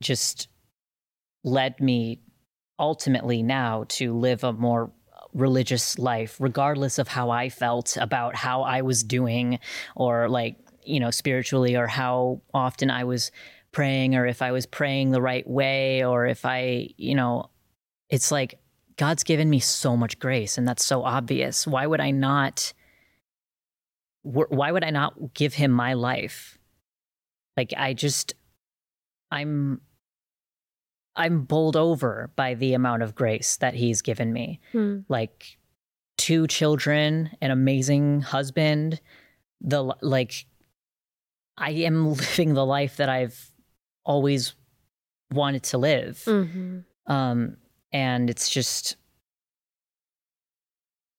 just 0.00 0.48
led 1.42 1.80
me 1.80 2.20
ultimately 2.78 3.42
now 3.42 3.84
to 3.88 4.16
live 4.16 4.44
a 4.44 4.52
more 4.52 4.92
religious 5.34 5.98
life, 5.98 6.36
regardless 6.38 6.98
of 6.98 7.08
how 7.08 7.30
I 7.30 7.48
felt 7.48 7.96
about 7.96 8.36
how 8.36 8.62
I 8.62 8.82
was 8.82 9.02
doing 9.02 9.58
or 9.96 10.28
like, 10.28 10.56
you 10.84 11.00
know, 11.00 11.10
spiritually 11.10 11.76
or 11.76 11.86
how 11.88 12.42
often 12.54 12.90
I 12.90 13.04
was 13.04 13.32
praying 13.72 14.14
or 14.14 14.26
if 14.26 14.42
I 14.42 14.52
was 14.52 14.66
praying 14.66 15.10
the 15.10 15.22
right 15.22 15.48
way 15.48 16.04
or 16.04 16.26
if 16.26 16.44
I, 16.44 16.90
you 16.96 17.14
know, 17.14 17.50
it's 18.08 18.30
like 18.30 18.58
God's 18.96 19.24
given 19.24 19.48
me 19.48 19.60
so 19.60 19.96
much 19.96 20.18
grace 20.18 20.58
and 20.58 20.66
that's 20.66 20.84
so 20.84 21.02
obvious. 21.04 21.66
Why 21.66 21.86
would 21.86 22.00
I 22.00 22.10
not 22.10 22.72
why 24.22 24.70
would 24.70 24.84
I 24.84 24.90
not 24.90 25.32
give 25.32 25.54
him 25.54 25.70
my 25.70 25.94
life? 25.94 26.58
Like 27.56 27.72
I 27.76 27.94
just 27.94 28.34
I'm 29.30 29.80
I'm 31.16 31.42
bowled 31.42 31.76
over 31.76 32.30
by 32.36 32.54
the 32.54 32.74
amount 32.74 33.02
of 33.02 33.14
grace 33.14 33.56
that 33.56 33.74
he's 33.74 34.02
given 34.02 34.32
me. 34.32 34.60
Hmm. 34.72 35.00
Like 35.08 35.58
two 36.16 36.46
children, 36.46 37.30
an 37.40 37.50
amazing 37.50 38.20
husband, 38.20 39.00
the 39.60 39.82
like 40.02 40.46
I 41.56 41.70
am 41.70 42.12
living 42.12 42.54
the 42.54 42.66
life 42.66 42.96
that 42.96 43.08
I've 43.08 43.49
always 44.04 44.54
wanted 45.32 45.62
to 45.64 45.78
live. 45.78 46.22
Mm-hmm. 46.26 46.80
Um 47.12 47.56
and 47.92 48.30
it's 48.30 48.48
just 48.48 48.96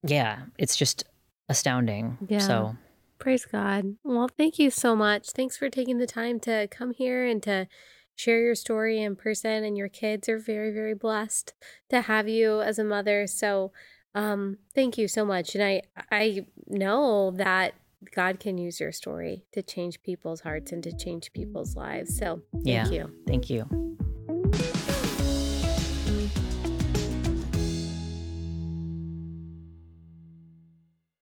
yeah 0.03 0.43
it's 0.57 0.75
just 0.75 1.03
astounding. 1.49 2.17
Yeah. 2.27 2.39
So 2.39 2.75
praise 3.19 3.45
god. 3.45 3.95
Well 4.03 4.29
thank 4.29 4.59
you 4.59 4.69
so 4.69 4.95
much. 4.95 5.31
Thanks 5.31 5.57
for 5.57 5.69
taking 5.69 5.97
the 5.97 6.07
time 6.07 6.39
to 6.41 6.67
come 6.69 6.91
here 6.93 7.25
and 7.25 7.41
to 7.43 7.67
share 8.15 8.41
your 8.41 8.55
story 8.55 9.01
in 9.01 9.15
person 9.15 9.63
and 9.63 9.77
your 9.77 9.89
kids 9.89 10.29
are 10.29 10.37
very 10.37 10.71
very 10.71 10.93
blessed 10.93 11.53
to 11.89 12.01
have 12.01 12.27
you 12.27 12.61
as 12.61 12.79
a 12.79 12.83
mother. 12.83 13.27
So 13.27 13.71
um 14.13 14.57
thank 14.75 14.97
you 14.97 15.07
so 15.07 15.25
much. 15.25 15.55
And 15.55 15.63
i 15.63 15.81
i 16.11 16.45
know 16.67 17.31
that 17.31 17.73
god 18.15 18.39
can 18.39 18.57
use 18.57 18.79
your 18.79 18.91
story 18.91 19.45
to 19.51 19.61
change 19.61 20.01
people's 20.03 20.41
hearts 20.41 20.71
and 20.71 20.83
to 20.83 20.91
change 20.95 21.31
people's 21.33 21.75
lives. 21.75 22.17
So 22.17 22.41
thank 22.53 22.65
yeah, 22.65 22.87
you. 22.89 23.13
Thank 23.27 23.49
you 23.49 23.91